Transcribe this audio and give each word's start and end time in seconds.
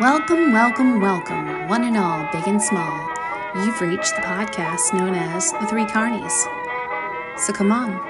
Welcome, 0.00 0.50
welcome, 0.54 0.98
welcome, 0.98 1.68
one 1.68 1.84
and 1.84 1.94
all, 1.94 2.26
big 2.32 2.48
and 2.48 2.62
small. 2.62 3.06
You've 3.54 3.78
reached 3.82 4.16
the 4.16 4.22
podcast 4.22 4.94
known 4.94 5.14
as 5.14 5.52
The 5.52 5.66
Three 5.66 5.84
Carnies. 5.84 6.32
So 7.38 7.52
come 7.52 7.70
on, 7.70 8.00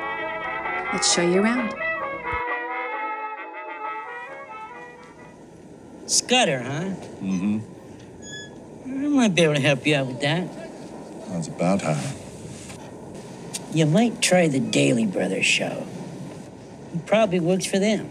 let's 0.92 1.12
show 1.12 1.22
you 1.22 1.42
around. 1.42 1.74
Scudder, 6.06 6.62
huh? 6.62 6.94
Mm-hmm. 7.24 7.58
I 8.86 9.08
might 9.08 9.34
be 9.34 9.42
able 9.42 9.54
to 9.54 9.60
help 9.60 9.84
you 9.84 9.96
out 9.96 10.06
with 10.06 10.20
that. 10.20 10.46
That's 11.30 11.48
about 11.48 11.80
time. 11.80 12.14
You 13.72 13.86
might 13.86 14.22
try 14.22 14.46
the 14.46 14.60
Daily 14.60 15.06
Brothers 15.06 15.44
show. 15.44 15.88
It 16.94 17.04
probably 17.06 17.40
works 17.40 17.66
for 17.66 17.80
them. 17.80 18.10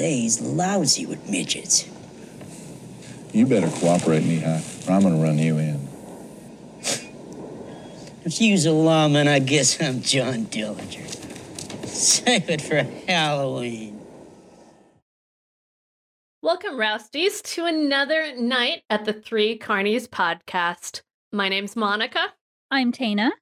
And 0.00 0.08
they's 0.08 0.40
lousy 0.40 1.04
with 1.04 1.28
midgets. 1.28 1.86
You 3.34 3.44
better 3.44 3.68
cooperate, 3.68 4.22
Mihai, 4.22 4.88
or 4.88 4.92
I'm 4.92 5.02
gonna 5.02 5.22
run 5.22 5.36
you 5.36 5.58
in. 5.58 5.88
If 8.24 8.40
you's 8.40 8.64
a 8.64 8.72
lawman, 8.72 9.28
I 9.28 9.40
guess 9.40 9.80
I'm 9.80 10.00
John 10.00 10.46
Dillinger. 10.46 11.06
Save 11.86 12.48
it 12.48 12.62
for 12.62 12.82
Halloween. 13.06 14.00
Welcome, 16.40 16.76
Rousties, 16.76 17.42
to 17.54 17.66
another 17.66 18.34
night 18.36 18.84
at 18.88 19.04
the 19.04 19.12
Three 19.12 19.58
Carnies 19.58 20.08
podcast. 20.08 21.02
My 21.30 21.50
name's 21.50 21.76
Monica. 21.76 22.32
I'm 22.70 22.90
Tana. 22.90 23.32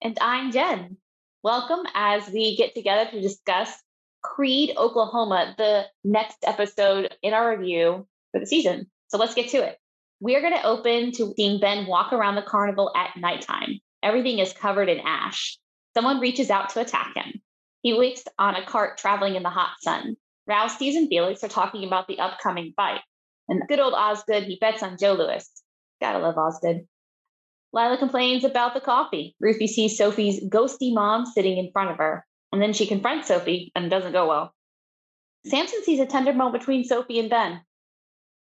And 0.00 0.16
I'm 0.22 0.50
Jen. 0.50 0.96
Welcome 1.42 1.84
as 1.94 2.30
we 2.30 2.56
get 2.56 2.74
together 2.74 3.10
to 3.10 3.20
discuss 3.20 3.82
Creed, 4.34 4.72
Oklahoma, 4.76 5.54
the 5.56 5.84
next 6.04 6.38
episode 6.44 7.14
in 7.22 7.32
our 7.32 7.56
review 7.56 8.06
for 8.32 8.40
the 8.40 8.46
season. 8.46 8.86
So 9.08 9.18
let's 9.18 9.34
get 9.34 9.50
to 9.50 9.58
it. 9.58 9.78
We 10.20 10.34
are 10.34 10.40
going 10.40 10.54
to 10.54 10.66
open 10.66 11.12
to 11.12 11.32
seeing 11.36 11.60
Ben 11.60 11.86
walk 11.86 12.12
around 12.12 12.34
the 12.34 12.42
carnival 12.42 12.92
at 12.96 13.16
nighttime. 13.16 13.80
Everything 14.02 14.38
is 14.38 14.52
covered 14.52 14.88
in 14.88 15.00
ash. 15.00 15.58
Someone 15.94 16.20
reaches 16.20 16.50
out 16.50 16.70
to 16.70 16.80
attack 16.80 17.12
him. 17.14 17.40
He 17.82 17.94
waits 17.94 18.24
on 18.38 18.56
a 18.56 18.66
cart 18.66 18.98
traveling 18.98 19.36
in 19.36 19.42
the 19.42 19.50
hot 19.50 19.74
sun. 19.80 20.16
Rousties 20.48 20.96
and 20.96 21.08
Felix 21.08 21.44
are 21.44 21.48
talking 21.48 21.84
about 21.84 22.08
the 22.08 22.18
upcoming 22.18 22.72
fight. 22.76 23.00
And 23.48 23.62
good 23.68 23.80
old 23.80 23.94
Osgood, 23.94 24.44
he 24.44 24.58
bets 24.60 24.82
on 24.82 24.96
Joe 24.98 25.14
Louis. 25.14 25.48
Gotta 26.00 26.18
love 26.18 26.36
Osgood. 26.36 26.86
Lila 27.72 27.98
complains 27.98 28.44
about 28.44 28.74
the 28.74 28.80
coffee. 28.80 29.36
Ruthie 29.40 29.66
sees 29.66 29.98
Sophie's 29.98 30.42
ghosty 30.48 30.94
mom 30.94 31.26
sitting 31.26 31.58
in 31.58 31.70
front 31.72 31.90
of 31.90 31.98
her, 31.98 32.24
and 32.56 32.62
then 32.62 32.72
she 32.72 32.86
confronts 32.86 33.28
Sophie 33.28 33.70
and 33.76 33.84
it 33.84 33.88
doesn't 33.90 34.12
go 34.12 34.28
well. 34.28 34.54
Samson 35.44 35.84
sees 35.84 36.00
a 36.00 36.06
tender 36.06 36.32
moment 36.32 36.58
between 36.58 36.84
Sophie 36.84 37.18
and 37.18 37.28
Ben. 37.28 37.60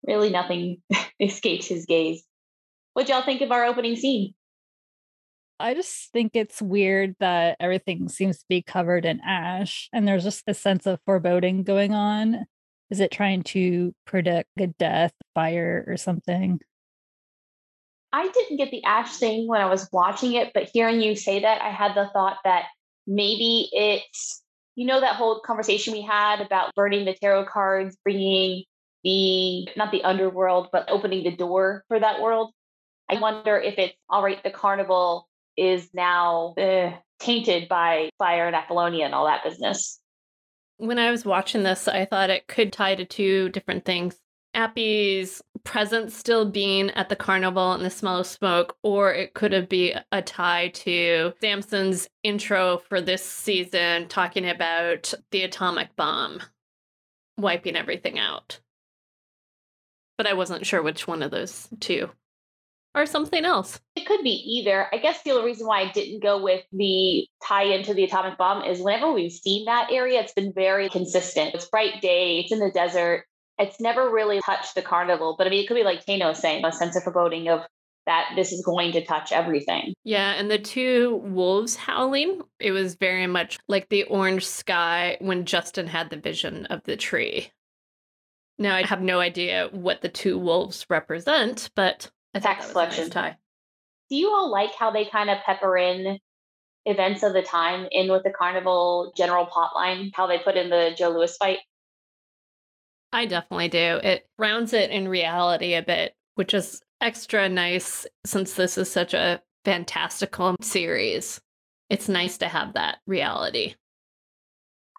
Really, 0.05 0.31
nothing 0.31 0.83
escapes 1.21 1.69
his 1.69 1.87
gaze. 1.87 2.25
What 2.93 3.09
y'all 3.09 3.23
think 3.23 3.41
of 3.41 3.53
our 3.53 3.65
opening 3.65 3.95
scene? 3.95 4.35
I 5.61 5.75
just 5.75 6.11
think 6.13 6.33
it's 6.35 6.61
weird 6.61 7.15
that 7.21 7.57
everything 7.61 8.09
seems 8.09 8.39
to 8.39 8.45
be 8.49 8.63
covered 8.63 9.05
in 9.05 9.21
ash 9.21 9.89
and 9.93 10.09
there's 10.09 10.25
just 10.25 10.43
a 10.49 10.55
sense 10.55 10.87
of 10.87 10.99
foreboding 11.07 11.63
going 11.63 11.95
on. 11.95 12.47
Is 12.91 12.99
it 12.99 13.13
trying 13.13 13.45
to 13.45 13.95
predict 14.07 14.49
a 14.59 14.67
death, 14.67 15.13
fire, 15.37 15.85
or 15.87 15.97
something? 15.97 16.59
I 18.13 18.27
didn't 18.27 18.57
get 18.57 18.73
the 18.73 18.83
ash 18.83 19.19
thing 19.19 19.47
when 19.47 19.61
I 19.61 19.67
was 19.67 19.89
watching 19.93 20.33
it, 20.33 20.51
but 20.53 20.69
hearing 20.75 21.01
you 21.01 21.15
say 21.15 21.43
that, 21.43 21.63
I 21.63 21.71
had 21.71 21.95
the 21.95 22.11
thought 22.13 22.39
that 22.43 22.65
maybe 23.07 23.69
it's, 23.73 24.43
you 24.75 24.87
know, 24.87 25.01
that 25.01 25.17
whole 25.17 25.41
conversation 25.41 25.93
we 25.93 26.03
had 26.03 26.41
about 26.41 26.75
burning 26.75 27.05
the 27.05 27.15
tarot 27.15 27.47
cards, 27.47 27.97
bringing 28.05 28.65
the, 29.05 29.69
not 29.77 29.93
the 29.93 30.05
underworld, 30.05 30.69
but 30.73 30.91
opening 30.91 31.25
the 31.25 31.37
door 31.37 31.85
for 31.89 31.99
that 31.99 32.21
world. 32.21 32.53
I 33.09 33.19
wonder 33.19 33.59
if 33.59 33.79
it's 33.79 33.95
all 34.09 34.23
right, 34.23 34.43
the 34.43 34.51
carnival 34.51 35.29
is 35.57 35.89
now 35.93 36.55
uh, 36.59 36.93
tainted 37.19 37.69
by 37.69 38.11
fire 38.19 38.47
and 38.47 38.57
Apollonia 38.57 39.05
and 39.05 39.15
all 39.15 39.27
that 39.27 39.45
business. 39.45 40.01
When 40.77 40.99
I 40.99 41.11
was 41.11 41.25
watching 41.25 41.63
this, 41.63 41.89
I 41.89 42.05
thought 42.07 42.31
it 42.31 42.47
could 42.47 42.73
tie 42.73 42.95
to 42.95 43.05
two 43.05 43.51
different 43.51 43.85
things. 43.85 44.17
Appy's 44.55 45.43
presence 45.65 46.17
still 46.17 46.51
being 46.51 46.91
at 46.91 47.09
the 47.09 47.17
carnival 47.17 47.73
and 47.73 47.85
the 47.85 47.91
smell 47.91 48.19
of 48.19 48.27
smoke, 48.27 48.77
or 48.83 49.13
it 49.13 49.35
could 49.35 49.53
have 49.53 49.69
been 49.69 50.01
a 50.13 50.23
tie 50.23 50.69
to 50.69 51.33
Samson's 51.41 52.09
intro 52.23 52.79
for 52.79 53.01
this 53.01 53.25
season, 53.25 54.09
talking 54.09 54.49
about 54.49 55.15
the 55.31 55.43
atomic 55.43 55.95
bomb 55.97 56.41
wiping 57.39 57.77
everything 57.77 58.19
out. 58.19 58.61
But 60.19 60.27
I 60.27 60.35
wasn't 60.35 60.67
sure 60.67 60.83
which 60.83 61.07
one 61.07 61.23
of 61.23 61.31
those 61.31 61.69
two. 61.81 62.11
Or 62.93 63.07
something 63.07 63.45
else. 63.45 63.81
It 63.95 64.05
could 64.05 64.25
be 64.25 64.31
either. 64.31 64.89
I 64.93 64.99
guess 64.99 65.23
the 65.23 65.31
only 65.31 65.45
reason 65.45 65.67
why 65.67 65.83
I 65.83 65.93
didn't 65.93 66.25
go 66.25 66.43
with 66.43 66.65
the 66.73 67.25
tie 67.47 67.63
into 67.63 67.95
the 67.95 68.03
atomic 68.03 68.37
bomb 68.37 68.65
is 68.65 68.81
whenever 68.81 69.13
we've 69.13 69.31
seen 69.31 69.67
that 69.67 69.93
area, 69.93 70.21
it's 70.21 70.33
been 70.33 70.53
very 70.53 70.89
consistent. 70.89 71.55
It's 71.55 71.67
bright 71.67 72.03
day, 72.03 72.41
it's 72.41 72.51
in 72.53 72.59
the 72.59 72.73
desert 72.73 73.27
it's 73.61 73.81
never 73.81 74.11
really 74.11 74.41
touched 74.41 74.75
the 74.75 74.83
carnival. 74.83 75.37
But 75.37 75.47
I 75.47 75.51
mean, 75.51 75.63
it 75.63 75.69
could 75.69 75.75
be 75.75 75.85
like 75.85 76.05
Tana 76.05 76.35
saying, 76.35 76.65
a 76.65 76.73
sense 76.73 76.97
of 76.97 77.05
foreboding 77.05 77.49
of 77.49 77.61
that 78.07 78.31
this 78.35 78.51
is 78.51 78.65
going 78.65 78.93
to 78.93 79.05
touch 79.05 79.31
everything. 79.31 79.93
Yeah, 80.05 80.33
and 80.33 80.51
the 80.51 80.59
two 80.59 81.21
wolves 81.25 81.77
howling, 81.77 82.41
it 82.59 82.73
was 82.73 82.95
very 82.95 83.27
much 83.27 83.59
like 83.69 83.89
the 83.89 84.05
orange 84.05 84.47
sky 84.47 85.19
when 85.21 85.45
Justin 85.45 85.87
had 85.87 86.11
the 86.11 86.17
vision 86.17 86.67
of 86.67 86.83
the 86.85 86.97
tree. 86.97 87.53
Now 88.59 88.75
I 88.75 88.85
have 88.85 89.03
no 89.03 89.21
idea 89.21 89.69
what 89.71 90.01
the 90.01 90.09
two 90.09 90.39
wolves 90.39 90.87
represent, 90.89 91.71
but 91.77 92.11
I 92.35 92.41
tax 92.41 92.73
collection 92.73 93.05
nice 93.05 93.13
tie. 93.13 93.37
Do 94.09 94.17
you 94.17 94.31
all 94.31 94.51
like 94.51 94.75
how 94.75 94.91
they 94.91 95.05
kind 95.05 95.31
of 95.31 95.39
pepper 95.45 95.77
in 95.77 96.19
events 96.87 97.23
of 97.23 97.33
the 97.33 97.43
time 97.43 97.87
in 97.93 98.11
with 98.11 98.25
the 98.25 98.31
carnival 98.31 99.13
general 99.17 99.47
plotline? 99.47 100.11
How 100.15 100.27
they 100.27 100.39
put 100.39 100.57
in 100.57 100.69
the 100.69 100.95
Joe 100.97 101.11
Louis 101.11 101.35
fight? 101.37 101.59
I 103.13 103.27
definitely 103.27 103.69
do. 103.69 104.01
It 104.03 104.29
rounds 104.39 104.73
it 104.73 104.91
in 104.91 105.09
reality 105.09 105.75
a 105.75 105.83
bit, 105.83 106.15
which 106.37 106.55
is 106.55 106.81
extra 107.01 107.49
nice 107.49 108.07
since 108.25 108.55
this 108.55 108.79
is 108.79 108.91
such 108.91 109.15
a 109.15 109.43
fantastical 109.65 110.57
series. 110.63 111.41
It's 111.89 112.09
nice 112.09 112.39
to 112.39 112.49
have 112.49 112.75
that 112.75 112.99
reality. 113.07 113.75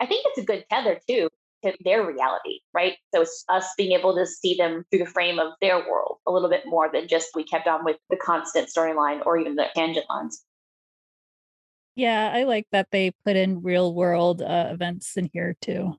I 0.01 0.05
think 0.07 0.25
it's 0.27 0.39
a 0.39 0.45
good 0.45 0.65
tether 0.69 0.99
too 1.07 1.29
to 1.63 1.73
their 1.85 2.05
reality, 2.05 2.59
right? 2.73 2.95
So 3.13 3.21
it's 3.21 3.45
us 3.47 3.67
being 3.77 3.97
able 3.97 4.15
to 4.15 4.25
see 4.25 4.55
them 4.55 4.83
through 4.89 4.99
the 4.99 5.05
frame 5.05 5.39
of 5.39 5.53
their 5.61 5.77
world 5.77 6.17
a 6.27 6.31
little 6.31 6.49
bit 6.49 6.63
more 6.65 6.89
than 6.91 7.07
just 7.07 7.29
we 7.35 7.43
kept 7.43 7.67
on 7.67 7.85
with 7.85 7.97
the 8.09 8.17
constant 8.17 8.67
storyline 8.67 9.25
or 9.25 9.37
even 9.37 9.55
the 9.55 9.67
tangent 9.75 10.07
lines. 10.09 10.43
Yeah, 11.95 12.31
I 12.33 12.43
like 12.43 12.65
that 12.71 12.87
they 12.91 13.11
put 13.23 13.35
in 13.35 13.61
real 13.61 13.93
world 13.93 14.41
uh, 14.41 14.69
events 14.71 15.15
in 15.17 15.29
here 15.31 15.55
too 15.61 15.97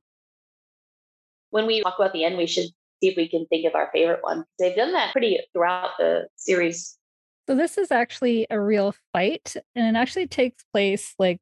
when 1.53 1.67
we 1.67 1.83
talk 1.83 1.95
about 1.99 2.13
the 2.13 2.25
end, 2.25 2.39
we 2.39 2.47
should 2.47 2.67
see 3.01 3.11
if 3.11 3.17
we 3.17 3.29
can 3.29 3.47
think 3.47 3.67
of 3.67 3.75
our 3.75 3.91
favorite 3.93 4.23
one. 4.23 4.45
They've 4.59 4.75
done 4.75 4.93
that 4.93 5.13
pretty 5.13 5.39
throughout 5.53 5.91
the 5.99 6.27
series. 6.35 6.99
So 7.47 7.55
this 7.55 7.77
is 7.77 7.93
actually 7.93 8.47
a 8.51 8.59
real 8.59 8.95
fight, 9.13 9.55
and 9.75 9.97
it 9.97 9.99
actually 9.99 10.27
takes 10.27 10.65
place 10.73 11.15
like 11.19 11.41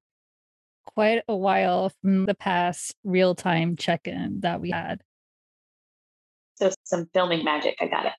quite 0.84 1.22
a 1.28 1.36
while 1.36 1.92
from 2.02 2.26
the 2.26 2.34
past 2.34 2.96
real 3.04 3.34
time 3.34 3.76
check 3.76 4.08
in 4.08 4.40
that 4.40 4.60
we 4.60 4.70
had. 4.70 5.02
So 6.56 6.72
some 6.84 7.08
filming 7.14 7.44
magic. 7.44 7.76
I 7.80 7.86
got 7.86 8.06
it. 8.06 8.12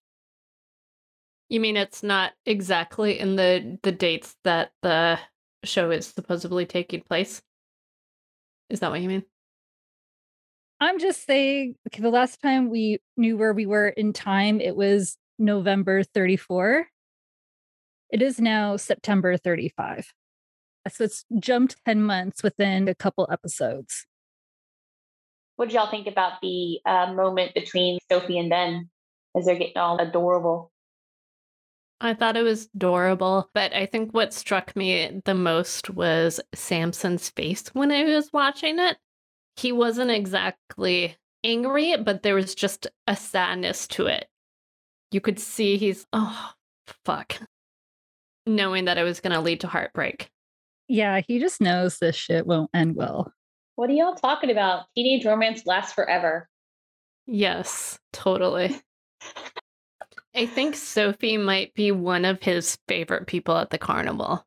You 1.50 1.60
mean 1.60 1.76
it's 1.76 2.02
not 2.02 2.32
exactly 2.46 3.20
in 3.20 3.36
the 3.36 3.78
the 3.84 3.92
dates 3.92 4.38
that 4.46 4.72
the 4.82 5.20
show 5.66 5.92
is 5.92 6.08
supposedly 6.08 6.66
taking 6.66 7.02
place? 7.02 7.42
Is 8.70 8.80
that 8.80 8.92
what 8.92 9.02
you 9.02 9.10
mean? 9.10 9.26
I'm 10.82 10.98
just 10.98 11.28
saying, 11.28 11.76
okay, 11.88 12.02
the 12.02 12.10
last 12.10 12.42
time 12.42 12.72
we 12.72 12.98
knew 13.16 13.38
where 13.38 13.54
we 13.54 13.68
were 13.68 13.90
in 13.90 14.14
time, 14.14 14.60
it 14.60 14.76
was 14.76 15.16
November 15.38 16.02
34. 16.02 16.88
It 18.10 18.22
is 18.24 18.42
now 18.42 18.78
September 18.78 19.38
35. 19.38 20.12
So 20.90 21.04
it's 21.04 21.24
jumped 21.38 21.76
10 21.86 22.02
months 22.02 22.42
within 22.42 22.88
a 22.88 22.96
couple 22.96 23.30
episodes. 23.32 24.08
What 25.56 25.70
did 25.70 25.76
y'all 25.76 25.92
think 25.92 26.08
about 26.08 26.42
the 26.42 26.80
uh, 26.84 27.14
moment 27.14 27.54
between 27.54 28.00
Sophie 28.12 28.40
and 28.40 28.50
Ben 28.50 28.90
as 29.38 29.46
they're 29.46 29.56
getting 29.56 29.78
all 29.78 30.00
adorable? 30.00 30.72
I 32.04 32.16
thought 32.16 32.36
it 32.36 32.42
was 32.42 32.70
adorable, 32.74 33.52
but 33.54 33.72
I 33.76 33.86
think 33.86 34.16
what 34.16 34.34
struck 34.34 34.76
me 34.76 35.22
the 35.26 35.36
most 35.36 35.92
was 35.92 36.40
Samson's 36.56 37.30
face 37.30 37.68
when 37.74 37.92
I 37.92 38.04
was 38.06 38.34
watching 38.34 38.80
it 38.80 38.98
he 39.62 39.72
wasn't 39.72 40.10
exactly 40.10 41.16
angry, 41.44 41.96
but 41.98 42.24
there 42.24 42.34
was 42.34 42.56
just 42.56 42.88
a 43.06 43.16
sadness 43.16 43.88
to 43.90 44.08
it. 44.08 44.28
You 45.12 45.22
could 45.22 45.40
see 45.40 45.78
he's, 45.78 46.08
oh, 46.14 46.52
fuck, 47.06 47.38
knowing 48.48 48.86
that 48.86 48.98
it 48.98 49.04
was 49.04 49.20
going 49.20 49.34
to 49.34 49.40
lead 49.42 49.62
to 49.62 49.68
heartbreak. 49.68 50.32
Yeah, 50.88 51.22
he 51.28 51.40
just 51.40 51.62
knows 51.62 52.00
this 52.00 52.16
shit 52.16 52.48
won't 52.48 52.72
end 52.74 52.96
well. 52.96 53.32
What 53.76 53.90
are 53.92 53.94
y'all 53.94 54.16
talking 54.16 54.50
about? 54.50 54.86
Teenage 54.96 55.26
romance 55.26 55.66
lasts 55.68 55.94
forever. 55.94 56.50
Yes, 57.28 58.00
totally. 58.12 58.76
I 60.36 60.48
think 60.48 60.76
Sophie 60.76 61.38
might 61.38 61.74
be 61.76 61.92
one 61.92 62.26
of 62.26 62.42
his 62.42 62.80
favorite 62.88 63.28
people 63.28 63.56
at 63.58 63.70
the 63.70 63.78
carnival. 63.78 64.44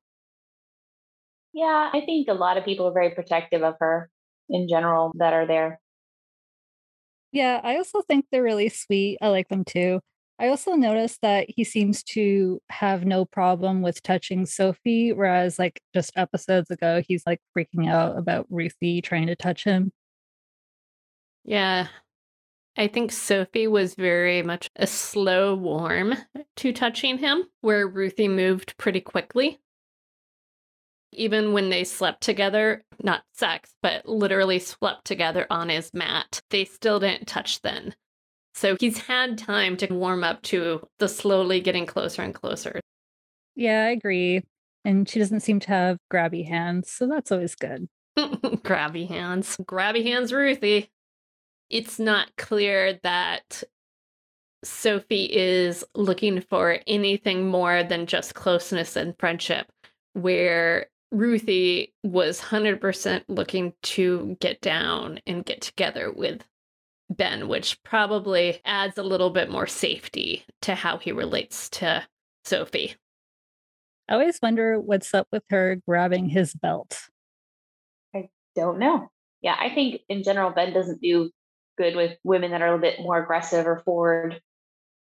Yeah, 1.53 1.91
I 1.93 2.01
think 2.05 2.27
a 2.29 2.35
lot 2.35 2.57
of 2.57 2.65
people 2.65 2.89
are 2.89 2.93
very 2.93 3.11
protective 3.11 3.63
of 3.63 3.77
her 3.79 4.11
in 4.49 4.69
general 4.69 5.13
that 5.17 5.33
are 5.33 5.47
there. 5.47 5.81
Yeah, 7.33 7.61
I 7.63 7.77
also 7.77 8.03
think 8.03 8.27
they're 8.31 8.43
really 8.43 8.69
sweet. 8.69 9.19
I 9.21 9.29
like 9.29 9.49
them 9.49 9.65
too. 9.65 10.01
I 10.39 10.49
also 10.49 10.73
noticed 10.75 11.21
that 11.23 11.47
he 11.49 11.65
seems 11.65 12.03
to 12.05 12.61
have 12.69 13.05
no 13.05 13.25
problem 13.25 13.83
with 13.83 14.03
touching 14.03 14.47
Sophie, 14.47 15.13
whereas 15.13 15.59
like 15.59 15.81
just 15.95 16.13
episodes 16.17 16.71
ago, 16.71 17.03
he's 17.07 17.23
like 17.27 17.41
freaking 17.57 17.89
out 17.89 18.19
about 18.19 18.47
Ruthie 18.51 19.01
trying 19.01 19.29
to 19.29 19.37
touch 19.37 19.65
him. 19.65 19.93
Yeah. 21.45 21.89
I 22.77 22.89
think 22.89 23.13
Sophie 23.13 23.69
was 23.69 23.95
very 23.95 24.43
much 24.43 24.69
a 24.75 24.87
slow 24.89 25.55
warm 25.55 26.15
to 26.57 26.73
touching 26.73 27.19
him, 27.19 27.45
where 27.61 27.87
Ruthie 27.87 28.27
moved 28.27 28.77
pretty 28.77 29.01
quickly. 29.01 29.61
Even 31.17 31.53
when 31.53 31.71
they 31.71 31.85
slept 31.85 32.23
together, 32.23 32.85
not 33.03 33.23
sex, 33.33 33.75
but 33.83 34.09
literally 34.09 34.59
slept 34.59 35.05
together 35.05 35.47
on 35.51 35.69
his 35.69 35.93
mat, 35.95 36.41
they 36.51 36.65
still 36.65 37.01
didn't 37.01 37.27
touch 37.27 37.63
then. 37.63 37.95
So 38.55 38.77
he's 38.79 38.99
had 38.99 39.37
time 39.37 39.77
to 39.79 39.93
warm 39.93 40.23
up 40.23 40.43
to 40.43 40.87
the 40.99 41.09
slowly 41.09 41.61
getting 41.61 41.87
closer 41.87 42.23
and 42.23 42.35
closer. 42.35 42.81
Yeah, 43.57 43.85
I 43.85 43.91
agree. 43.91 44.43
And 44.85 45.09
she 45.09 45.19
doesn't 45.19 45.41
seem 45.41 45.61
to 45.61 45.69
have 45.69 45.99
grabby 46.13 46.47
hands, 46.47 46.91
so 46.91 47.07
that's 47.07 47.33
always 47.33 47.55
good. 47.55 47.89
grabby 48.19 49.09
hands. 49.09 49.57
Grabby 49.63 50.05
hands, 50.05 50.33
Ruthie. 50.33 50.91
It's 51.71 51.99
not 51.99 52.37
clear 52.37 53.01
that 53.03 53.65
Sophie 54.63 55.25
is 55.33 55.85
looking 55.95 56.41
for 56.41 56.79
anything 56.87 57.49
more 57.49 57.83
than 57.83 58.07
just 58.07 58.35
closeness 58.35 58.97
and 58.97 59.15
friendship, 59.19 59.67
where 60.13 60.87
Ruthie 61.15 61.95
was 62.03 62.41
100% 62.41 63.25
looking 63.29 63.73
to 63.83 64.37
get 64.41 64.61
down 64.61 65.21
and 65.27 65.45
get 65.45 65.61
together 65.61 66.13
with 66.13 66.43
Ben, 67.09 67.47
which 67.47 67.81
probably 67.85 68.61
adds 68.65 68.99
a 68.99 69.03
little 69.05 69.31
bit 69.31 69.49
more 69.49 69.69
safety 69.69 70.45
to 70.63 70.75
how 70.75 70.99
he 70.99 71.13
relates 71.13 71.69
to 71.71 72.05
Sophie. 72.45 72.97
I 74.09 74.15
always 74.15 74.41
wonder 74.43 74.81
what's 74.81 75.15
up 75.15 75.29
with 75.31 75.45
her 75.51 75.77
grabbing 75.87 76.29
his 76.29 76.53
belt. 76.53 76.99
I 78.13 78.29
don't 78.57 78.81
know. 78.81 79.09
Yeah, 79.41 79.57
I 79.59 79.71
think 79.73 80.01
in 80.09 80.25
general, 80.25 80.51
Ben 80.51 80.73
doesn't 80.73 81.01
do 81.01 81.31
good 81.79 81.95
with 81.95 82.19
women 82.25 82.51
that 82.51 82.61
are 82.61 82.67
a 82.67 82.75
little 82.75 82.91
bit 82.91 83.01
more 83.01 83.23
aggressive 83.23 83.67
or 83.67 83.83
forward. 83.85 84.41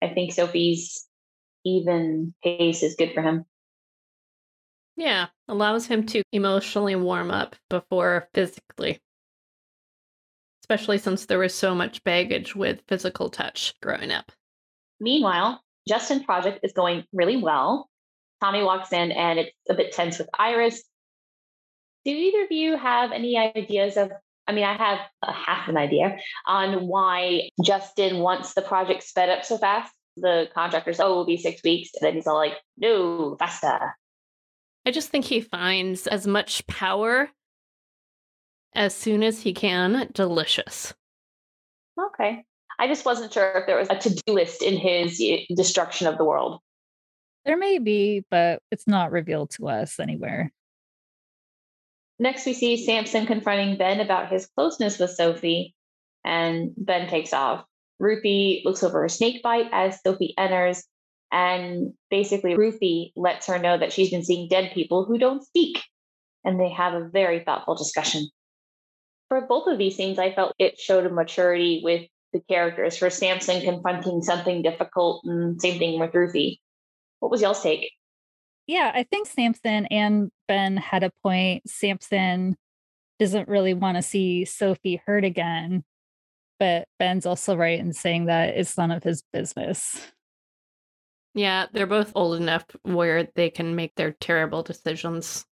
I 0.01 0.09
think 0.09 0.33
Sophie's 0.33 1.07
even 1.67 2.35
pace 2.43 2.83
is 2.83 2.97
good 2.97 3.13
for 3.13 3.21
him. 3.21 3.45
Yeah, 4.99 5.29
allows 5.47 5.87
him 5.87 6.07
to 6.07 6.25
emotionally 6.33 6.97
warm 6.97 7.31
up 7.31 7.55
before 7.71 8.29
physically. 8.35 8.99
Especially 10.65 10.99
since 10.99 11.27
there 11.27 11.39
was 11.39 11.55
so 11.55 11.73
much 11.73 12.03
baggage 12.03 12.57
with 12.57 12.83
physical 12.89 13.31
touch 13.31 13.75
growing 13.81 14.11
up. 14.11 14.33
Meanwhile, 14.99 15.63
Justin 15.87 16.25
project 16.25 16.59
is 16.65 16.73
going 16.73 17.05
really 17.13 17.37
well. 17.37 17.89
Tommy 18.41 18.65
walks 18.65 18.93
in 18.93 19.13
and 19.13 19.39
it's 19.39 19.53
a 19.71 19.75
bit 19.75 19.93
tense 19.93 20.19
with 20.19 20.29
Iris. 20.37 20.83
Do 22.05 22.11
either 22.11 22.43
of 22.43 22.51
you 22.51 22.77
have 22.77 23.13
any 23.13 23.39
ideas 23.39 23.97
of? 23.97 24.11
I 24.49 24.53
mean, 24.53 24.65
I 24.65 24.77
have 24.77 24.99
a 25.23 25.33
half 25.33 25.69
an 25.69 25.77
idea 25.77 26.19
on 26.45 26.89
why 26.89 27.51
Justin 27.65 28.19
wants 28.19 28.55
the 28.55 28.63
project 28.63 29.05
sped 29.05 29.29
up 29.29 29.45
so 29.45 29.59
fast. 29.59 29.93
The 30.17 30.49
contractors, 30.53 30.99
oh, 30.99 31.13
it 31.13 31.15
will 31.15 31.27
be 31.27 31.37
six 31.37 31.63
weeks. 31.63 31.91
And 31.95 32.05
then 32.05 32.15
he's 32.15 32.27
all 32.27 32.35
like, 32.35 32.57
no, 32.77 33.37
faster. 33.39 33.95
I 34.89 34.91
just 34.91 35.11
think 35.11 35.27
he 35.27 35.43
finds 35.43 36.07
as 36.07 36.27
much 36.27 36.67
power 36.67 37.29
as 38.75 38.95
soon 38.95 39.23
as 39.23 39.43
he 39.43 39.53
can 39.53 40.09
delicious. 40.15 40.95
Okay. 42.01 42.43
I 42.79 42.87
just 42.89 43.05
wasn't 43.05 43.31
sure 43.31 43.53
if 43.53 43.67
there 43.67 43.77
was 43.77 43.89
a 43.91 43.99
to 43.99 44.15
do 44.15 44.33
list 44.33 44.63
in 44.63 44.79
his 44.79 45.23
destruction 45.55 46.07
of 46.07 46.17
the 46.17 46.25
world. 46.25 46.61
There 47.45 47.59
may 47.59 47.79
be, 47.79 48.25
but 48.31 48.63
it's 48.71 48.87
not 48.87 49.13
revealed 49.13 49.51
to 49.57 49.69
us 49.69 50.01
anywhere. 50.01 50.51
Next, 52.19 52.47
we 52.47 52.55
see 52.55 52.83
Samson 52.83 53.27
confronting 53.27 53.77
Ben 53.77 54.01
about 54.01 54.33
his 54.33 54.47
closeness 54.57 54.99
with 54.99 55.11
Sophie, 55.11 55.75
and 56.25 56.71
Ben 56.79 57.11
takes 57.11 57.35
off. 57.35 57.63
Ruthie 58.01 58.63
looks 58.65 58.83
over 58.83 59.03
her 59.03 59.11
snake 59.11 59.43
bite 59.43 59.69
as 59.71 60.01
Sophie 60.01 60.33
enters, 60.39 60.83
and 61.31 61.93
basically, 62.11 62.57
Ruthie 62.57 63.13
lets 63.17 63.47
her 63.47 63.59
know 63.59 63.77
that 63.79 63.93
she's 63.93 64.11
been 64.11 64.25
seeing 64.25 64.49
dead 64.49 64.73
people 64.73 65.05
who 65.05 65.19
don't 65.19 65.45
speak, 65.45 65.83
and 66.45 66.59
they 66.59 66.71
have 66.71 66.95
a 66.95 67.09
very 67.09 67.41
thoughtful 67.45 67.75
discussion. 67.75 68.29
For 69.29 69.43
both 69.43 69.67
of 69.67 69.79
these 69.79 69.97
scenes, 69.97 70.19
I 70.19 70.33
felt 70.33 70.55
it 70.59 70.79
showed 70.79 71.05
a 71.05 71.11
maturity 71.11 71.83
with 71.85 72.07
the 72.33 72.41
characters. 72.49 72.97
For 72.97 73.11
Samson 73.11 73.61
confronting 73.61 74.23
something 74.23 74.63
difficult, 74.63 75.23
and 75.25 75.61
same 75.61 75.79
thing 75.79 76.01
with 76.01 76.15
Ruthie. 76.15 76.61
What 77.21 77.31
was 77.31 77.43
y'all's 77.43 77.63
take? 77.63 77.91
Yeah, 78.67 78.93
I 78.95 79.03
think 79.03 79.27
Samson 79.27 79.87
and 79.87 80.31
Ben 80.47 80.77
had 80.77 81.03
a 81.03 81.11
point. 81.23 81.69
Samson 81.69 82.57
doesn't 83.19 83.49
really 83.49 83.75
want 83.75 83.97
to 83.97 84.03
see 84.03 84.45
Sophie 84.45 85.03
hurt 85.07 85.25
again, 85.25 85.85
but 86.59 86.87
Ben's 86.99 87.27
also 87.27 87.57
right 87.57 87.79
in 87.79 87.93
saying 87.93 88.27
that 88.27 88.51
it's 88.51 88.79
none 88.79 88.91
of 88.91 89.03
his 89.03 89.23
business. 89.33 90.13
Yeah, 91.39 91.67
they're 91.73 91.87
both 91.87 92.11
old 92.17 92.41
enough 92.41 92.65
where 92.83 93.29
they 93.37 93.49
can 93.49 93.77
make 93.77 93.95
their 93.95 94.11
terrible 94.11 94.65
decisions. 94.65 95.47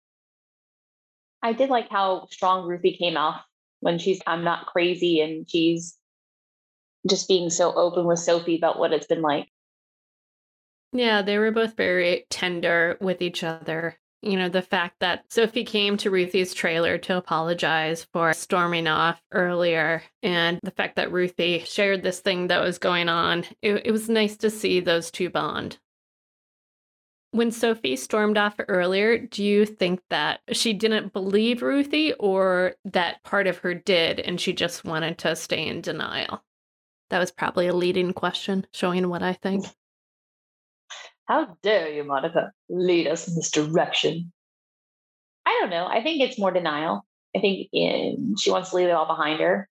I 1.41 1.51
did 1.51 1.69
like 1.69 1.89
how 1.89 2.27
strong 2.31 2.65
Ruthie 2.65 2.95
came 2.95 3.17
off 3.17 3.41
when 3.81 3.99
she's, 3.99 4.21
I'm 4.25 4.45
not 4.45 4.67
crazy, 4.67 5.19
and 5.19 5.45
she's 5.49 5.97
just 7.05 7.27
being 7.27 7.49
so 7.49 7.73
open 7.73 8.05
with 8.05 8.19
Sophie 8.19 8.55
about 8.55 8.79
what 8.79 8.93
it's 8.93 9.07
been 9.07 9.21
like. 9.21 9.49
Yeah, 10.93 11.21
they 11.21 11.37
were 11.37 11.51
both 11.51 11.75
very 11.75 12.27
tender 12.29 12.97
with 13.01 13.21
each 13.21 13.43
other. 13.43 13.99
You 14.23 14.37
know, 14.37 14.47
the 14.47 14.61
fact 14.61 15.01
that 15.01 15.25
Sophie 15.29 15.65
came 15.65 15.97
to 15.97 16.09
Ruthie's 16.09 16.53
trailer 16.53 16.97
to 16.99 17.17
apologize 17.17 18.07
for 18.13 18.31
storming 18.31 18.87
off 18.87 19.21
earlier, 19.33 20.01
and 20.21 20.61
the 20.63 20.71
fact 20.71 20.95
that 20.95 21.11
Ruthie 21.11 21.65
shared 21.65 22.03
this 22.03 22.21
thing 22.21 22.47
that 22.47 22.61
was 22.61 22.77
going 22.77 23.09
on, 23.09 23.43
it, 23.61 23.85
it 23.85 23.91
was 23.91 24.07
nice 24.07 24.37
to 24.37 24.49
see 24.49 24.79
those 24.79 25.11
two 25.11 25.29
bond. 25.29 25.77
When 27.31 27.51
Sophie 27.51 27.97
stormed 27.97 28.37
off 28.37 28.55
earlier, 28.69 29.17
do 29.17 29.43
you 29.43 29.65
think 29.65 29.99
that 30.09 30.39
she 30.53 30.71
didn't 30.71 31.11
believe 31.11 31.61
Ruthie 31.61 32.13
or 32.13 32.75
that 32.85 33.23
part 33.23 33.47
of 33.47 33.57
her 33.57 33.73
did 33.73 34.21
and 34.21 34.39
she 34.39 34.53
just 34.53 34.85
wanted 34.85 35.17
to 35.17 35.35
stay 35.35 35.67
in 35.67 35.81
denial? 35.81 36.43
That 37.09 37.19
was 37.19 37.31
probably 37.31 37.67
a 37.67 37.75
leading 37.75 38.13
question, 38.13 38.67
showing 38.71 39.09
what 39.09 39.21
I 39.21 39.33
think. 39.33 39.65
How 41.25 41.57
dare 41.63 41.89
you, 41.89 42.03
Monica, 42.03 42.51
lead 42.69 43.07
us 43.07 43.27
in 43.27 43.35
this 43.35 43.51
direction? 43.51 44.31
I 45.45 45.57
don't 45.61 45.69
know. 45.69 45.87
I 45.87 46.03
think 46.03 46.21
it's 46.21 46.39
more 46.39 46.51
denial. 46.51 47.05
I 47.35 47.39
think 47.39 47.69
in, 47.71 48.35
she 48.39 48.51
wants 48.51 48.69
to 48.69 48.75
leave 48.75 48.87
it 48.87 48.91
all 48.91 49.07
behind 49.07 49.39
her. 49.39 49.67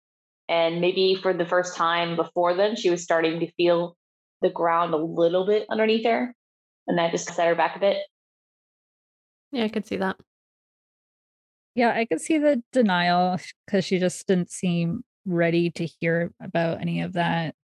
And 0.48 0.80
maybe 0.80 1.18
for 1.20 1.32
the 1.32 1.46
first 1.46 1.76
time 1.76 2.16
before 2.16 2.54
then, 2.54 2.76
she 2.76 2.90
was 2.90 3.02
starting 3.02 3.40
to 3.40 3.52
feel 3.52 3.96
the 4.42 4.50
ground 4.50 4.94
a 4.94 4.96
little 4.96 5.46
bit 5.46 5.66
underneath 5.70 6.04
her. 6.06 6.34
And 6.86 6.98
that 6.98 7.12
just 7.12 7.32
set 7.32 7.46
her 7.46 7.54
back 7.54 7.76
a 7.76 7.80
bit. 7.80 7.98
Yeah, 9.52 9.64
I 9.64 9.68
could 9.68 9.86
see 9.86 9.96
that. 9.96 10.16
Yeah, 11.74 11.92
I 11.94 12.04
could 12.04 12.20
see 12.20 12.38
the 12.38 12.62
denial 12.72 13.38
because 13.66 13.84
she 13.84 13.98
just 13.98 14.26
didn't 14.26 14.50
seem 14.50 15.04
ready 15.24 15.70
to 15.72 15.86
hear 15.86 16.32
about 16.40 16.80
any 16.80 17.02
of 17.02 17.12
that. 17.12 17.54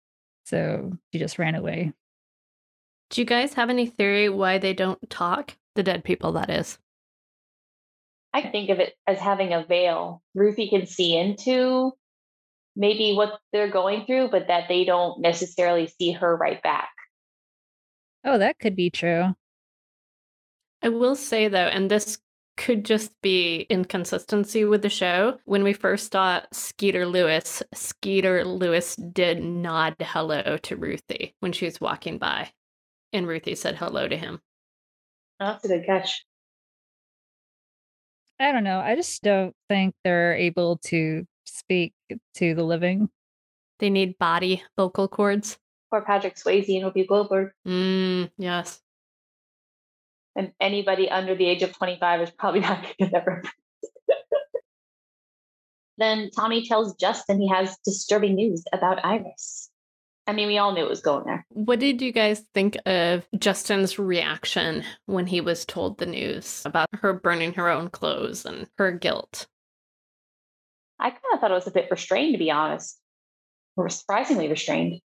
So 0.44 0.92
she 1.12 1.18
just 1.18 1.38
ran 1.38 1.54
away. 1.54 1.92
Do 3.10 3.20
you 3.20 3.25
guys 3.25 3.54
have 3.54 3.70
any 3.70 3.86
theory 3.86 4.28
why 4.28 4.58
they 4.58 4.75
don't 4.75 5.08
talk? 5.08 5.56
The 5.75 5.82
dead 5.82 6.04
people, 6.04 6.32
that 6.32 6.50
is. 6.50 6.78
I 8.32 8.42
think 8.42 8.70
of 8.70 8.80
it 8.80 8.94
as 9.06 9.18
having 9.18 9.52
a 9.52 9.64
veil. 9.64 10.22
Ruthie 10.34 10.68
can 10.68 10.86
see 10.86 11.16
into 11.16 11.92
maybe 12.75 13.14
what 13.14 13.38
they're 13.52 13.70
going 13.70 14.04
through, 14.06 14.28
but 14.30 14.48
that 14.48 14.68
they 14.68 14.84
don't 14.84 15.20
necessarily 15.20 15.86
see 15.86 16.12
her 16.12 16.36
right 16.36 16.62
back. 16.62 16.90
Oh, 18.25 18.38
that 18.38 18.58
could 18.58 18.76
be 18.76 18.90
true. 18.90 19.34
I 20.82 20.88
will 20.88 21.14
say, 21.16 21.48
though, 21.48 21.58
and 21.58 21.90
this 21.90 22.18
could 22.56 22.84
just 22.84 23.12
be 23.22 23.66
inconsistency 23.70 24.64
with 24.64 24.82
the 24.82 24.88
show. 24.88 25.38
When 25.44 25.62
we 25.62 25.72
first 25.72 26.12
saw 26.12 26.40
Skeeter 26.52 27.06
Lewis, 27.06 27.62
Skeeter 27.75 28.44
Lewis 28.44 28.96
did 28.96 29.42
nod 29.42 29.96
hello 30.00 30.56
to 30.58 30.76
Ruthie 30.76 31.34
when 31.40 31.52
she 31.52 31.66
was 31.66 31.80
walking 31.80 32.18
by 32.18 32.50
and 33.12 33.26
Ruthie 33.26 33.54
said 33.54 33.76
hello 33.76 34.08
to 34.08 34.16
him. 34.16 34.40
Oh, 35.40 35.46
that's 35.46 35.64
a 35.64 35.68
good 35.68 35.86
catch. 35.86 36.25
I 38.38 38.52
don't 38.52 38.64
know. 38.64 38.80
I 38.80 38.94
just 38.94 39.22
don't 39.22 39.54
think 39.68 39.94
they're 40.04 40.34
able 40.34 40.78
to 40.86 41.26
speak 41.44 41.94
to 42.34 42.54
the 42.54 42.62
living. 42.62 43.08
They 43.78 43.90
need 43.90 44.18
body 44.18 44.62
vocal 44.76 45.08
cords. 45.08 45.58
Or 45.90 46.02
Patrick 46.02 46.36
Swayze 46.36 46.68
and 46.68 46.92
Whoopi 46.92 47.06
Goldberg. 47.06 47.52
Mm, 47.66 48.30
yes. 48.38 48.80
And 50.34 50.52
anybody 50.60 51.10
under 51.10 51.34
the 51.34 51.46
age 51.46 51.62
of 51.62 51.72
25 51.76 52.22
is 52.22 52.30
probably 52.30 52.60
not 52.68 52.82
going 52.82 52.88
to 52.88 52.96
get 52.98 53.12
that 53.12 53.26
reference. 53.26 53.50
then 55.98 56.30
Tommy 56.30 56.66
tells 56.66 56.94
Justin 56.96 57.40
he 57.40 57.48
has 57.48 57.76
disturbing 57.84 58.34
news 58.34 58.64
about 58.72 59.04
Iris. 59.04 59.70
I 60.26 60.33
mean, 60.33 60.49
we 60.49 60.59
all 60.59 60.73
knew 60.73 60.85
it 60.85 60.90
was 60.90 61.00
going 61.00 61.25
there. 61.25 61.47
What 61.50 61.78
did 61.78 62.02
you 62.02 62.11
guys 62.11 62.45
think 62.52 62.76
of 62.85 63.26
Justin's 63.38 63.99
reaction 63.99 64.83
when 65.06 65.26
he 65.26 65.40
was 65.40 65.64
told 65.64 65.99
the 65.99 66.06
news 66.06 66.62
about 66.64 66.88
her 66.95 67.12
burning 67.12 67.52
her 67.54 67.68
own 67.68 67.90
clothes 67.90 68.45
and 68.45 68.66
her 68.78 68.90
guilt? 68.90 69.47
I 70.99 71.11
kind 71.11 71.23
of 71.33 71.40
thought 71.40 71.50
it 71.50 71.54
was 71.54 71.68
a 71.68 71.73
bit 71.73 71.90
restrained, 71.90 72.35
to 72.35 72.38
be 72.38 72.50
honest. 72.50 72.99
Or 73.76 73.88
surprisingly 73.88 74.49
restrained. 74.49 75.00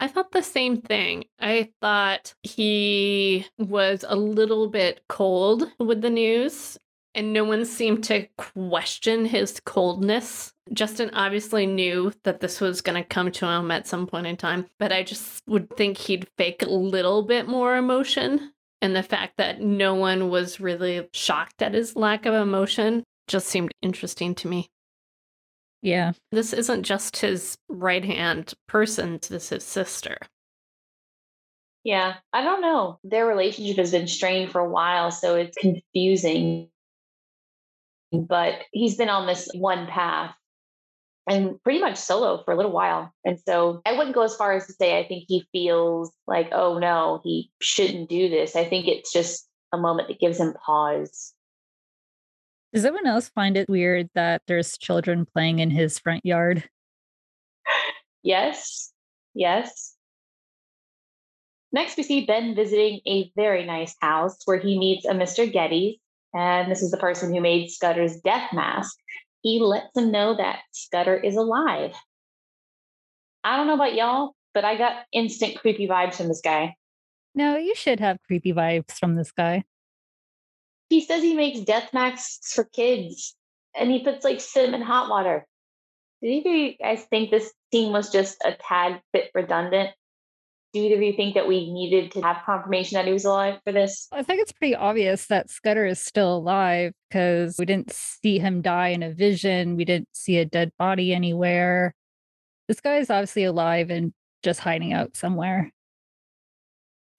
I 0.00 0.08
thought 0.08 0.32
the 0.32 0.42
same 0.42 0.80
thing. 0.80 1.24
I 1.40 1.70
thought 1.80 2.34
he 2.42 3.46
was 3.58 4.04
a 4.06 4.16
little 4.16 4.68
bit 4.68 5.00
cold 5.08 5.70
with 5.78 6.02
the 6.02 6.10
news, 6.10 6.78
and 7.14 7.32
no 7.32 7.44
one 7.44 7.64
seemed 7.64 8.04
to 8.04 8.26
question 8.36 9.24
his 9.24 9.60
coldness. 9.64 10.52
Justin 10.72 11.10
obviously 11.14 11.66
knew 11.66 12.12
that 12.24 12.40
this 12.40 12.60
was 12.60 12.80
going 12.80 13.02
to 13.02 13.08
come 13.08 13.32
to 13.32 13.46
him 13.46 13.70
at 13.70 13.86
some 13.86 14.06
point 14.06 14.26
in 14.26 14.36
time, 14.36 14.66
but 14.78 14.92
I 14.92 15.02
just 15.02 15.42
would 15.46 15.74
think 15.76 15.96
he'd 15.96 16.28
fake 16.36 16.62
a 16.62 16.68
little 16.68 17.22
bit 17.22 17.48
more 17.48 17.76
emotion. 17.76 18.52
And 18.80 18.94
the 18.94 19.02
fact 19.02 19.38
that 19.38 19.60
no 19.60 19.94
one 19.94 20.30
was 20.30 20.60
really 20.60 21.08
shocked 21.12 21.62
at 21.62 21.74
his 21.74 21.96
lack 21.96 22.26
of 22.26 22.34
emotion 22.34 23.02
just 23.26 23.48
seemed 23.48 23.72
interesting 23.82 24.34
to 24.36 24.48
me. 24.48 24.68
Yeah. 25.82 26.12
This 26.32 26.52
isn't 26.52 26.84
just 26.84 27.18
his 27.18 27.56
right 27.68 28.04
hand 28.04 28.54
person, 28.66 29.18
this 29.28 29.44
is 29.44 29.48
his 29.48 29.64
sister. 29.64 30.18
Yeah, 31.84 32.16
I 32.32 32.42
don't 32.42 32.60
know. 32.60 32.98
Their 33.04 33.26
relationship 33.26 33.76
has 33.76 33.92
been 33.92 34.08
strained 34.08 34.50
for 34.50 34.60
a 34.60 34.68
while, 34.68 35.10
so 35.10 35.36
it's 35.36 35.56
confusing. 35.56 36.68
But 38.12 38.60
he's 38.72 38.96
been 38.96 39.08
on 39.08 39.26
this 39.26 39.48
one 39.54 39.86
path 39.86 40.34
and 41.28 41.62
pretty 41.62 41.78
much 41.78 41.96
solo 41.96 42.42
for 42.44 42.52
a 42.52 42.56
little 42.56 42.72
while. 42.72 43.12
And 43.24 43.38
so 43.38 43.82
I 43.84 43.92
wouldn't 43.92 44.14
go 44.14 44.22
as 44.22 44.36
far 44.36 44.54
as 44.54 44.66
to 44.66 44.72
say 44.72 44.98
I 44.98 45.06
think 45.06 45.24
he 45.28 45.46
feels 45.52 46.10
like, 46.26 46.48
oh 46.52 46.78
no, 46.78 47.20
he 47.22 47.50
shouldn't 47.60 48.08
do 48.08 48.28
this. 48.28 48.56
I 48.56 48.64
think 48.64 48.88
it's 48.88 49.12
just 49.12 49.46
a 49.72 49.78
moment 49.78 50.08
that 50.08 50.20
gives 50.20 50.40
him 50.40 50.54
pause. 50.64 51.34
Does 52.72 52.84
anyone 52.84 53.06
else 53.06 53.28
find 53.28 53.56
it 53.56 53.68
weird 53.68 54.08
that 54.14 54.42
there's 54.46 54.76
children 54.78 55.26
playing 55.26 55.58
in 55.58 55.70
his 55.70 55.98
front 55.98 56.24
yard? 56.24 56.68
Yes. 58.22 58.92
Yes. 59.34 59.94
Next, 61.72 61.96
we 61.96 62.02
see 62.02 62.26
Ben 62.26 62.54
visiting 62.54 63.00
a 63.06 63.30
very 63.36 63.64
nice 63.64 63.94
house 64.00 64.38
where 64.44 64.58
he 64.58 64.78
meets 64.78 65.04
a 65.06 65.12
Mr. 65.12 65.50
Geddes. 65.50 65.98
And 66.34 66.70
this 66.70 66.82
is 66.82 66.90
the 66.90 66.98
person 66.98 67.34
who 67.34 67.40
made 67.40 67.70
Scudder's 67.70 68.20
death 68.20 68.52
mask. 68.52 68.96
He 69.42 69.60
lets 69.60 69.96
him 69.96 70.10
know 70.10 70.36
that 70.36 70.60
Scudder 70.72 71.16
is 71.16 71.36
alive. 71.36 71.94
I 73.44 73.56
don't 73.56 73.66
know 73.66 73.74
about 73.74 73.94
y'all, 73.94 74.34
but 74.52 74.64
I 74.64 74.76
got 74.76 75.04
instant 75.12 75.58
creepy 75.58 75.86
vibes 75.86 76.16
from 76.16 76.28
this 76.28 76.40
guy. 76.42 76.74
No, 77.34 77.56
you 77.56 77.74
should 77.74 78.00
have 78.00 78.18
creepy 78.26 78.52
vibes 78.52 78.92
from 78.92 79.14
this 79.14 79.30
guy. 79.30 79.64
He 80.90 81.00
says 81.00 81.22
he 81.22 81.34
makes 81.34 81.60
death 81.60 81.92
masks 81.92 82.52
for 82.52 82.64
kids 82.64 83.36
and 83.76 83.90
he 83.90 84.02
puts 84.02 84.24
like 84.24 84.40
cinnamon 84.40 84.82
hot 84.82 85.08
water. 85.08 85.46
Do 86.22 86.28
either 86.28 86.50
of 86.50 86.56
you 86.56 86.76
guys 86.76 87.04
think 87.04 87.30
this 87.30 87.52
scene 87.72 87.92
was 87.92 88.10
just 88.10 88.38
a 88.44 88.52
tad 88.52 89.00
bit 89.12 89.30
redundant? 89.34 89.90
Do 90.74 90.80
either 90.80 90.96
of 90.96 91.02
you 91.02 91.14
think 91.14 91.34
that 91.34 91.48
we 91.48 91.72
needed 91.72 92.12
to 92.12 92.20
have 92.20 92.42
confirmation 92.44 92.96
that 92.96 93.06
he 93.06 93.12
was 93.12 93.24
alive 93.24 93.58
for 93.64 93.72
this? 93.72 94.06
I 94.12 94.22
think 94.22 94.42
it's 94.42 94.52
pretty 94.52 94.74
obvious 94.74 95.26
that 95.26 95.50
Scudder 95.50 95.86
is 95.86 95.98
still 95.98 96.36
alive 96.36 96.92
because 97.08 97.56
we 97.58 97.64
didn't 97.64 97.92
see 97.92 98.38
him 98.38 98.60
die 98.60 98.88
in 98.88 99.02
a 99.02 99.12
vision. 99.12 99.76
We 99.76 99.86
didn't 99.86 100.08
see 100.12 100.36
a 100.36 100.44
dead 100.44 100.72
body 100.78 101.14
anywhere. 101.14 101.94
This 102.66 102.80
guy 102.80 102.96
is 102.98 103.08
obviously 103.08 103.44
alive 103.44 103.88
and 103.88 104.12
just 104.42 104.60
hiding 104.60 104.92
out 104.92 105.16
somewhere. 105.16 105.72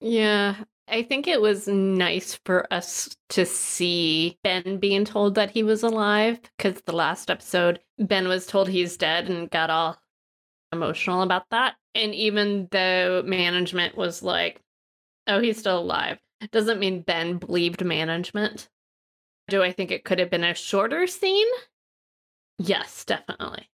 Yeah, 0.00 0.54
I 0.88 1.02
think 1.02 1.28
it 1.28 1.40
was 1.40 1.68
nice 1.68 2.38
for 2.44 2.72
us 2.72 3.14
to 3.30 3.46
see 3.46 4.38
Ben 4.42 4.78
being 4.78 5.04
told 5.04 5.34
that 5.34 5.50
he 5.50 5.62
was 5.62 5.82
alive 5.82 6.40
because 6.56 6.80
the 6.82 6.92
last 6.92 7.30
episode, 7.30 7.80
Ben 7.98 8.26
was 8.26 8.46
told 8.46 8.68
he's 8.68 8.96
dead 8.96 9.28
and 9.28 9.50
got 9.50 9.70
all 9.70 9.98
emotional 10.72 11.22
about 11.22 11.44
that. 11.50 11.76
And 11.94 12.14
even 12.14 12.68
though 12.70 13.22
management 13.24 13.96
was 13.96 14.22
like, 14.22 14.60
oh, 15.26 15.40
he's 15.40 15.58
still 15.58 15.78
alive, 15.78 16.18
doesn't 16.52 16.80
mean 16.80 17.02
Ben 17.02 17.38
believed 17.38 17.84
management. 17.84 18.68
Do 19.48 19.62
I 19.62 19.72
think 19.72 19.90
it 19.90 20.04
could 20.04 20.18
have 20.18 20.30
been 20.30 20.44
a 20.44 20.54
shorter 20.54 21.06
scene? 21.06 21.48
Yes, 22.58 23.04
definitely. 23.04 23.68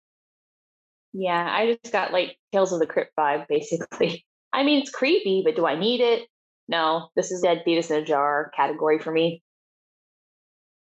Yeah, 1.13 1.47
I 1.49 1.77
just 1.81 1.93
got 1.93 2.11
like 2.11 2.37
Tales 2.51 2.73
of 2.73 2.79
the 2.79 2.87
Crypt 2.87 3.11
vibe, 3.17 3.47
basically. 3.47 4.25
I 4.53 4.63
mean, 4.63 4.81
it's 4.81 4.91
creepy, 4.91 5.43
but 5.45 5.55
do 5.55 5.65
I 5.65 5.77
need 5.77 6.01
it? 6.01 6.27
No, 6.67 7.09
this 7.15 7.31
is 7.31 7.41
dead 7.41 7.61
fetus 7.65 7.91
in 7.91 8.01
a 8.01 8.05
jar 8.05 8.51
category 8.55 8.99
for 8.99 9.11
me. 9.11 9.43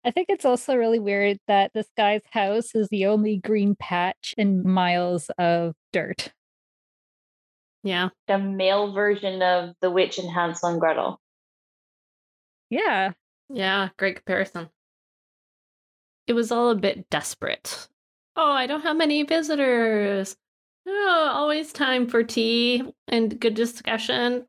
I 0.07 0.13
think 0.13 0.29
it's 0.31 0.45
also 0.45 0.77
really 0.77 1.01
weird 1.01 1.41
that 1.49 1.73
this 1.75 1.89
guy's 1.97 2.23
house 2.31 2.77
is 2.77 2.89
the 2.91 3.07
only 3.07 3.39
green 3.39 3.75
patch 3.75 4.37
in 4.39 4.65
miles 4.65 5.31
of 5.37 5.75
dirt. 5.93 6.33
Yeah. 7.83 8.11
The 8.29 8.39
male 8.39 8.93
version 8.93 9.43
of 9.43 9.75
The 9.81 9.91
Witch 9.91 10.19
and 10.19 10.31
Hansel 10.31 10.69
and 10.69 10.81
Gretel. 10.81 11.21
Yeah. 12.71 13.13
Yeah, 13.49 13.89
great 13.97 14.17
comparison. 14.17 14.69
It 16.29 16.35
was 16.35 16.53
all 16.53 16.71
a 16.71 16.77
bit 16.77 17.11
desperate. 17.11 17.89
Oh, 18.37 18.53
I 18.53 18.69
don't 18.69 18.83
have 18.83 18.97
many 18.97 19.25
visitors. 19.25 20.37
Oh, 20.87 21.31
always 21.35 21.73
time 21.73 22.07
for 22.07 22.23
tea 22.23 22.85
and 23.09 23.41
good 23.41 23.55
discussion. 23.55 24.47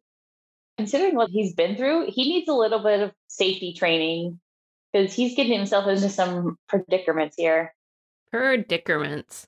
Considering 0.77 1.15
what 1.15 1.31
he's 1.31 1.55
been 1.55 1.75
through, 1.75 2.11
he 2.11 2.29
needs 2.29 2.47
a 2.47 2.53
little 2.53 2.83
bit 2.83 2.99
of 2.99 3.11
safety 3.27 3.73
training 3.73 4.39
because 4.91 5.13
he's 5.13 5.36
getting 5.36 5.58
himself 5.58 5.88
into 5.88 6.10
some 6.10 6.58
predicaments 6.67 7.36
here. 7.38 7.74
Predicaments. 8.32 9.48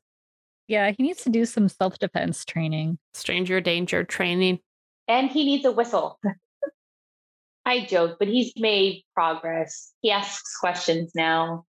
Yeah, 0.68 0.92
he 0.96 1.04
needs 1.04 1.24
to 1.24 1.30
do 1.30 1.46
some 1.46 1.68
self 1.68 1.98
defense 2.00 2.46
training. 2.46 3.00
Stranger 3.14 3.60
danger 3.60 4.04
training. 4.04 4.60
And 5.08 5.30
he 5.30 5.46
needs 5.46 5.66
a 5.66 5.72
whistle. 5.72 6.20
I 7.66 7.86
joke, 7.86 8.18
but 8.20 8.28
he's 8.28 8.54
made 8.56 9.04
progress. 9.14 9.92
He 10.02 10.12
asks 10.12 10.58
questions 10.58 11.12
now. 11.16 11.66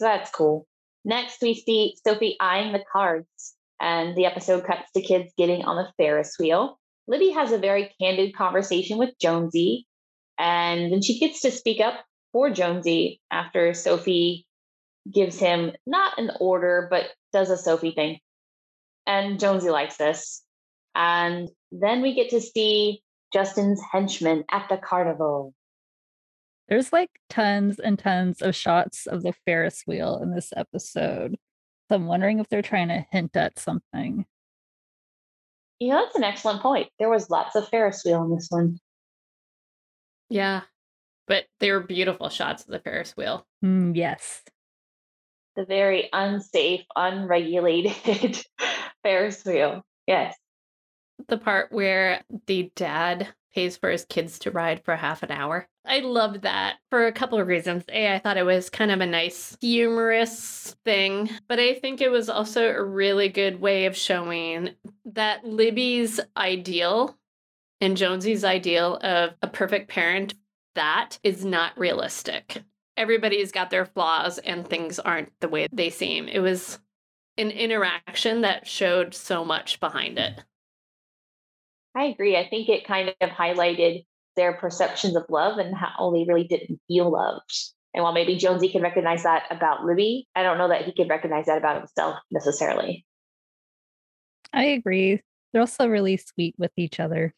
So 0.00 0.06
that's 0.06 0.30
cool. 0.30 0.66
Next, 1.04 1.40
we 1.40 1.54
see 1.54 1.96
Sophie 2.06 2.36
eyeing 2.40 2.72
the 2.72 2.84
cards, 2.92 3.54
and 3.80 4.16
the 4.16 4.26
episode 4.26 4.64
cuts 4.64 4.90
to 4.92 5.00
kids 5.00 5.32
getting 5.38 5.64
on 5.64 5.76
the 5.76 5.90
Ferris 5.96 6.36
wheel. 6.38 6.78
Libby 7.08 7.30
has 7.30 7.52
a 7.52 7.58
very 7.58 7.90
candid 8.00 8.36
conversation 8.36 8.98
with 8.98 9.10
Jonesy, 9.20 9.86
and 10.38 10.92
then 10.92 11.02
she 11.02 11.18
gets 11.18 11.40
to 11.42 11.50
speak 11.50 11.80
up 11.80 12.04
for 12.32 12.50
Jonesy 12.50 13.20
after 13.30 13.74
Sophie 13.74 14.46
gives 15.10 15.38
him 15.38 15.72
not 15.86 16.18
an 16.18 16.30
order, 16.40 16.88
but 16.90 17.06
does 17.32 17.50
a 17.50 17.56
Sophie 17.56 17.92
thing. 17.92 18.18
And 19.06 19.40
Jonesy 19.40 19.70
likes 19.70 19.96
this. 19.96 20.42
And 20.94 21.48
then 21.72 22.02
we 22.02 22.14
get 22.14 22.30
to 22.30 22.40
see 22.40 23.02
Justin's 23.32 23.80
henchmen 23.92 24.44
at 24.50 24.68
the 24.68 24.76
carnival. 24.76 25.54
There's 26.68 26.92
like 26.92 27.10
tons 27.28 27.78
and 27.80 27.98
tons 27.98 28.42
of 28.42 28.54
shots 28.54 29.06
of 29.06 29.22
the 29.22 29.34
Ferris 29.44 29.82
wheel 29.86 30.20
in 30.22 30.34
this 30.34 30.52
episode. 30.56 31.36
So 31.88 31.96
I'm 31.96 32.06
wondering 32.06 32.38
if 32.38 32.48
they're 32.48 32.62
trying 32.62 32.88
to 32.88 33.04
hint 33.10 33.36
at 33.36 33.58
something. 33.58 34.24
You 35.80 35.88
know, 35.88 36.04
that's 36.04 36.16
an 36.16 36.24
excellent 36.24 36.60
point. 36.60 36.88
There 36.98 37.08
was 37.08 37.30
lots 37.30 37.56
of 37.56 37.68
Ferris 37.68 38.02
wheel 38.04 38.22
in 38.22 38.34
this 38.34 38.46
one. 38.50 38.78
Yeah. 40.28 40.62
But 41.30 41.44
they 41.60 41.70
were 41.70 41.78
beautiful 41.78 42.28
shots 42.28 42.64
of 42.64 42.72
the 42.72 42.80
Ferris 42.80 43.16
wheel. 43.16 43.46
Mm, 43.64 43.94
yes. 43.94 44.42
The 45.54 45.64
very 45.64 46.08
unsafe, 46.12 46.84
unregulated 46.96 48.44
Ferris 49.04 49.44
wheel. 49.44 49.84
Yes. 50.08 50.34
The 51.28 51.38
part 51.38 51.70
where 51.70 52.22
the 52.48 52.72
dad 52.74 53.28
pays 53.54 53.76
for 53.76 53.90
his 53.90 54.04
kids 54.04 54.40
to 54.40 54.50
ride 54.50 54.84
for 54.84 54.96
half 54.96 55.22
an 55.22 55.30
hour. 55.30 55.68
I 55.86 56.00
loved 56.00 56.42
that 56.42 56.78
for 56.90 57.06
a 57.06 57.12
couple 57.12 57.38
of 57.38 57.46
reasons. 57.46 57.84
A, 57.92 58.12
I 58.12 58.18
thought 58.18 58.36
it 58.36 58.44
was 58.44 58.68
kind 58.68 58.90
of 58.90 59.00
a 59.00 59.06
nice, 59.06 59.56
humorous 59.60 60.74
thing, 60.84 61.30
but 61.46 61.60
I 61.60 61.74
think 61.74 62.00
it 62.00 62.10
was 62.10 62.28
also 62.28 62.68
a 62.68 62.82
really 62.82 63.28
good 63.28 63.60
way 63.60 63.86
of 63.86 63.96
showing 63.96 64.70
that 65.04 65.44
Libby's 65.44 66.18
ideal 66.36 67.16
and 67.80 67.96
Jonesy's 67.96 68.44
ideal 68.44 68.96
of 68.96 69.30
a 69.42 69.48
perfect 69.48 69.88
parent, 69.88 70.34
that 70.74 71.18
is 71.22 71.44
not 71.44 71.78
realistic. 71.78 72.62
Everybody's 72.96 73.52
got 73.52 73.70
their 73.70 73.86
flaws 73.86 74.38
and 74.38 74.66
things 74.66 74.98
aren't 74.98 75.32
the 75.40 75.48
way 75.48 75.66
they 75.72 75.90
seem. 75.90 76.28
It 76.28 76.40
was 76.40 76.78
an 77.38 77.50
interaction 77.50 78.42
that 78.42 78.66
showed 78.66 79.14
so 79.14 79.44
much 79.44 79.80
behind 79.80 80.18
it. 80.18 80.44
I 81.96 82.04
agree. 82.04 82.36
I 82.36 82.48
think 82.48 82.68
it 82.68 82.86
kind 82.86 83.14
of 83.20 83.30
highlighted 83.30 84.04
their 84.36 84.52
perceptions 84.52 85.16
of 85.16 85.24
love 85.28 85.58
and 85.58 85.74
how 85.74 86.12
they 86.12 86.24
really 86.28 86.44
didn't 86.44 86.80
feel 86.86 87.10
loved. 87.10 87.52
And 87.94 88.04
while 88.04 88.12
maybe 88.12 88.36
Jonesy 88.36 88.68
can 88.68 88.82
recognize 88.82 89.24
that 89.24 89.44
about 89.50 89.84
Libby, 89.84 90.28
I 90.36 90.42
don't 90.42 90.58
know 90.58 90.68
that 90.68 90.84
he 90.84 90.92
can 90.92 91.08
recognize 91.08 91.46
that 91.46 91.58
about 91.58 91.78
himself 91.78 92.18
necessarily. 92.30 93.04
I 94.52 94.64
agree. 94.64 95.20
They're 95.52 95.62
also 95.62 95.88
really 95.88 96.16
sweet 96.16 96.54
with 96.58 96.70
each 96.76 97.00
other. 97.00 97.34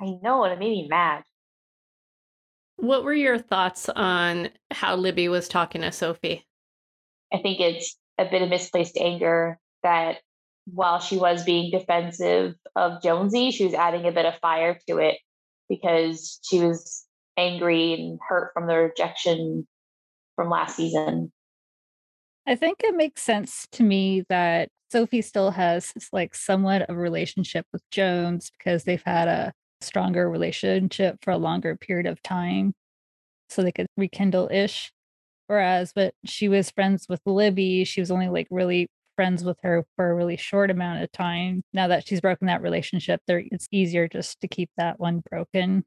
I 0.00 0.18
know, 0.22 0.44
and 0.44 0.52
it 0.52 0.58
made 0.58 0.70
me 0.70 0.88
mad. 0.90 1.22
What 2.76 3.04
were 3.04 3.14
your 3.14 3.38
thoughts 3.38 3.88
on 3.88 4.50
how 4.70 4.96
Libby 4.96 5.28
was 5.28 5.48
talking 5.48 5.80
to 5.80 5.92
Sophie? 5.92 6.46
I 7.32 7.38
think 7.38 7.60
it's 7.60 7.96
a 8.18 8.24
bit 8.24 8.42
of 8.42 8.48
misplaced 8.48 8.96
anger 8.98 9.58
that 9.82 10.18
while 10.66 10.98
she 10.98 11.16
was 11.16 11.44
being 11.44 11.70
defensive 11.70 12.54
of 12.74 13.02
Jonesy, 13.02 13.50
she 13.50 13.64
was 13.64 13.74
adding 13.74 14.06
a 14.06 14.12
bit 14.12 14.26
of 14.26 14.34
fire 14.40 14.78
to 14.88 14.98
it 14.98 15.16
because 15.68 16.38
she 16.42 16.60
was 16.60 17.04
angry 17.36 17.94
and 17.94 18.18
hurt 18.28 18.52
from 18.52 18.66
the 18.66 18.76
rejection 18.76 19.66
from 20.34 20.50
last 20.50 20.76
season. 20.76 21.32
I 22.46 22.54
think 22.54 22.82
it 22.84 22.96
makes 22.96 23.22
sense 23.22 23.66
to 23.72 23.82
me 23.82 24.24
that 24.28 24.68
Sophie 24.90 25.22
still 25.22 25.50
has 25.52 25.92
like 26.12 26.34
somewhat 26.34 26.82
of 26.82 26.96
a 26.96 27.00
relationship 27.00 27.66
with 27.72 27.82
Jones 27.90 28.50
because 28.56 28.84
they've 28.84 29.02
had 29.04 29.28
a 29.28 29.52
stronger 29.80 30.28
relationship 30.28 31.18
for 31.22 31.30
a 31.30 31.38
longer 31.38 31.76
period 31.76 32.06
of 32.06 32.22
time. 32.22 32.74
So 33.48 33.62
they 33.62 33.72
could 33.72 33.86
rekindle 33.96 34.48
ish. 34.52 34.92
Whereas, 35.46 35.92
but 35.94 36.14
she 36.24 36.48
was 36.48 36.70
friends 36.70 37.06
with 37.08 37.20
Libby, 37.24 37.84
she 37.84 38.00
was 38.00 38.10
only 38.10 38.28
like 38.28 38.48
really 38.50 38.88
friends 39.14 39.44
with 39.44 39.56
her 39.62 39.84
for 39.96 40.10
a 40.10 40.14
really 40.14 40.36
short 40.36 40.70
amount 40.70 41.02
of 41.02 41.12
time. 41.12 41.62
Now 41.72 41.88
that 41.88 42.06
she's 42.06 42.20
broken 42.20 42.48
that 42.48 42.62
relationship, 42.62 43.20
there 43.26 43.42
it's 43.50 43.68
easier 43.70 44.08
just 44.08 44.40
to 44.40 44.48
keep 44.48 44.70
that 44.76 44.98
one 44.98 45.22
broken. 45.30 45.84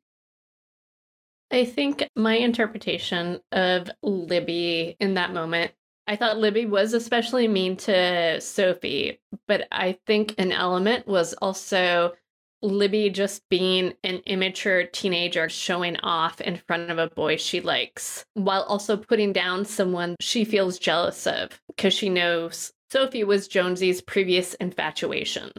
I 1.51 1.65
think 1.65 2.08
my 2.15 2.36
interpretation 2.36 3.39
of 3.51 3.89
Libby 4.01 4.96
in 5.00 5.15
that 5.15 5.34
moment, 5.34 5.72
I 6.08 6.15
thought 6.15 6.38
Libby 6.38 6.65
was 6.65 6.93
especially 6.93 7.48
mean 7.48 7.75
to 7.77 8.39
Sophie, 8.39 9.19
but 9.48 9.67
I 9.72 9.98
think 10.05 10.36
an 10.38 10.51
element 10.51 11.08
was 11.08 11.34
also 11.34 12.13
Libby 12.62 13.10
just 13.10 13.48
being 13.50 13.94
an 14.04 14.22
immature 14.25 14.84
teenager 14.86 15.48
showing 15.48 15.98
off 15.98 16.42
in 16.42 16.58
front 16.58 16.92
of 16.92 16.98
a 16.98 17.10
boy 17.10 17.38
she 17.38 17.62
likes, 17.62 18.25
while 18.34 18.63
also 18.63 18.98
putting 18.98 19.32
down 19.32 19.66
someone 19.66 20.16
she 20.20 20.44
feels 20.44 20.78
jealous 20.80 21.25
of 21.25 21.62
because 21.68 21.94
she 21.94 22.10
knows 22.10 22.74
Sophie 22.92 23.24
was 23.24 23.48
Jonesy's 23.48 24.01
previous 24.01 24.56
infatuation. 24.56 25.51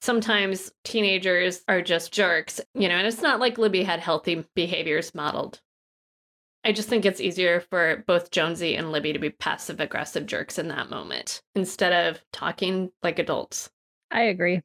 Sometimes 0.00 0.72
teenagers 0.84 1.62
are 1.68 1.82
just 1.82 2.12
jerks, 2.12 2.60
you 2.74 2.88
know, 2.88 2.94
and 2.94 3.06
it's 3.06 3.20
not 3.20 3.40
like 3.40 3.58
Libby 3.58 3.82
had 3.82 4.00
healthy 4.00 4.46
behaviors 4.54 5.14
modeled. 5.14 5.60
I 6.64 6.72
just 6.72 6.88
think 6.88 7.04
it's 7.04 7.20
easier 7.20 7.60
for 7.60 8.04
both 8.06 8.30
Jonesy 8.30 8.76
and 8.76 8.92
Libby 8.92 9.12
to 9.12 9.18
be 9.18 9.30
passive 9.30 9.80
aggressive 9.80 10.26
jerks 10.26 10.58
in 10.58 10.68
that 10.68 10.90
moment 10.90 11.42
instead 11.54 11.92
of 11.92 12.22
talking 12.32 12.90
like 13.02 13.18
adults. 13.18 13.70
I 14.10 14.22
agree. 14.22 14.62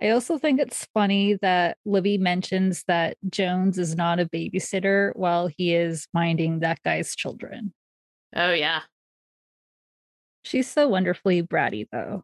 I 0.00 0.10
also 0.10 0.38
think 0.38 0.60
it's 0.60 0.86
funny 0.94 1.38
that 1.42 1.76
Libby 1.84 2.18
mentions 2.18 2.84
that 2.86 3.16
Jones 3.28 3.78
is 3.78 3.96
not 3.96 4.20
a 4.20 4.26
babysitter 4.26 5.10
while 5.16 5.48
he 5.48 5.74
is 5.74 6.06
minding 6.14 6.60
that 6.60 6.82
guy's 6.84 7.16
children. 7.16 7.72
Oh, 8.36 8.52
yeah. 8.52 8.82
She's 10.44 10.70
so 10.70 10.86
wonderfully 10.86 11.42
bratty, 11.42 11.86
though. 11.90 12.22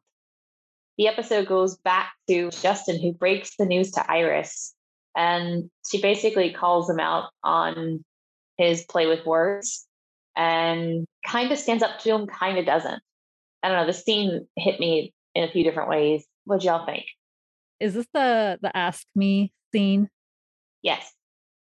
The 0.98 1.08
episode 1.08 1.48
goes 1.48 1.76
back 1.78 2.12
to 2.28 2.50
Justin, 2.50 3.02
who 3.02 3.12
breaks 3.12 3.56
the 3.56 3.66
news 3.66 3.90
to 3.92 4.10
Iris. 4.10 4.72
And 5.16 5.70
she 5.90 6.00
basically 6.00 6.52
calls 6.52 6.88
him 6.88 7.00
out 7.00 7.30
on 7.42 8.04
his 8.56 8.84
play 8.84 9.06
with 9.06 9.26
words 9.26 9.86
and 10.36 11.06
kind 11.26 11.50
of 11.50 11.58
stands 11.58 11.82
up 11.82 11.98
to 12.00 12.14
him, 12.14 12.26
kind 12.26 12.58
of 12.58 12.66
doesn't. 12.66 13.02
I 13.62 13.68
don't 13.68 13.78
know. 13.78 13.86
The 13.86 13.92
scene 13.92 14.46
hit 14.56 14.78
me 14.78 15.12
in 15.34 15.44
a 15.44 15.50
few 15.50 15.64
different 15.64 15.88
ways. 15.88 16.24
What 16.44 16.60
do 16.60 16.66
y'all 16.66 16.86
think? 16.86 17.04
Is 17.84 17.92
this 17.92 18.06
the 18.14 18.58
the 18.62 18.74
ask 18.74 19.06
me 19.14 19.52
scene? 19.70 20.08
Yes. 20.80 21.12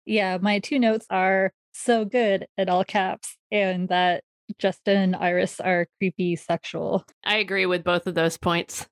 Yeah, 0.05 0.37
my 0.39 0.59
two 0.59 0.79
notes 0.79 1.05
are 1.09 1.51
so 1.73 2.05
good 2.05 2.47
at 2.57 2.69
all 2.69 2.85
caps 2.85 3.35
and 3.51 3.89
that 3.89 4.23
Justin 4.57 4.95
and 4.95 5.15
Iris 5.17 5.59
are 5.59 5.85
creepy 5.99 6.37
sexual. 6.37 7.03
I 7.25 7.39
agree 7.39 7.65
with 7.65 7.83
both 7.83 8.07
of 8.07 8.15
those 8.15 8.37
points. 8.37 8.87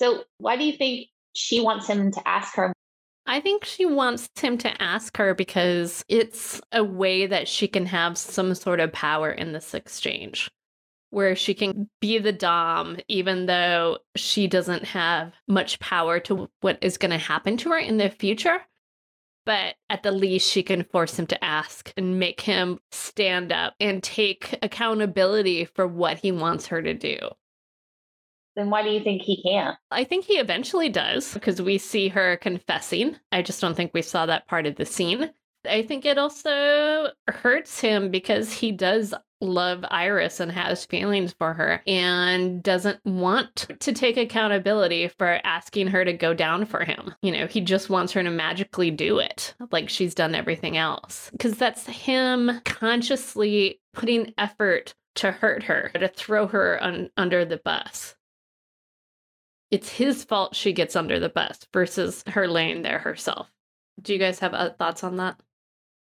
So, 0.00 0.24
why 0.38 0.56
do 0.56 0.64
you 0.64 0.78
think 0.78 1.08
she 1.34 1.60
wants 1.60 1.86
him 1.86 2.10
to 2.10 2.26
ask 2.26 2.54
her? 2.54 2.72
I 3.26 3.40
think 3.40 3.66
she 3.66 3.84
wants 3.84 4.30
him 4.40 4.56
to 4.58 4.82
ask 4.82 5.14
her 5.18 5.34
because 5.34 6.02
it's 6.08 6.58
a 6.72 6.82
way 6.82 7.26
that 7.26 7.48
she 7.48 7.68
can 7.68 7.84
have 7.84 8.16
some 8.16 8.54
sort 8.54 8.80
of 8.80 8.94
power 8.94 9.30
in 9.30 9.52
this 9.52 9.74
exchange 9.74 10.48
where 11.10 11.36
she 11.36 11.54
can 11.54 11.90
be 12.00 12.18
the 12.18 12.32
Dom, 12.32 12.96
even 13.08 13.46
though 13.46 13.98
she 14.16 14.46
doesn't 14.46 14.84
have 14.84 15.32
much 15.46 15.78
power 15.80 16.20
to 16.20 16.48
what 16.60 16.78
is 16.82 16.98
going 16.98 17.10
to 17.10 17.18
happen 17.18 17.56
to 17.58 17.70
her 17.70 17.78
in 17.78 17.98
the 17.98 18.08
future 18.08 18.60
but 19.46 19.74
at 19.88 20.02
the 20.02 20.12
least 20.12 20.50
she 20.50 20.62
can 20.62 20.84
force 20.84 21.18
him 21.18 21.26
to 21.26 21.44
ask 21.44 21.92
and 21.96 22.18
make 22.18 22.40
him 22.40 22.78
stand 22.92 23.52
up 23.52 23.74
and 23.80 24.02
take 24.02 24.58
accountability 24.62 25.64
for 25.64 25.86
what 25.86 26.18
he 26.18 26.30
wants 26.30 26.66
her 26.66 26.82
to 26.82 26.94
do. 26.94 27.18
Then 28.56 28.70
why 28.70 28.82
do 28.82 28.90
you 28.90 29.00
think 29.02 29.22
he 29.22 29.42
can't? 29.42 29.76
I 29.90 30.04
think 30.04 30.24
he 30.24 30.34
eventually 30.34 30.88
does 30.88 31.34
because 31.34 31.62
we 31.62 31.78
see 31.78 32.08
her 32.08 32.36
confessing. 32.36 33.16
I 33.32 33.42
just 33.42 33.60
don't 33.60 33.74
think 33.74 33.92
we 33.94 34.02
saw 34.02 34.26
that 34.26 34.48
part 34.48 34.66
of 34.66 34.76
the 34.76 34.86
scene. 34.86 35.30
I 35.68 35.82
think 35.82 36.04
it 36.04 36.18
also 36.18 37.10
hurts 37.28 37.80
him 37.80 38.10
because 38.10 38.52
he 38.52 38.72
does 38.72 39.14
love 39.40 39.84
Iris 39.90 40.40
and 40.40 40.52
has 40.52 40.84
feelings 40.84 41.34
for 41.38 41.54
her 41.54 41.82
and 41.86 42.62
doesn't 42.62 43.04
want 43.04 43.66
to 43.80 43.92
take 43.92 44.16
accountability 44.16 45.08
for 45.08 45.40
asking 45.44 45.88
her 45.88 46.04
to 46.04 46.12
go 46.12 46.34
down 46.34 46.66
for 46.66 46.84
him. 46.84 47.14
You 47.22 47.32
know, 47.32 47.46
he 47.46 47.60
just 47.60 47.90
wants 47.90 48.12
her 48.12 48.22
to 48.22 48.30
magically 48.30 48.90
do 48.90 49.18
it 49.18 49.54
like 49.70 49.88
she's 49.88 50.14
done 50.14 50.34
everything 50.34 50.76
else. 50.76 51.30
Because 51.32 51.56
that's 51.56 51.86
him 51.86 52.60
consciously 52.64 53.80
putting 53.94 54.34
effort 54.36 54.94
to 55.16 55.32
hurt 55.32 55.62
her, 55.64 55.90
to 55.94 56.08
throw 56.08 56.46
her 56.46 56.82
un- 56.82 57.10
under 57.16 57.44
the 57.44 57.58
bus. 57.58 58.14
It's 59.70 59.88
his 59.88 60.24
fault 60.24 60.54
she 60.54 60.72
gets 60.72 60.96
under 60.96 61.20
the 61.20 61.28
bus 61.28 61.60
versus 61.72 62.24
her 62.26 62.48
laying 62.48 62.82
there 62.82 62.98
herself. 62.98 63.50
Do 64.02 64.12
you 64.12 64.18
guys 64.18 64.38
have 64.40 64.54
uh, 64.54 64.70
thoughts 64.70 65.04
on 65.04 65.16
that? 65.16 65.38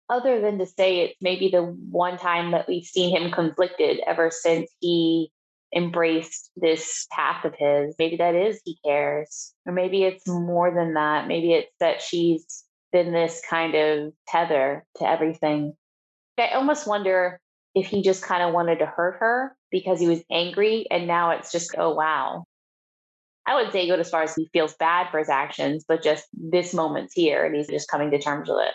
Other 0.08 0.40
than 0.40 0.58
to 0.58 0.66
say 0.66 1.00
it's 1.00 1.16
maybe 1.20 1.48
the 1.48 1.62
one 1.62 2.18
time 2.18 2.52
that 2.52 2.68
we've 2.68 2.84
seen 2.84 3.16
him 3.16 3.30
conflicted 3.30 4.00
ever 4.06 4.30
since 4.30 4.70
he 4.80 5.30
embraced 5.74 6.50
this 6.56 7.06
path 7.10 7.44
of 7.44 7.54
his. 7.58 7.94
Maybe 7.98 8.16
that 8.16 8.34
is 8.34 8.60
he 8.64 8.78
cares. 8.84 9.52
Or 9.66 9.72
maybe 9.72 10.04
it's 10.04 10.26
more 10.26 10.72
than 10.72 10.94
that. 10.94 11.26
Maybe 11.26 11.52
it's 11.52 11.72
that 11.80 12.00
she's 12.00 12.64
been 12.92 13.12
this 13.12 13.42
kind 13.48 13.74
of 13.74 14.12
tether 14.28 14.84
to 14.98 15.08
everything. 15.08 15.74
I 16.38 16.50
almost 16.50 16.86
wonder 16.86 17.40
if 17.74 17.86
he 17.86 18.02
just 18.02 18.22
kind 18.22 18.42
of 18.42 18.54
wanted 18.54 18.78
to 18.78 18.86
hurt 18.86 19.16
her 19.18 19.56
because 19.70 19.98
he 19.98 20.06
was 20.06 20.22
angry 20.30 20.86
and 20.90 21.06
now 21.06 21.30
it's 21.30 21.50
just, 21.50 21.74
oh, 21.76 21.92
wow. 21.94 22.44
I 23.46 23.56
would 23.56 23.72
say 23.72 23.88
go 23.88 23.94
as 23.94 24.08
far 24.08 24.22
as 24.22 24.34
he 24.34 24.48
feels 24.52 24.74
bad 24.74 25.10
for 25.10 25.18
his 25.18 25.28
actions, 25.28 25.84
but 25.86 26.02
just 26.02 26.24
this 26.32 26.72
moment's 26.72 27.12
here 27.12 27.44
and 27.44 27.54
he's 27.54 27.68
just 27.68 27.90
coming 27.90 28.10
to 28.12 28.18
terms 28.18 28.48
with 28.48 28.58
it. 28.60 28.74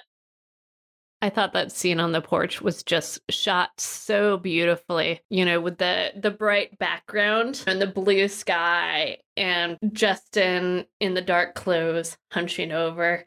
I 1.21 1.29
thought 1.29 1.51
that 1.53 1.71
scene 1.73 1.99
on 1.99 2.13
the 2.13 2.21
porch 2.21 2.61
was 2.61 2.81
just 2.81 3.19
shot 3.29 3.79
so 3.79 4.37
beautifully, 4.37 5.21
you 5.29 5.43
know, 5.43 5.59
with 5.59 5.77
the 5.77 6.13
the 6.15 6.31
bright 6.31 6.79
background 6.79 7.61
and 7.67 7.81
the 7.81 7.87
blue 7.87 8.29
sky 8.29 9.17
and 9.35 9.77
Justin 9.91 10.85
in 11.01 11.15
the 11.15 11.21
dark 11.21 11.55
clothes 11.55 12.17
hunching 12.31 12.71
over. 12.71 13.25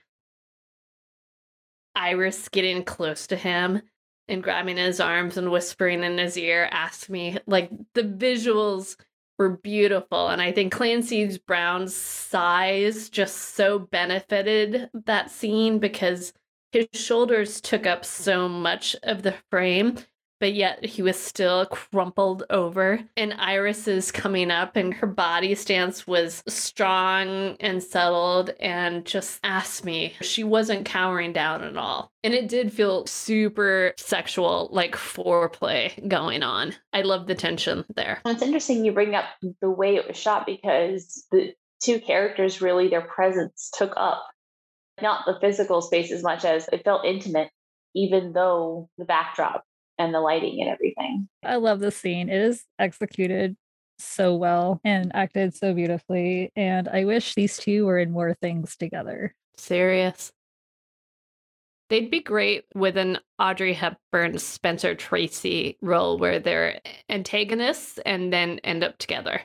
Iris 1.95 2.49
getting 2.49 2.85
close 2.85 3.27
to 3.27 3.37
him 3.37 3.83
and 4.27 4.43
grabbing 4.43 4.79
his 4.79 4.99
arms 4.99 5.37
and 5.37 5.51
whispering 5.51 6.03
in 6.03 6.17
his 6.17 6.39
ear 6.39 6.69
asked 6.71 7.11
me 7.11 7.37
like 7.47 7.71
the 7.93 8.05
visuals 8.05 8.97
were 9.39 9.59
beautiful 9.59 10.29
and 10.29 10.41
I 10.41 10.53
think 10.53 10.73
Clancy 10.73 11.39
Brown's 11.47 11.95
size 11.95 13.11
just 13.11 13.55
so 13.55 13.79
benefited 13.79 14.89
that 14.95 15.31
scene 15.31 15.79
because 15.79 16.33
his 16.73 16.89
shoulders 16.95 17.61
took 17.61 17.87
up 17.87 18.05
so 18.05 18.49
much 18.49 18.97
of 19.03 19.23
the 19.23 19.35
frame, 19.51 19.99
but 20.41 20.55
yet 20.55 20.85
he 20.85 21.03
was 21.03 21.17
still 21.17 21.67
crumpled 21.67 22.45
over. 22.51 22.99
And 23.17 23.35
Iris 23.35 23.87
is 23.87 24.11
coming 24.11 24.51
up, 24.51 24.75
and 24.75 24.93
her 24.95 25.07
body 25.07 25.55
stance 25.55 26.07
was 26.07 26.43
strong 26.49 27.57
and 27.61 27.83
settled 27.83 28.51
and 28.59 29.05
just 29.05 29.39
asked 29.45 29.85
me. 29.85 30.15
She 30.23 30.43
wasn't 30.43 30.87
cowering 30.87 31.33
down 31.33 31.63
at 31.63 31.77
all. 31.77 32.11
And 32.25 32.35
it 32.35 32.49
did 32.49 32.73
feel 32.73 33.07
super 33.07 33.93
sexual, 33.99 34.69
like 34.73 34.97
foreplay 34.97 36.09
going 36.09 36.43
on. 36.43 36.75
I 36.93 37.03
love 37.03 37.27
the 37.27 37.35
tension 37.35 37.85
there. 37.95 38.21
It's 38.25 38.43
interesting 38.43 38.85
you 38.85 38.93
bring 38.93 39.15
up 39.15 39.27
the 39.61 39.71
way 39.71 39.95
it 39.97 40.09
was 40.09 40.17
shot 40.17 40.47
because 40.47 41.27
the 41.31 41.55
two 41.81 42.01
characters 42.01 42.63
really, 42.63 42.89
their 42.89 43.03
presence 43.03 43.71
took 43.77 43.93
up 43.97 44.25
not 45.03 45.25
the 45.27 45.39
physical 45.41 45.83
space 45.83 46.11
as 46.11 46.23
much 46.23 46.45
as 46.45 46.69
it 46.73 46.85
felt 46.85 47.05
intimate, 47.05 47.51
even 47.95 48.33
though 48.33 48.89
the 48.99 49.05
backdrop 49.05 49.65
and 49.99 50.15
the 50.15 50.21
lighting 50.21 50.61
and 50.61 50.71
everything. 50.71 51.29
I 51.45 51.57
love 51.57 51.81
the 51.81 51.91
scene. 51.91 52.29
It 52.29 52.41
is 52.41 52.65
executed 52.79 53.57
so 53.99 54.35
well 54.35 54.81
and 54.85 55.15
acted 55.15 55.55
so 55.55 55.75
beautifully. 55.75 56.51
And 56.57 56.89
I 56.89 57.05
wish 57.05 57.35
these 57.35 57.57
two 57.57 57.87
were 57.87 57.99
in 57.99 58.11
more 58.11 58.35
things 58.35 58.77
together. 58.77 59.35
Serious. 59.57 60.33
They'd 61.89 62.11
be 62.11 62.21
great 62.21 62.65
with 62.75 62.97
an 62.97 63.19
Audrey 63.39 63.75
Hepburn 63.75 64.39
Spencer 64.39 64.95
Tracy 64.95 65.77
role 65.83 66.19
where 66.19 66.39
they're 66.39 66.81
antagonists 67.11 67.99
and 68.07 68.33
then 68.33 68.61
end 68.65 68.83
up 68.83 68.97
together. 68.97 69.43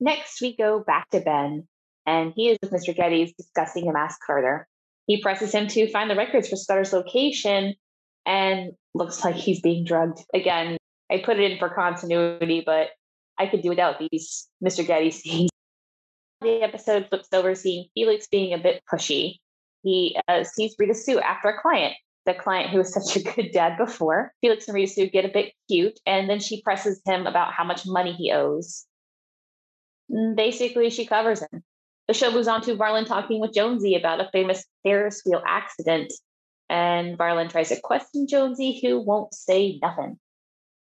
Next, 0.00 0.40
we 0.40 0.56
go 0.56 0.82
back 0.86 1.10
to 1.10 1.20
Ben, 1.20 1.68
and 2.06 2.32
he 2.34 2.48
is 2.48 2.58
with 2.62 2.70
Mr. 2.70 2.94
Geddes 2.94 3.32
discussing 3.36 3.88
a 3.88 3.92
mask 3.92 4.20
further. 4.26 4.66
He 5.06 5.20
presses 5.20 5.52
him 5.52 5.66
to 5.68 5.90
find 5.90 6.10
the 6.10 6.16
records 6.16 6.48
for 6.48 6.56
Scudder's 6.56 6.92
location 6.92 7.74
and 8.24 8.72
looks 8.94 9.24
like 9.24 9.36
he's 9.36 9.60
being 9.60 9.84
drugged. 9.84 10.18
Again, 10.34 10.76
I 11.10 11.22
put 11.24 11.38
it 11.38 11.50
in 11.50 11.58
for 11.58 11.68
continuity, 11.68 12.62
but 12.64 12.88
I 13.38 13.46
could 13.46 13.62
do 13.62 13.68
without 13.68 13.96
these 13.98 14.48
Mr. 14.64 14.86
Geddes 14.86 15.16
scenes. 15.16 15.50
The 16.42 16.62
episode 16.62 17.08
flips 17.08 17.28
over 17.32 17.54
seeing 17.54 17.86
Felix 17.94 18.26
being 18.26 18.52
a 18.52 18.58
bit 18.58 18.82
pushy. 18.92 19.36
He 19.82 20.18
uh, 20.28 20.44
sees 20.44 20.76
Rita 20.78 20.94
Sue 20.94 21.18
after 21.18 21.48
a 21.48 21.58
client, 21.58 21.94
the 22.26 22.34
client 22.34 22.68
who 22.68 22.76
was 22.76 22.92
such 23.06 23.16
a 23.16 23.22
good 23.22 23.52
dad 23.52 23.78
before. 23.78 24.34
Felix 24.42 24.68
and 24.68 24.74
Rita 24.74 24.92
Sue 24.92 25.08
get 25.08 25.24
a 25.24 25.30
bit 25.32 25.54
cute, 25.66 25.98
and 26.04 26.28
then 26.28 26.38
she 26.38 26.60
presses 26.60 27.00
him 27.06 27.26
about 27.26 27.54
how 27.54 27.64
much 27.64 27.86
money 27.86 28.12
he 28.12 28.32
owes. 28.32 28.84
Basically, 30.10 30.90
she 30.90 31.06
covers 31.06 31.40
him. 31.40 31.64
The 32.08 32.14
show 32.14 32.30
moves 32.30 32.48
on 32.48 32.62
to 32.62 32.76
Varlin 32.76 33.06
talking 33.06 33.40
with 33.40 33.52
Jonesy 33.52 33.96
about 33.96 34.20
a 34.20 34.30
famous 34.32 34.64
Ferris 34.84 35.22
wheel 35.26 35.42
accident, 35.44 36.12
and 36.68 37.18
Varlin 37.18 37.50
tries 37.50 37.70
to 37.70 37.80
question 37.80 38.28
Jonesy, 38.28 38.80
who 38.80 39.00
won't 39.00 39.34
say 39.34 39.78
nothing. 39.82 40.18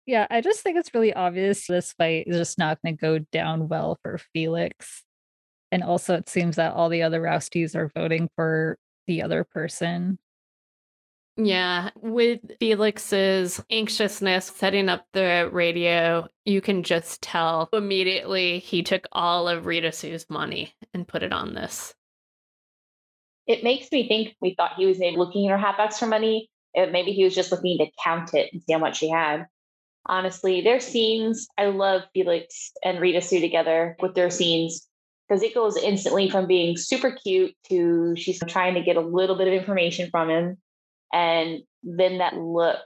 Yeah, 0.06 0.26
I 0.30 0.42
just 0.42 0.62
think 0.62 0.78
it's 0.78 0.94
really 0.94 1.14
obvious 1.14 1.68
this 1.68 1.94
fight 1.94 2.26
is 2.28 2.38
just 2.38 2.58
not 2.58 2.80
going 2.84 2.98
to 2.98 3.02
go 3.02 3.20
down 3.32 3.68
well 3.68 4.00
for 4.02 4.20
Felix. 4.34 5.04
And 5.72 5.84
also, 5.84 6.16
it 6.16 6.28
seems 6.28 6.56
that 6.56 6.74
all 6.74 6.90
the 6.90 7.04
other 7.04 7.22
Rousties 7.22 7.76
are 7.76 7.92
voting 7.96 8.30
for 8.36 8.78
the 9.08 9.22
other 9.22 9.44
person. 9.44 10.18
Yeah, 11.38 11.92
with 11.96 12.42
Felix's 12.60 13.64
anxiousness 13.72 14.48
setting 14.48 14.90
up 14.90 15.08
the 15.14 15.50
radio, 15.52 16.28
you 16.46 16.62
can 16.62 16.84
just 16.84 17.22
tell 17.22 17.70
immediately 17.72 18.60
he 18.60 18.84
took 18.84 19.08
all 19.12 19.48
of 19.48 19.66
Rita 19.66 19.92
Sue's 19.92 20.30
money 20.30 20.74
and 20.94 21.08
put 21.08 21.24
it 21.24 21.32
on 21.32 21.54
this. 21.54 21.96
It 23.48 23.64
makes 23.64 23.92
me 23.92 24.08
think 24.08 24.36
we 24.42 24.56
thought 24.56 24.76
he 24.76 24.86
was 24.86 25.00
maybe 25.00 25.18
looking 25.18 25.48
at 25.50 25.58
her 25.58 25.66
halfbacks 25.66 25.96
for 25.96 26.06
money. 26.06 26.50
Maybe 26.76 27.12
he 27.12 27.24
was 27.24 27.34
just 27.34 27.52
looking 27.52 27.78
to 27.80 27.88
count 28.04 28.34
it 28.34 28.50
and 28.54 28.62
see 28.62 28.74
how 28.74 28.80
much 28.80 28.98
she 28.98 29.10
had. 29.10 29.46
Honestly, 30.06 30.62
their 30.62 30.80
scenes, 30.80 31.48
I 31.58 31.68
love 31.68 32.04
Felix 32.14 32.72
and 32.84 33.00
Rita 33.00 33.22
Sue 33.22 33.40
together 33.40 33.96
with 34.02 34.16
their 34.16 34.30
scenes 34.30 34.88
because 35.28 35.44
it 35.44 35.54
goes 35.54 35.78
instantly 35.78 36.30
from 36.30 36.46
being 36.46 36.76
super 36.78 37.12
cute 37.12 37.56
to 37.70 38.16
she's 38.18 38.40
trying 38.48 38.74
to 38.76 38.82
get 38.82 38.98
a 38.98 39.02
little 39.02 39.38
bit 39.38 39.48
of 39.48 39.54
information 39.54 40.10
from 40.10 40.30
him. 40.30 40.58
And 41.14 41.62
then 41.84 42.20
that 42.20 42.38
look 42.38 42.80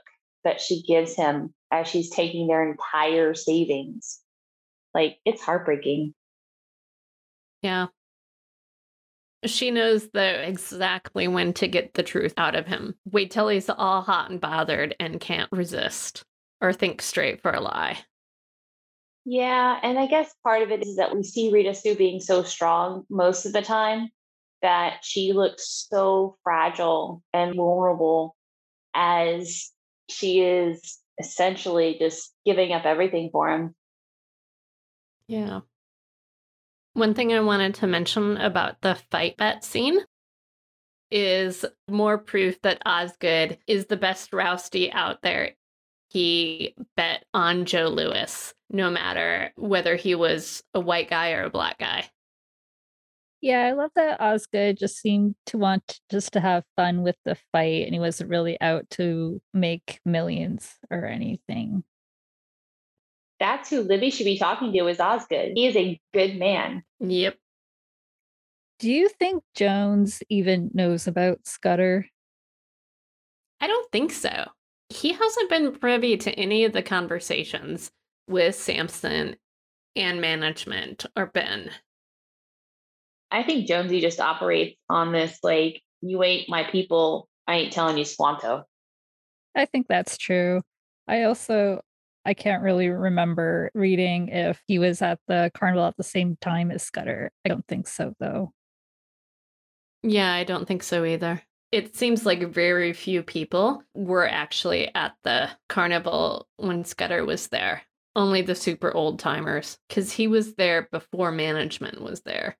that 0.44 0.60
she 0.60 0.82
gives 0.82 1.14
him 1.14 1.54
as 1.70 1.88
she's 1.88 2.10
taking 2.10 2.46
their 2.46 2.68
entire 2.70 3.34
savings. 3.34 4.20
Like 4.94 5.18
it's 5.24 5.42
heartbreaking. 5.42 6.14
Yeah. 7.62 7.88
She 9.44 9.70
knows 9.70 10.08
the 10.10 10.48
exactly 10.48 11.28
when 11.28 11.52
to 11.54 11.68
get 11.68 11.94
the 11.94 12.02
truth 12.02 12.34
out 12.36 12.54
of 12.54 12.66
him. 12.66 12.94
Wait 13.10 13.30
till 13.30 13.48
he's 13.48 13.68
all 13.68 14.02
hot 14.02 14.30
and 14.30 14.40
bothered 14.40 14.96
and 14.98 15.20
can't 15.20 15.50
resist 15.52 16.24
or 16.60 16.72
think 16.72 17.02
straight 17.02 17.42
for 17.42 17.50
a 17.50 17.60
lie. 17.60 17.98
Yeah, 19.24 19.78
and 19.82 19.98
I 19.98 20.06
guess 20.06 20.32
part 20.44 20.62
of 20.62 20.70
it 20.70 20.86
is 20.86 20.96
that 20.96 21.14
we 21.14 21.24
see 21.24 21.52
Rita 21.52 21.74
Sue 21.74 21.96
being 21.96 22.20
so 22.20 22.44
strong 22.44 23.04
most 23.10 23.44
of 23.44 23.52
the 23.52 23.62
time 23.62 24.08
that 24.62 24.98
she 25.02 25.32
looks 25.32 25.86
so 25.88 26.36
fragile 26.42 27.22
and 27.32 27.54
vulnerable 27.54 28.36
as 28.94 29.70
she 30.08 30.40
is 30.40 30.98
essentially 31.18 31.96
just 31.98 32.32
giving 32.44 32.72
up 32.72 32.84
everything 32.84 33.30
for 33.32 33.50
him. 33.50 33.74
Yeah. 35.28 35.60
One 36.94 37.14
thing 37.14 37.32
I 37.32 37.40
wanted 37.40 37.74
to 37.76 37.86
mention 37.86 38.36
about 38.38 38.80
the 38.80 38.96
fight 39.10 39.36
bet 39.36 39.64
scene 39.64 40.00
is 41.10 41.64
more 41.88 42.18
proof 42.18 42.60
that 42.62 42.82
Osgood 42.86 43.58
is 43.66 43.86
the 43.86 43.96
best 43.96 44.32
Rousty 44.32 44.90
out 44.92 45.22
there. 45.22 45.52
He 46.08 46.74
bet 46.96 47.24
on 47.34 47.64
Joe 47.64 47.88
Louis, 47.88 48.54
no 48.70 48.90
matter 48.90 49.52
whether 49.56 49.96
he 49.96 50.14
was 50.14 50.62
a 50.72 50.80
white 50.80 51.10
guy 51.10 51.32
or 51.32 51.44
a 51.44 51.50
black 51.50 51.78
guy. 51.78 52.08
Yeah, 53.42 53.62
I 53.66 53.72
love 53.72 53.90
that 53.96 54.20
Osgood 54.20 54.78
just 54.78 54.96
seemed 54.96 55.34
to 55.46 55.58
want 55.58 56.00
just 56.10 56.32
to 56.32 56.40
have 56.40 56.64
fun 56.74 57.02
with 57.02 57.16
the 57.24 57.36
fight 57.52 57.84
and 57.84 57.94
he 57.94 58.00
wasn't 58.00 58.30
really 58.30 58.60
out 58.60 58.88
to 58.90 59.40
make 59.52 60.00
millions 60.04 60.74
or 60.90 61.04
anything. 61.04 61.84
That's 63.38 63.68
who 63.68 63.82
Libby 63.82 64.10
should 64.10 64.24
be 64.24 64.38
talking 64.38 64.72
to 64.72 64.86
is 64.86 65.00
Osgood. 65.00 65.52
He 65.54 65.66
is 65.66 65.76
a 65.76 66.00
good 66.14 66.38
man. 66.38 66.82
Yep. 67.00 67.36
Do 68.78 68.90
you 68.90 69.08
think 69.08 69.42
Jones 69.54 70.22
even 70.28 70.70
knows 70.74 71.06
about 71.06 71.46
Scudder? 71.46 72.06
I 73.60 73.66
don't 73.66 73.90
think 73.90 74.12
so. 74.12 74.46
He 74.88 75.12
hasn't 75.12 75.50
been 75.50 75.72
privy 75.72 76.16
to 76.18 76.32
any 76.32 76.64
of 76.64 76.72
the 76.72 76.82
conversations 76.82 77.90
with 78.28 78.54
Samson 78.54 79.36
and 79.94 80.20
management 80.20 81.06
or 81.16 81.26
Ben. 81.26 81.70
I 83.36 83.42
think 83.42 83.68
Jonesy 83.68 84.00
just 84.00 84.18
operates 84.18 84.78
on 84.88 85.12
this 85.12 85.38
like, 85.42 85.82
you 86.00 86.22
ain't 86.22 86.48
my 86.48 86.64
people, 86.64 87.28
I 87.46 87.56
ain't 87.56 87.72
telling 87.72 87.98
you 87.98 88.06
Squanto. 88.06 88.64
I 89.54 89.66
think 89.66 89.88
that's 89.88 90.16
true. 90.16 90.62
I 91.06 91.24
also 91.24 91.82
I 92.24 92.32
can't 92.32 92.62
really 92.62 92.88
remember 92.88 93.70
reading 93.74 94.28
if 94.28 94.62
he 94.66 94.78
was 94.78 95.02
at 95.02 95.18
the 95.28 95.50
carnival 95.52 95.84
at 95.84 95.98
the 95.98 96.02
same 96.02 96.38
time 96.40 96.70
as 96.70 96.82
Scudder. 96.82 97.30
I 97.44 97.50
don't 97.50 97.66
think 97.68 97.88
so 97.88 98.14
though. 98.18 98.54
Yeah, 100.02 100.32
I 100.32 100.44
don't 100.44 100.66
think 100.66 100.82
so 100.82 101.04
either. 101.04 101.42
It 101.72 101.94
seems 101.94 102.24
like 102.24 102.40
very 102.40 102.94
few 102.94 103.22
people 103.22 103.82
were 103.92 104.26
actually 104.26 104.94
at 104.94 105.12
the 105.24 105.50
carnival 105.68 106.48
when 106.56 106.86
Scudder 106.86 107.26
was 107.26 107.48
there. 107.48 107.82
Only 108.14 108.40
the 108.40 108.54
super 108.54 108.90
old 108.90 109.18
timers, 109.18 109.76
because 109.88 110.10
he 110.10 110.26
was 110.26 110.54
there 110.54 110.88
before 110.90 111.32
management 111.32 112.00
was 112.00 112.22
there. 112.22 112.56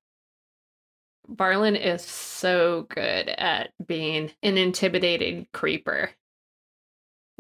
Varlin 1.31 1.79
is 1.81 2.03
so 2.03 2.87
good 2.89 3.29
at 3.29 3.71
being 3.85 4.31
an 4.43 4.59
intimidating 4.59 5.47
creeper. 5.53 6.11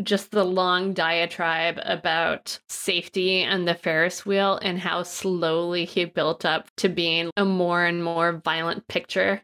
Just 0.02 0.30
the 0.30 0.44
long 0.44 0.92
diatribe 0.92 1.78
about 1.82 2.58
safety 2.68 3.42
and 3.42 3.66
the 3.66 3.74
Ferris 3.74 4.26
wheel 4.26 4.58
and 4.60 4.78
how 4.78 5.02
slowly 5.02 5.84
he 5.84 6.04
built 6.04 6.44
up 6.44 6.68
to 6.76 6.88
being 6.88 7.30
a 7.36 7.44
more 7.44 7.84
and 7.84 8.04
more 8.04 8.42
violent 8.44 8.86
picture. 8.88 9.42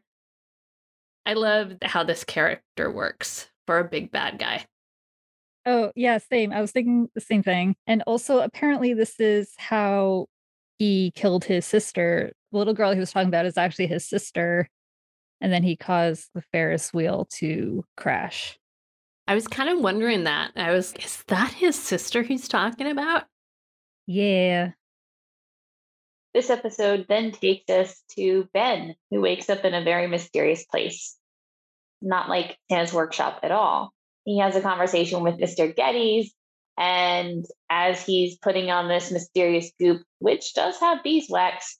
I 1.24 1.35
love 1.35 1.74
how 1.83 2.05
this 2.05 2.24
character 2.24 2.90
works 2.90 3.48
for 3.66 3.78
a 3.78 3.88
big 3.88 4.11
bad 4.11 4.38
guy. 4.38 4.66
Oh, 5.64 5.92
yeah, 5.94 6.18
same. 6.18 6.52
I 6.52 6.61
was 6.61 6.72
thinking 6.72 7.09
the 7.14 7.20
same 7.20 7.42
thing. 7.42 7.76
And 7.87 8.02
also, 8.07 8.40
apparently, 8.40 8.94
this 8.94 9.20
is 9.20 9.55
how 9.57 10.26
he 10.78 11.12
killed 11.14 11.44
his 11.44 11.64
sister. 11.64 12.32
The 12.50 12.58
little 12.58 12.74
girl 12.74 12.92
he 12.92 13.00
was 13.00 13.12
talking 13.12 13.28
about 13.28 13.46
is 13.46 13.56
actually 13.56 13.87
his 13.87 14.06
sister. 14.08 14.68
And 15.40 15.52
then 15.52 15.62
he 15.62 15.76
caused 15.76 16.30
the 16.35 16.42
Ferris 16.52 16.92
wheel 16.92 17.26
to 17.38 17.85
crash. 17.96 18.58
I 19.26 19.35
was 19.35 19.48
kind 19.48 19.68
of 19.68 19.80
wondering 19.80 20.24
that. 20.24 20.52
I 20.56 20.72
was, 20.72 20.92
is 20.94 21.22
that 21.28 21.52
his 21.52 21.76
sister 21.76 22.22
he's 22.22 22.48
talking 22.48 22.88
about? 22.88 23.24
Yeah. 24.06 24.72
This 26.35 26.50
episode 26.50 27.06
then 27.08 27.32
takes 27.32 27.70
us 27.70 28.02
to 28.16 28.48
Ben, 28.54 28.94
who 29.11 29.20
wakes 29.20 29.50
up 29.50 29.64
in 29.64 29.74
a 29.74 29.85
very 29.85 30.06
mysterious 30.06 30.64
place. 30.64 31.16
Not 32.00 32.28
like 32.28 32.56
Santa's 32.70 32.92
workshop 32.92 33.40
at 33.42 33.52
all. 33.52 33.92
he 34.24 34.38
has 34.38 34.56
a 34.56 34.61
conversation 34.61 35.22
with 35.22 35.38
Mr. 35.38 35.74
Geddes. 35.74 36.32
And 36.78 37.44
as 37.70 38.04
he's 38.04 38.38
putting 38.38 38.70
on 38.70 38.88
this 38.88 39.11
mysterious 39.11 39.70
goop, 39.78 40.02
which 40.18 40.54
does 40.54 40.78
have 40.80 41.02
beeswax, 41.02 41.78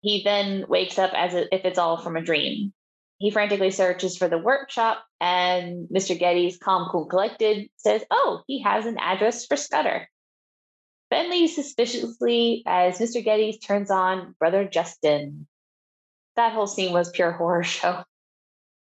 he 0.00 0.22
then 0.24 0.64
wakes 0.68 0.98
up 0.98 1.12
as 1.14 1.34
if 1.34 1.64
it's 1.64 1.78
all 1.78 1.98
from 1.98 2.16
a 2.16 2.22
dream. 2.22 2.72
He 3.18 3.30
frantically 3.30 3.70
searches 3.70 4.16
for 4.16 4.28
the 4.28 4.38
workshop, 4.38 5.04
and 5.20 5.88
Mr. 5.94 6.18
Geddes 6.18 6.56
calm, 6.56 6.88
cool, 6.90 7.04
collected, 7.04 7.68
says, 7.76 8.02
Oh, 8.10 8.42
he 8.46 8.62
has 8.62 8.86
an 8.86 8.96
address 8.98 9.44
for 9.44 9.56
Scudder. 9.56 10.08
Ben 11.10 11.30
leaves 11.30 11.54
suspiciously 11.54 12.62
as 12.66 12.98
Mr. 12.98 13.22
Geddes 13.22 13.58
turns 13.58 13.90
on 13.90 14.34
Brother 14.38 14.64
Justin. 14.64 15.46
That 16.36 16.52
whole 16.52 16.66
scene 16.66 16.92
was 16.94 17.10
pure 17.10 17.32
horror 17.32 17.64
show. 17.64 18.04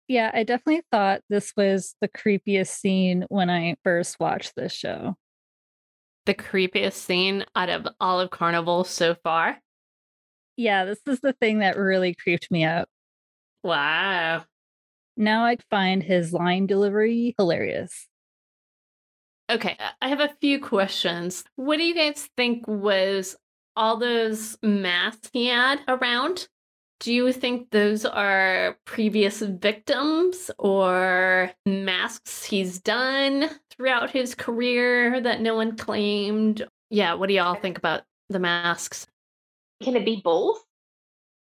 Yeah, 0.08 0.30
I 0.32 0.44
definitely 0.44 0.84
thought 0.90 1.22
this 1.28 1.52
was 1.56 1.94
the 2.00 2.08
creepiest 2.08 2.68
scene 2.68 3.26
when 3.28 3.50
I 3.50 3.76
first 3.82 4.20
watched 4.20 4.54
this 4.54 4.72
show. 4.72 5.16
The 6.26 6.34
creepiest 6.34 6.94
scene 6.94 7.44
out 7.54 7.68
of 7.68 7.86
all 8.00 8.20
of 8.20 8.30
Carnival 8.30 8.84
so 8.84 9.14
far? 9.14 9.60
Yeah, 10.56 10.84
this 10.84 11.00
is 11.06 11.20
the 11.20 11.32
thing 11.34 11.58
that 11.58 11.76
really 11.76 12.14
creeped 12.14 12.50
me 12.50 12.64
out. 12.64 12.88
Wow. 13.62 14.44
Now 15.16 15.44
I 15.44 15.56
find 15.70 16.02
his 16.02 16.32
line 16.32 16.66
delivery 16.66 17.34
hilarious. 17.38 18.08
Okay, 19.50 19.76
I 20.00 20.08
have 20.08 20.20
a 20.20 20.34
few 20.40 20.58
questions. 20.58 21.44
What 21.56 21.76
do 21.76 21.84
you 21.84 21.94
guys 21.94 22.28
think 22.36 22.66
was 22.66 23.36
all 23.76 23.98
those 23.98 24.56
masks 24.62 25.28
he 25.32 25.48
had 25.48 25.80
around? 25.86 26.48
Do 27.04 27.12
you 27.12 27.34
think 27.34 27.68
those 27.68 28.06
are 28.06 28.78
previous 28.86 29.40
victims 29.40 30.50
or 30.58 31.50
masks 31.66 32.44
he's 32.44 32.78
done 32.80 33.50
throughout 33.68 34.10
his 34.10 34.34
career 34.34 35.20
that 35.20 35.42
no 35.42 35.54
one 35.54 35.76
claimed? 35.76 36.66
Yeah, 36.88 37.12
what 37.12 37.28
do 37.28 37.34
y'all 37.34 37.56
think 37.56 37.76
about 37.76 38.04
the 38.30 38.38
masks? 38.38 39.06
Can 39.82 39.96
it 39.96 40.06
be 40.06 40.22
both? 40.24 40.64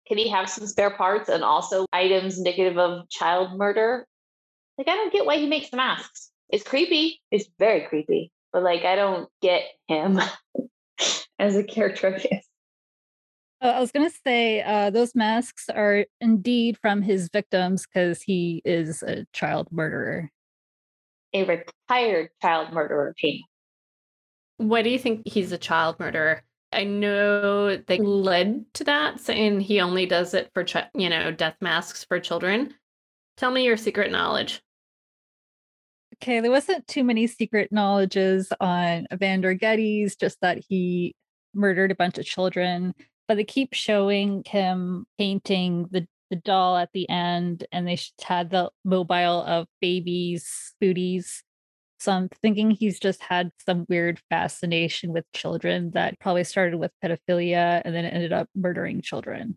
Can 0.06 0.18
he 0.18 0.28
have 0.28 0.50
some 0.50 0.66
spare 0.66 0.90
parts 0.90 1.30
and 1.30 1.42
also 1.42 1.86
items 1.90 2.36
indicative 2.36 2.76
of 2.76 3.08
child 3.08 3.56
murder? 3.56 4.06
Like, 4.76 4.88
I 4.88 4.94
don't 4.94 5.10
get 5.10 5.24
why 5.24 5.38
he 5.38 5.46
makes 5.46 5.70
the 5.70 5.78
masks. 5.78 6.30
It's 6.50 6.64
creepy. 6.64 7.22
It's 7.30 7.48
very 7.58 7.86
creepy. 7.88 8.30
But, 8.52 8.62
like, 8.62 8.84
I 8.84 8.94
don't 8.94 9.26
get 9.40 9.62
him 9.88 10.20
as 11.38 11.56
a 11.56 11.64
character. 11.64 12.20
Uh, 12.30 12.36
I 13.70 13.80
was 13.80 13.92
going 13.92 14.08
to 14.08 14.16
say 14.24 14.62
uh, 14.62 14.90
those 14.90 15.14
masks 15.14 15.68
are 15.68 16.04
indeed 16.20 16.78
from 16.80 17.02
his 17.02 17.28
victims 17.32 17.86
because 17.86 18.22
he 18.22 18.62
is 18.64 19.02
a 19.02 19.26
child 19.32 19.68
murderer. 19.70 20.30
A 21.32 21.44
retired 21.44 22.30
child 22.42 22.72
murderer, 22.72 23.14
Pink. 23.20 23.42
Why 24.58 24.82
do 24.82 24.90
you 24.90 24.98
think 24.98 25.26
he's 25.26 25.52
a 25.52 25.58
child 25.58 25.98
murderer? 25.98 26.42
I 26.72 26.84
know 26.84 27.76
they 27.76 27.98
led 27.98 28.64
to 28.74 28.84
that, 28.84 29.20
saying 29.20 29.60
he 29.60 29.80
only 29.80 30.06
does 30.06 30.34
it 30.34 30.50
for, 30.52 30.64
ch- 30.64 30.76
you 30.94 31.08
know, 31.08 31.30
death 31.30 31.56
masks 31.60 32.04
for 32.04 32.20
children. 32.20 32.74
Tell 33.36 33.50
me 33.50 33.64
your 33.64 33.76
secret 33.76 34.10
knowledge. 34.10 34.62
Okay, 36.16 36.40
there 36.40 36.50
wasn't 36.50 36.86
too 36.88 37.04
many 37.04 37.26
secret 37.26 37.70
knowledges 37.70 38.50
on 38.60 39.06
Evander 39.12 39.54
Geddes, 39.54 40.16
just 40.16 40.40
that 40.40 40.58
he 40.66 41.14
murdered 41.54 41.90
a 41.90 41.94
bunch 41.96 42.18
of 42.18 42.24
children 42.24 42.94
but 43.28 43.36
they 43.36 43.44
keep 43.44 43.74
showing 43.74 44.42
him 44.46 45.06
painting 45.18 45.88
the 45.90 46.06
the 46.30 46.36
doll 46.36 46.76
at 46.76 46.90
the 46.92 47.08
end 47.08 47.66
and 47.72 47.86
they 47.86 47.98
had 48.22 48.50
the 48.50 48.70
mobile 48.84 49.42
of 49.44 49.66
babies 49.80 50.74
booties. 50.80 51.42
So 51.98 52.12
i'm 52.12 52.28
thinking 52.42 52.70
he's 52.70 53.00
just 53.00 53.22
had 53.22 53.50
some 53.64 53.86
weird 53.88 54.20
fascination 54.28 55.12
with 55.12 55.24
children 55.32 55.92
that 55.94 56.18
probably 56.20 56.44
started 56.44 56.78
with 56.78 56.90
pedophilia 57.02 57.80
and 57.84 57.94
then 57.94 58.04
ended 58.04 58.32
up 58.32 58.48
murdering 58.54 59.00
children. 59.00 59.56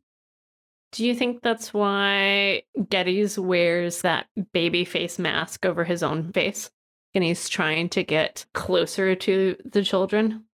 Do 0.91 1.05
you 1.05 1.13
think 1.13 1.41
that's 1.43 1.71
why 1.71 2.63
Geddes 2.89 3.38
wears 3.38 4.01
that 4.01 4.25
baby 4.53 4.86
face 4.86 5.19
mask 5.19 5.65
over 5.65 5.84
his 5.84 6.01
own 6.01 6.32
face 6.34 6.71
and 7.13 7.23
he's 7.23 7.47
trying 7.49 7.89
to 7.89 8.03
get 8.03 8.45
closer 8.53 9.15
to 9.15 9.55
the 9.65 9.84
children? 9.84 10.45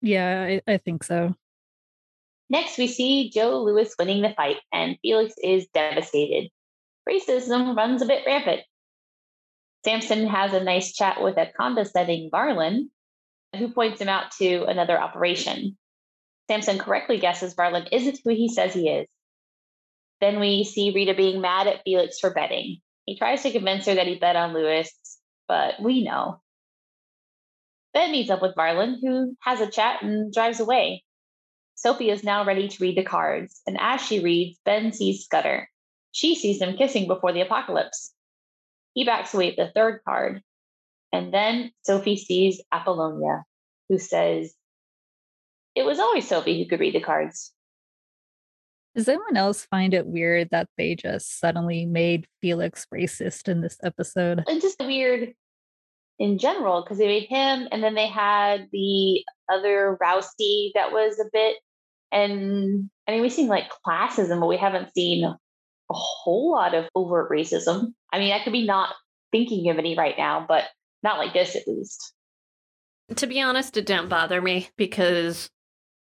Yeah 0.00 0.60
i, 0.66 0.72
I 0.72 0.78
think 0.78 1.04
so 1.04 1.36
Next, 2.52 2.76
we 2.76 2.86
see 2.86 3.30
Joe 3.30 3.62
Louis 3.62 3.94
winning 3.98 4.20
the 4.20 4.34
fight, 4.36 4.58
and 4.70 4.98
Felix 5.00 5.32
is 5.42 5.66
devastated. 5.72 6.50
Racism 7.08 7.74
runs 7.74 8.02
a 8.02 8.06
bit 8.06 8.24
rampant. 8.26 8.60
Samson 9.86 10.26
has 10.26 10.52
a 10.52 10.62
nice 10.62 10.92
chat 10.92 11.22
with 11.22 11.38
a 11.38 11.50
condescending 11.56 12.28
Varlin, 12.30 12.90
who 13.56 13.72
points 13.72 14.02
him 14.02 14.10
out 14.10 14.32
to 14.32 14.64
another 14.64 15.00
operation. 15.00 15.78
Samson 16.46 16.78
correctly 16.78 17.18
guesses 17.18 17.54
Varlin 17.54 17.88
isn't 17.90 18.20
who 18.22 18.32
he 18.32 18.50
says 18.50 18.74
he 18.74 18.86
is. 18.86 19.08
Then 20.20 20.38
we 20.38 20.64
see 20.64 20.92
Rita 20.94 21.14
being 21.14 21.40
mad 21.40 21.66
at 21.66 21.80
Felix 21.84 22.18
for 22.20 22.34
betting. 22.34 22.82
He 23.06 23.16
tries 23.16 23.42
to 23.44 23.50
convince 23.50 23.86
her 23.86 23.94
that 23.94 24.06
he 24.06 24.18
bet 24.18 24.36
on 24.36 24.52
Louis, 24.52 24.92
but 25.48 25.80
we 25.80 26.04
know. 26.04 26.42
Ben 27.94 28.12
meets 28.12 28.28
up 28.28 28.42
with 28.42 28.54
Varlin, 28.54 28.96
who 29.00 29.34
has 29.40 29.62
a 29.62 29.70
chat 29.70 30.02
and 30.02 30.30
drives 30.30 30.60
away. 30.60 31.02
Sophie 31.74 32.10
is 32.10 32.22
now 32.22 32.44
ready 32.44 32.68
to 32.68 32.82
read 32.82 32.96
the 32.96 33.04
cards, 33.04 33.60
and 33.66 33.76
as 33.80 34.00
she 34.00 34.20
reads, 34.20 34.58
Ben 34.64 34.92
sees 34.92 35.24
Scudder. 35.24 35.68
She 36.12 36.34
sees 36.34 36.58
them 36.58 36.76
kissing 36.76 37.06
before 37.06 37.32
the 37.32 37.40
apocalypse. 37.40 38.12
He 38.94 39.04
backs 39.04 39.32
away 39.32 39.50
at 39.50 39.56
the 39.56 39.72
third 39.74 40.00
card, 40.06 40.42
and 41.12 41.32
then 41.32 41.72
Sophie 41.82 42.16
sees 42.16 42.60
Apollonia, 42.72 43.44
who 43.88 43.98
says, 43.98 44.54
It 45.74 45.84
was 45.84 45.98
always 45.98 46.28
Sophie 46.28 46.62
who 46.62 46.68
could 46.68 46.80
read 46.80 46.94
the 46.94 47.00
cards. 47.00 47.52
Does 48.94 49.08
anyone 49.08 49.38
else 49.38 49.64
find 49.64 49.94
it 49.94 50.06
weird 50.06 50.50
that 50.50 50.68
they 50.76 50.94
just 50.94 51.40
suddenly 51.40 51.86
made 51.86 52.26
Felix 52.42 52.86
racist 52.92 53.48
in 53.48 53.62
this 53.62 53.78
episode? 53.82 54.44
And 54.46 54.60
just 54.60 54.78
weird 54.80 55.32
in 56.18 56.38
general, 56.38 56.82
because 56.82 56.98
they 56.98 57.06
made 57.06 57.28
him, 57.28 57.68
and 57.72 57.82
then 57.82 57.94
they 57.94 58.06
had 58.06 58.68
the 58.70 59.24
other 59.52 59.98
Rousty 60.00 60.72
that 60.74 60.92
was 60.92 61.18
a 61.20 61.28
bit 61.32 61.56
and 62.12 62.90
I 63.08 63.12
mean, 63.12 63.22
we've 63.22 63.32
seen 63.32 63.48
like 63.48 63.70
classism, 63.86 64.40
but 64.40 64.46
we 64.46 64.58
haven't 64.58 64.92
seen 64.94 65.24
a 65.24 65.38
whole 65.90 66.52
lot 66.52 66.74
of 66.74 66.88
overt 66.94 67.30
racism. 67.30 67.94
I 68.12 68.18
mean, 68.18 68.32
I 68.32 68.44
could 68.44 68.52
be 68.52 68.66
not 68.66 68.94
thinking 69.32 69.70
of 69.70 69.78
any 69.78 69.96
right 69.96 70.14
now, 70.16 70.44
but 70.46 70.64
not 71.02 71.18
like 71.18 71.32
this 71.32 71.56
at 71.56 71.66
least. 71.66 72.12
To 73.16 73.26
be 73.26 73.40
honest, 73.40 73.76
it 73.76 73.86
didn't 73.86 74.08
bother 74.08 74.40
me 74.40 74.68
because 74.76 75.50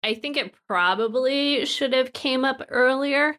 I 0.03 0.15
think 0.15 0.37
it 0.37 0.55
probably 0.67 1.65
should 1.67 1.93
have 1.93 2.13
came 2.13 2.45
up 2.45 2.63
earlier. 2.69 3.37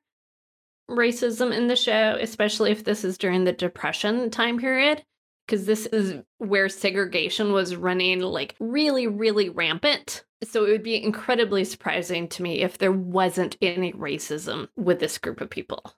Racism 0.89 1.55
in 1.55 1.67
the 1.67 1.75
show, 1.75 2.17
especially 2.19 2.71
if 2.71 2.83
this 2.83 3.03
is 3.03 3.17
during 3.17 3.43
the 3.43 3.51
depression 3.51 4.29
time 4.31 4.57
period, 4.57 5.03
because 5.49 5.65
this 5.65 5.87
is 5.87 6.21
where 6.37 6.69
segregation 6.69 7.51
was 7.51 7.75
running 7.75 8.19
like 8.19 8.55
really, 8.59 9.07
really 9.07 9.49
rampant. 9.49 10.23
So 10.43 10.63
it 10.63 10.69
would 10.69 10.83
be 10.83 11.03
incredibly 11.03 11.63
surprising 11.63 12.27
to 12.29 12.43
me 12.43 12.61
if 12.61 12.77
there 12.77 12.91
wasn't 12.91 13.57
any 13.59 13.91
racism 13.93 14.67
with 14.77 14.99
this 14.99 15.17
group 15.17 15.41
of 15.41 15.49
people. 15.49 15.95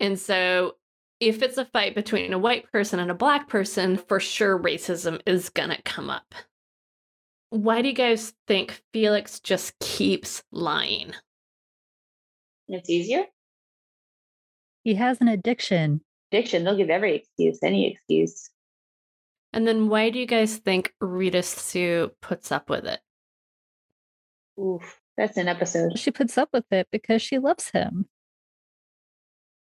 And 0.00 0.18
so 0.18 0.76
if 1.20 1.42
it's 1.42 1.58
a 1.58 1.66
fight 1.66 1.94
between 1.94 2.32
a 2.32 2.38
white 2.38 2.72
person 2.72 2.98
and 2.98 3.10
a 3.10 3.14
black 3.14 3.50
person, 3.50 3.98
for 3.98 4.18
sure 4.18 4.58
racism 4.58 5.20
is 5.26 5.50
going 5.50 5.70
to 5.70 5.82
come 5.82 6.08
up. 6.08 6.34
Why 7.50 7.82
do 7.82 7.88
you 7.88 7.94
guys 7.94 8.32
think 8.48 8.80
Felix 8.94 9.40
just 9.40 9.78
keeps 9.78 10.42
lying? 10.52 11.12
It's 12.68 12.88
easier. 12.88 13.26
He 14.84 14.94
has 14.94 15.20
an 15.20 15.28
addiction. 15.28 16.00
Addiction, 16.32 16.64
they'll 16.64 16.76
give 16.78 16.90
every 16.90 17.14
excuse, 17.14 17.58
any 17.62 17.92
excuse. 17.92 18.50
And 19.56 19.66
then 19.66 19.88
why 19.88 20.10
do 20.10 20.18
you 20.18 20.26
guys 20.26 20.58
think 20.58 20.92
Rita 21.00 21.42
Sue 21.42 22.10
puts 22.20 22.52
up 22.52 22.68
with 22.68 22.84
it? 22.84 23.00
Oof, 24.60 25.00
that's 25.16 25.38
an 25.38 25.48
episode. 25.48 25.98
She 25.98 26.10
puts 26.10 26.36
up 26.36 26.50
with 26.52 26.70
it 26.70 26.88
because 26.92 27.22
she 27.22 27.38
loves 27.38 27.70
him. 27.70 28.04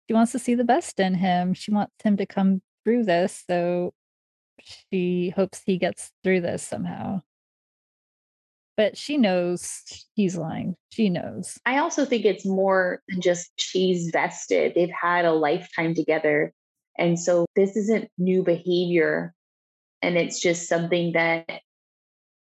She 0.07 0.15
wants 0.15 0.31
to 0.31 0.39
see 0.39 0.55
the 0.55 0.63
best 0.63 0.99
in 0.99 1.13
him. 1.13 1.53
She 1.53 1.69
wants 1.69 1.93
him 2.03 2.17
to 2.17 2.25
come 2.25 2.63
through 2.83 3.03
this. 3.03 3.43
So 3.47 3.93
she 4.59 5.29
hopes 5.29 5.61
he 5.63 5.77
gets 5.77 6.11
through 6.23 6.41
this 6.41 6.63
somehow. 6.63 7.21
But 8.75 8.97
she 8.97 9.17
knows 9.17 9.83
he's 10.15 10.35
lying. 10.35 10.75
She 10.89 11.11
knows. 11.11 11.59
I 11.67 11.77
also 11.77 12.03
think 12.03 12.25
it's 12.25 12.47
more 12.47 13.03
than 13.09 13.21
just 13.21 13.51
she's 13.57 14.09
vested. 14.11 14.73
They've 14.73 14.89
had 14.89 15.25
a 15.25 15.33
lifetime 15.33 15.93
together. 15.93 16.51
And 16.97 17.19
so 17.19 17.45
this 17.55 17.77
isn't 17.77 18.09
new 18.17 18.41
behavior. 18.41 19.35
And 20.03 20.17
it's 20.17 20.39
just 20.39 20.69
something 20.69 21.13
that 21.13 21.61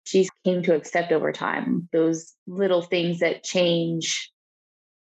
she's 0.02 0.28
came 0.44 0.62
to 0.64 0.74
accept 0.74 1.12
over 1.12 1.32
time 1.32 1.88
those 1.92 2.34
little 2.46 2.82
things 2.82 3.20
that 3.20 3.42
change 3.42 4.30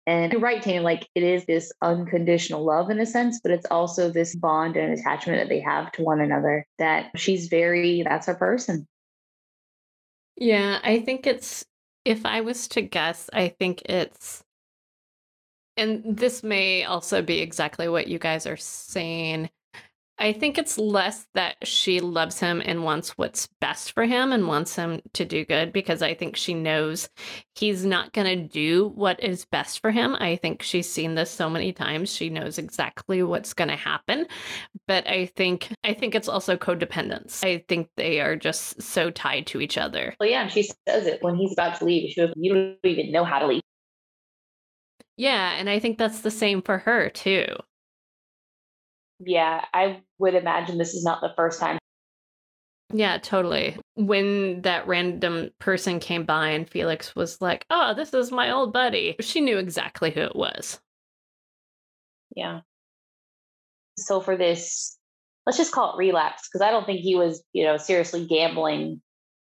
And 0.08 0.32
you're 0.32 0.41
right, 0.41 0.62
Tanya, 0.62 0.82
like 0.82 1.08
it 1.13 1.23
is 1.23 1.45
this 1.45 1.71
unconditional 1.82 2.65
love 2.65 2.89
in 2.89 2.99
a 2.99 3.06
sense, 3.06 3.39
but 3.41 3.51
it's 3.51 3.67
also 3.69 4.10
this 4.10 4.36
bond 4.36 4.75
and 4.75 4.97
attachment 4.97 5.39
that 5.39 5.49
they 5.49 5.62
have 5.62 5.91
to 5.93 6.04
one 6.04 6.19
another 6.19 6.65
that 6.80 7.12
she's 7.15 7.47
very, 7.47 8.01
that's 8.04 8.27
her 8.27 8.36
person. 8.36 8.88
Yeah, 10.38 10.80
I 10.84 10.99
think 11.01 11.27
it's, 11.27 11.65
if 12.04 12.25
I 12.25 12.41
was 12.41 12.67
to 12.69 12.82
guess, 12.82 13.30
I 13.32 13.49
think 13.49 13.84
it's, 13.86 14.43
and 15.77 16.17
this 16.17 16.41
may 16.41 16.84
also 16.84 17.21
be 17.21 17.39
exactly 17.39 17.88
what 17.88 18.08
you 18.08 18.17
guys 18.17 18.47
are 18.47 18.58
saying. 18.58 19.51
I 20.21 20.34
think 20.34 20.60
it's 20.60 20.77
less 20.77 21.25
that 21.34 21.55
she 21.63 21.99
loves 21.99 22.39
him 22.39 22.62
and 22.63 22.84
wants 22.84 23.17
what's 23.17 23.49
best 23.60 23.93
for 23.93 24.05
him 24.05 24.31
and 24.31 24.47
wants 24.47 24.75
him 24.75 25.01
to 25.13 25.25
do 25.25 25.43
good 25.43 25.73
because 25.73 26.03
I 26.03 26.13
think 26.13 26.36
she 26.36 26.53
knows 26.53 27.10
he's 27.55 27.84
not 27.84 28.13
going 28.13 28.27
to 28.27 28.47
do 28.47 28.89
what 28.89 29.21
is 29.23 29.45
best 29.45 29.79
for 29.79 29.89
him. 29.89 30.15
I 30.19 30.36
think 30.36 30.62
she's 30.62 30.88
seen 30.88 31.15
this 31.15 31.31
so 31.31 31.49
many 31.49 31.73
times. 31.73 32.13
She 32.13 32.29
knows 32.29 32.60
exactly 32.60 33.23
what's 33.23 33.55
going 33.55 33.69
to 33.69 33.75
happen. 33.75 34.27
But 34.88 35.07
I 35.07 35.25
think 35.25 35.69
I 35.84 35.95
think 35.95 36.13
it's 36.13 36.29
also 36.29 36.55
codependence. 36.55 37.43
I 37.43 37.65
think 37.67 37.89
they 37.97 38.21
are 38.21 38.36
just 38.36 38.79
so 38.79 39.10
tied 39.10 39.47
to 39.47 39.60
each 39.60 39.79
other. 39.79 40.13
Well, 40.19 40.29
yeah, 40.29 40.47
she 40.49 40.69
says 40.88 41.07
it 41.07 41.23
when 41.23 41.36
he's 41.36 41.53
about 41.53 41.79
to 41.79 41.86
leave. 41.86 42.12
She 42.12 42.21
goes, 42.21 42.31
You 42.36 42.53
don't 42.53 42.77
even 42.84 43.12
know 43.12 43.23
how 43.23 43.39
to 43.39 43.47
leave. 43.47 43.63
Yeah, 45.17 45.55
and 45.57 45.67
I 45.67 45.79
think 45.79 45.97
that's 45.97 46.21
the 46.21 46.29
same 46.29 46.62
for 46.62 46.77
her 46.77 47.10
too 47.10 47.47
yeah, 49.25 49.65
I 49.73 50.01
would 50.19 50.36
imagine 50.36 50.77
this 50.77 50.93
is 50.93 51.03
not 51.03 51.21
the 51.21 51.34
first 51.36 51.60
time. 51.60 51.77
Yeah, 52.93 53.17
totally. 53.17 53.77
When 53.95 54.62
that 54.63 54.88
random 54.88 55.51
person 55.60 55.99
came 55.99 56.25
by 56.25 56.49
and 56.49 56.69
Felix 56.69 57.15
was 57.15 57.39
like, 57.41 57.65
oh, 57.69 57.93
this 57.93 58.13
is 58.13 58.31
my 58.31 58.51
old 58.51 58.73
buddy, 58.73 59.15
she 59.19 59.41
knew 59.41 59.57
exactly 59.57 60.12
who 60.12 60.21
it 60.21 60.36
was. 60.36 60.79
Yeah. 62.36 62.62
So 63.97 64.19
for 64.19 64.36
this, 64.36 64.97
let's 65.45 65.57
just 65.57 65.71
call 65.71 65.93
it 65.93 65.97
relapse 65.97 66.47
because 66.47 66.65
I 66.65 66.71
don't 66.71 66.86
think 66.86 66.99
he 66.99 67.15
was, 67.15 67.43
you 67.53 67.63
know, 67.63 67.77
seriously 67.77 68.25
gambling 68.25 69.01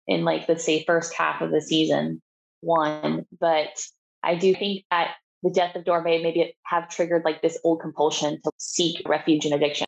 in 0.06 0.24
like, 0.24 0.48
let's 0.48 0.64
say, 0.64 0.84
first 0.84 1.14
half 1.14 1.40
of 1.40 1.50
the 1.50 1.60
season 1.60 2.20
one. 2.60 3.26
But 3.38 3.78
I 4.22 4.34
do 4.34 4.54
think 4.54 4.84
that 4.90 5.14
the 5.42 5.50
death 5.50 5.76
of 5.76 5.84
Dora 5.84 6.02
Mae 6.02 6.22
maybe 6.22 6.54
have 6.64 6.88
triggered 6.88 7.24
like 7.24 7.42
this 7.42 7.58
old 7.64 7.80
compulsion 7.80 8.40
to 8.44 8.50
seek 8.58 9.08
refuge 9.08 9.46
in 9.46 9.52
addiction. 9.52 9.86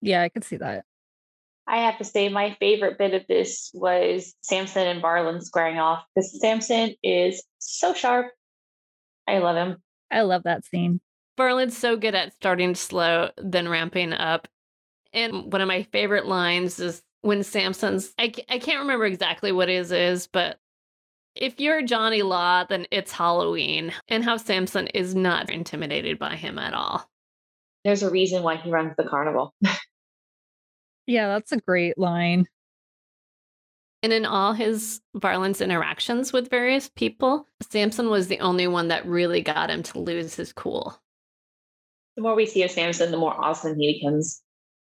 Yeah, 0.00 0.22
I 0.22 0.28
could 0.28 0.44
see 0.44 0.56
that. 0.56 0.84
I 1.66 1.78
have 1.82 1.98
to 1.98 2.04
say, 2.04 2.28
my 2.28 2.56
favorite 2.58 2.98
bit 2.98 3.14
of 3.14 3.26
this 3.28 3.70
was 3.74 4.34
Samson 4.40 4.86
and 4.86 5.02
Varlyn 5.02 5.42
squaring 5.42 5.78
off 5.78 6.02
because 6.14 6.40
Samson 6.40 6.94
is 7.02 7.44
so 7.58 7.94
sharp. 7.94 8.32
I 9.28 9.38
love 9.38 9.56
him. 9.56 9.76
I 10.10 10.22
love 10.22 10.42
that 10.44 10.64
scene. 10.64 11.00
Varlyn's 11.38 11.76
so 11.76 11.96
good 11.96 12.14
at 12.14 12.34
starting 12.34 12.74
slow, 12.74 13.30
then 13.38 13.68
ramping 13.68 14.12
up. 14.12 14.48
And 15.12 15.52
one 15.52 15.60
of 15.60 15.68
my 15.68 15.84
favorite 15.84 16.26
lines 16.26 16.80
is 16.80 17.02
when 17.22 17.42
Samson's, 17.44 18.12
I, 18.18 18.32
I 18.48 18.58
can't 18.58 18.80
remember 18.80 19.06
exactly 19.06 19.52
what 19.52 19.68
his 19.68 19.92
is, 19.92 20.26
but 20.26 20.58
if 21.34 21.60
you're 21.60 21.82
Johnny 21.82 22.22
Law, 22.22 22.64
then 22.64 22.86
it's 22.90 23.12
Halloween, 23.12 23.92
and 24.08 24.24
how 24.24 24.36
Samson 24.36 24.88
is 24.88 25.14
not 25.14 25.50
intimidated 25.50 26.18
by 26.18 26.36
him 26.36 26.58
at 26.58 26.74
all. 26.74 27.08
There's 27.84 28.02
a 28.02 28.10
reason 28.10 28.42
why 28.42 28.56
he 28.56 28.70
runs 28.70 28.94
the 28.96 29.04
carnival. 29.04 29.54
yeah, 31.06 31.28
that's 31.28 31.52
a 31.52 31.58
great 31.58 31.96
line. 31.98 32.46
And 34.02 34.12
in 34.12 34.24
all 34.24 34.54
his 34.54 35.00
Varlyn's 35.16 35.60
interactions 35.60 36.32
with 36.32 36.48
various 36.48 36.88
people, 36.88 37.46
Samson 37.70 38.08
was 38.08 38.28
the 38.28 38.40
only 38.40 38.66
one 38.66 38.88
that 38.88 39.06
really 39.06 39.42
got 39.42 39.70
him 39.70 39.82
to 39.84 39.98
lose 39.98 40.34
his 40.34 40.52
cool. 40.52 40.98
The 42.16 42.22
more 42.22 42.34
we 42.34 42.46
see 42.46 42.62
of 42.62 42.70
Samson, 42.70 43.10
the 43.10 43.18
more 43.18 43.38
awesome 43.38 43.78
he 43.78 44.00
becomes. 44.00 44.42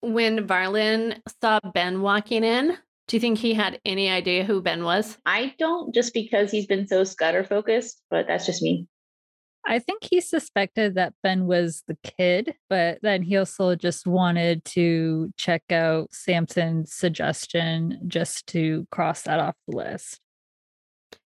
When 0.01 0.47
Varlyn 0.47 1.21
saw 1.41 1.61
Ben 1.73 2.03
walking 2.03 2.45
in, 2.45 2.77
do 3.07 3.17
you 3.17 3.21
think 3.21 3.39
he 3.39 3.55
had 3.55 3.81
any 3.85 4.11
idea 4.11 4.45
who 4.45 4.63
Ben 4.63 4.85
was? 4.85 5.19
I 5.27 5.55
don't, 5.59 5.95
just 5.95 6.15
because 6.15 6.51
he's 6.51 6.67
been 6.67 6.87
so 6.87 7.05
Scudder 7.05 7.45
focused, 7.45 8.03
but 8.11 8.27
that's 8.27 8.47
just 8.47 8.63
me. 8.63 8.87
I 9.67 9.79
think 9.79 10.05
he 10.05 10.21
suspected 10.21 10.95
that 10.95 11.15
Ben 11.23 11.47
was 11.47 11.83
the 11.87 11.97
kid, 12.03 12.55
but 12.69 12.99
then 13.03 13.23
he 13.23 13.37
also 13.37 13.75
just 13.75 14.07
wanted 14.07 14.65
to 14.67 15.33
check 15.37 15.63
out 15.71 16.13
Samson's 16.13 16.93
suggestion 16.93 18.01
just 18.07 18.47
to 18.49 18.87
cross 18.91 19.23
that 19.23 19.41
off 19.41 19.55
the 19.67 19.77
list. 19.77 20.21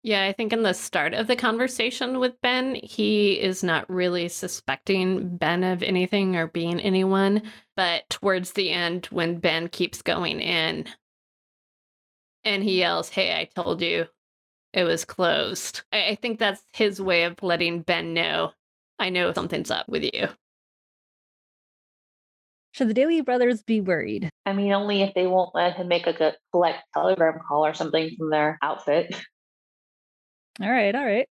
Yeah, 0.04 0.24
I 0.24 0.34
think 0.34 0.54
in 0.54 0.64
the 0.64 0.74
start 0.74 1.14
of 1.14 1.28
the 1.28 1.36
conversation 1.36 2.20
with 2.20 2.40
Ben, 2.42 2.76
he 2.76 3.34
is 3.34 3.64
not 3.64 3.90
really 3.90 4.30
suspecting 4.30 5.38
Ben 5.38 5.64
of 5.64 5.84
anything 5.84 6.36
or 6.36 6.48
being 6.48 6.80
anyone. 6.80 7.42
But 7.76 8.10
towards 8.10 8.54
the 8.54 8.72
end, 8.72 9.08
when 9.08 9.40
Ben 9.40 9.68
keeps 9.68 10.02
going 10.02 10.40
in, 10.40 10.86
and 12.48 12.64
he 12.64 12.80
yells, 12.80 13.10
Hey, 13.10 13.38
I 13.38 13.44
told 13.44 13.82
you 13.82 14.06
it 14.74 14.86
was 14.86 15.06
closed. 15.06 15.82
I, 15.92 16.08
I 16.10 16.16
think 16.16 16.40
that's 16.40 16.64
his 16.74 17.02
way 17.02 17.24
of 17.24 17.44
letting 17.44 17.82
Ben 17.82 18.14
know, 18.14 18.54
I 18.98 19.10
know 19.10 19.34
something's 19.34 19.70
up 19.70 19.88
with 19.90 20.04
you. 20.04 20.30
Should 22.72 22.90
the 22.90 22.94
Daly 22.94 23.22
brothers 23.22 23.64
be 23.64 23.82
worried? 23.82 24.30
I 24.46 24.54
mean, 24.54 24.72
only 24.72 25.02
if 25.02 25.14
they 25.14 25.28
won't 25.28 25.54
let 25.56 25.76
him 25.76 25.88
make 25.88 26.06
like 26.06 26.22
a 26.22 26.36
collect 26.52 26.84
telegram 26.94 27.40
call 27.46 27.66
or 27.66 27.74
something 27.74 28.16
from 28.18 28.30
their 28.30 28.58
outfit. 28.62 29.16
All 30.62 30.72
right, 30.72 30.96
all 30.96 31.06
right. 31.06 31.28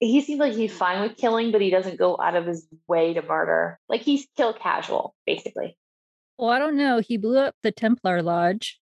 He 0.00 0.20
seems 0.20 0.40
like 0.40 0.52
he's 0.52 0.76
fine 0.76 1.00
with 1.00 1.16
killing, 1.16 1.52
but 1.52 1.60
he 1.60 1.70
doesn't 1.70 1.96
go 1.96 2.18
out 2.20 2.34
of 2.34 2.44
his 2.44 2.66
way 2.88 3.14
to 3.14 3.22
murder. 3.22 3.78
Like 3.88 4.00
he's 4.00 4.26
kill 4.36 4.52
casual, 4.52 5.14
basically. 5.26 5.78
Well, 6.36 6.50
I 6.50 6.58
don't 6.58 6.76
know. 6.76 6.98
He 6.98 7.18
blew 7.18 7.38
up 7.38 7.54
the 7.62 7.70
Templar 7.70 8.20
Lodge. 8.20 8.80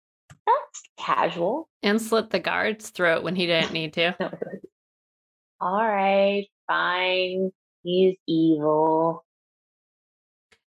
That's 0.77 1.07
casual. 1.07 1.69
And 1.83 2.01
slit 2.01 2.31
the 2.31 2.39
guard's 2.39 2.91
throat 2.91 3.23
when 3.23 3.37
he 3.37 3.47
didn't 3.47 3.73
need 3.73 3.93
to. 3.95 4.17
All 5.61 5.87
right, 5.87 6.47
fine. 6.67 7.51
He's 7.83 8.17
evil. 8.27 9.25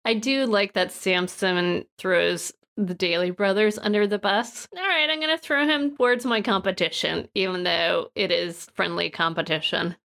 I 0.04 0.14
do 0.14 0.44
like 0.46 0.74
that 0.74 0.92
Samson 0.92 1.86
throws 1.96 2.52
the 2.76 2.94
Daly 2.94 3.30
brothers 3.30 3.78
under 3.78 4.06
the 4.06 4.18
bus. 4.18 4.68
All 4.76 4.82
right, 4.82 5.08
I'm 5.08 5.20
going 5.20 5.34
to 5.34 5.42
throw 5.42 5.66
him 5.66 5.96
towards 5.96 6.26
my 6.26 6.42
competition, 6.42 7.28
even 7.34 7.62
though 7.62 8.08
it 8.14 8.30
is 8.30 8.66
friendly 8.74 9.10
competition. 9.10 9.96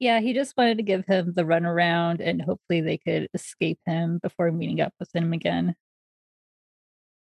Yeah, 0.00 0.20
he 0.20 0.32
just 0.32 0.56
wanted 0.56 0.78
to 0.78 0.82
give 0.82 1.04
him 1.06 1.34
the 1.36 1.42
runaround 1.42 2.20
and 2.26 2.40
hopefully 2.40 2.80
they 2.80 2.96
could 2.96 3.28
escape 3.34 3.78
him 3.84 4.18
before 4.22 4.50
meeting 4.50 4.80
up 4.80 4.94
with 4.98 5.14
him 5.14 5.34
again 5.34 5.76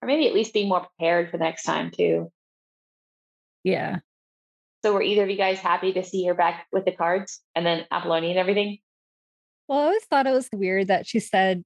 or 0.03 0.07
maybe 0.07 0.27
at 0.27 0.35
least 0.35 0.53
being 0.53 0.69
more 0.69 0.81
prepared 0.87 1.31
for 1.31 1.39
next 1.39 1.65
time 1.65 1.91
too. 1.91 2.31
Yeah. 3.65 3.99
So 4.85 4.93
were 4.93 5.03
either 5.03 5.25
of 5.25 5.31
you 5.31 5.37
guys 5.37 5.59
happy 5.59 5.93
to 5.93 6.05
see 6.05 6.25
her 6.27 6.35
back 6.35 6.67
with 6.71 6.85
the 6.85 6.93
cards 6.93 7.41
and 7.55 7.67
then 7.67 7.85
Apollonia 7.91 8.31
and 8.31 8.39
everything? 8.39 8.79
Well, 9.67 9.81
I 9.81 9.85
always 9.85 10.05
thought 10.05 10.27
it 10.27 10.33
was 10.33 10.49
weird 10.53 10.89
that 10.89 11.07
she 11.07 11.21
said 11.21 11.65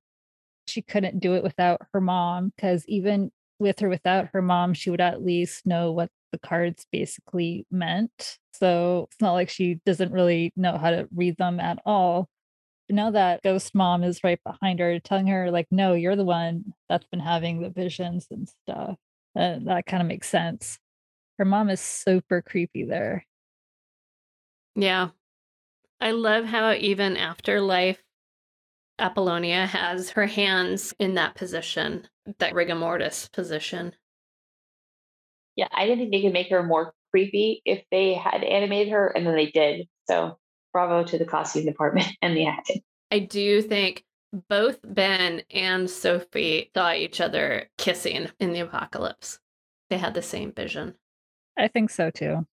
she 0.66 0.82
couldn't 0.82 1.20
do 1.20 1.34
it 1.34 1.42
without 1.42 1.82
her 1.92 2.00
mom 2.00 2.52
because 2.56 2.84
even 2.88 3.30
with 3.58 3.82
or 3.82 3.88
without 3.88 4.30
her 4.32 4.42
mom, 4.42 4.74
she 4.74 4.90
would 4.90 5.00
at 5.00 5.22
least 5.22 5.66
know 5.66 5.92
what 5.92 6.10
the 6.32 6.38
cards 6.38 6.86
basically 6.90 7.66
meant. 7.70 8.38
So 8.54 9.08
it's 9.10 9.20
not 9.20 9.34
like 9.34 9.50
she 9.50 9.78
doesn't 9.84 10.12
really 10.12 10.52
know 10.56 10.78
how 10.78 10.90
to 10.90 11.06
read 11.14 11.36
them 11.36 11.60
at 11.60 11.78
all 11.84 12.28
now 12.92 13.10
that 13.10 13.42
ghost 13.42 13.74
mom 13.74 14.04
is 14.04 14.22
right 14.22 14.40
behind 14.44 14.78
her 14.78 14.98
telling 15.00 15.26
her 15.26 15.50
like 15.50 15.66
no 15.70 15.94
you're 15.94 16.16
the 16.16 16.24
one 16.24 16.74
that's 16.88 17.06
been 17.06 17.20
having 17.20 17.60
the 17.60 17.70
visions 17.70 18.26
and 18.30 18.48
stuff. 18.48 18.96
That, 19.34 19.64
that 19.64 19.86
kind 19.86 20.02
of 20.02 20.08
makes 20.08 20.28
sense. 20.28 20.78
Her 21.38 21.44
mom 21.44 21.70
is 21.70 21.80
super 21.80 22.42
creepy 22.42 22.84
there. 22.84 23.24
Yeah. 24.76 25.08
I 26.00 26.10
love 26.10 26.44
how 26.44 26.72
even 26.72 27.16
after 27.16 27.60
life 27.60 28.02
apollonia 28.98 29.66
has 29.66 30.10
her 30.10 30.26
hands 30.26 30.94
in 30.98 31.14
that 31.14 31.34
position 31.34 32.06
that 32.38 32.54
rigor 32.54 32.74
mortis 32.74 33.28
position. 33.32 33.94
Yeah 35.56 35.68
i 35.72 35.86
didn't 35.86 35.98
think 35.98 36.12
they 36.12 36.22
could 36.22 36.32
make 36.32 36.50
her 36.50 36.62
more 36.62 36.92
creepy 37.10 37.62
if 37.64 37.82
they 37.90 38.14
had 38.14 38.42
animated 38.44 38.92
her 38.92 39.08
and 39.08 39.26
then 39.26 39.34
they 39.34 39.50
did 39.50 39.86
so 40.08 40.38
bravo 40.72 41.04
to 41.04 41.18
the 41.18 41.24
costume 41.24 41.64
department 41.64 42.08
and 42.22 42.36
the 42.36 42.46
acting. 42.46 42.82
I 43.10 43.20
do 43.20 43.62
think 43.62 44.04
both 44.48 44.78
Ben 44.82 45.42
and 45.50 45.86
Sofie 45.86 46.70
saw 46.74 46.92
each 46.92 47.20
other 47.20 47.68
kissing 47.78 48.28
in 48.40 48.52
the 48.52 48.60
apocalypse. 48.60 49.38
They 49.90 49.98
had 49.98 50.14
the 50.14 50.22
same 50.22 50.52
vision. 50.52 50.94
I 51.58 51.68
think 51.68 51.90
so 51.90 52.10
too. 52.10 52.46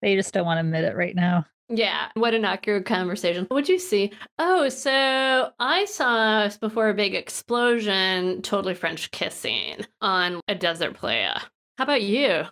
They 0.00 0.14
just 0.14 0.32
don't 0.32 0.46
want 0.46 0.58
to 0.58 0.60
admit 0.60 0.84
it 0.84 0.96
right 0.96 1.16
now. 1.16 1.46
Yeah, 1.68 2.08
what 2.14 2.34
an 2.34 2.44
accurate 2.44 2.84
conversation. 2.84 3.46
What'd 3.46 3.70
you 3.70 3.78
see? 3.78 4.12
Oh, 4.38 4.68
so 4.68 5.50
I 5.58 5.86
saw 5.86 6.48
before 6.60 6.90
a 6.90 6.94
big 6.94 7.14
explosion, 7.14 8.42
totally 8.42 8.74
French 8.74 9.10
kissing 9.10 9.84
on 10.02 10.40
a 10.46 10.54
desert 10.54 10.94
playa. 10.94 11.40
How 11.78 11.84
about 11.84 12.02
you? 12.02 12.44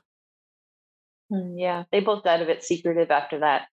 Mm, 1.31 1.55
yeah, 1.57 1.85
they 1.93 2.01
both 2.01 2.25
died 2.25 2.41
of 2.41 2.49
it 2.49 2.64
secretive 2.64 3.11
after 3.11 3.41
that. 3.41 3.68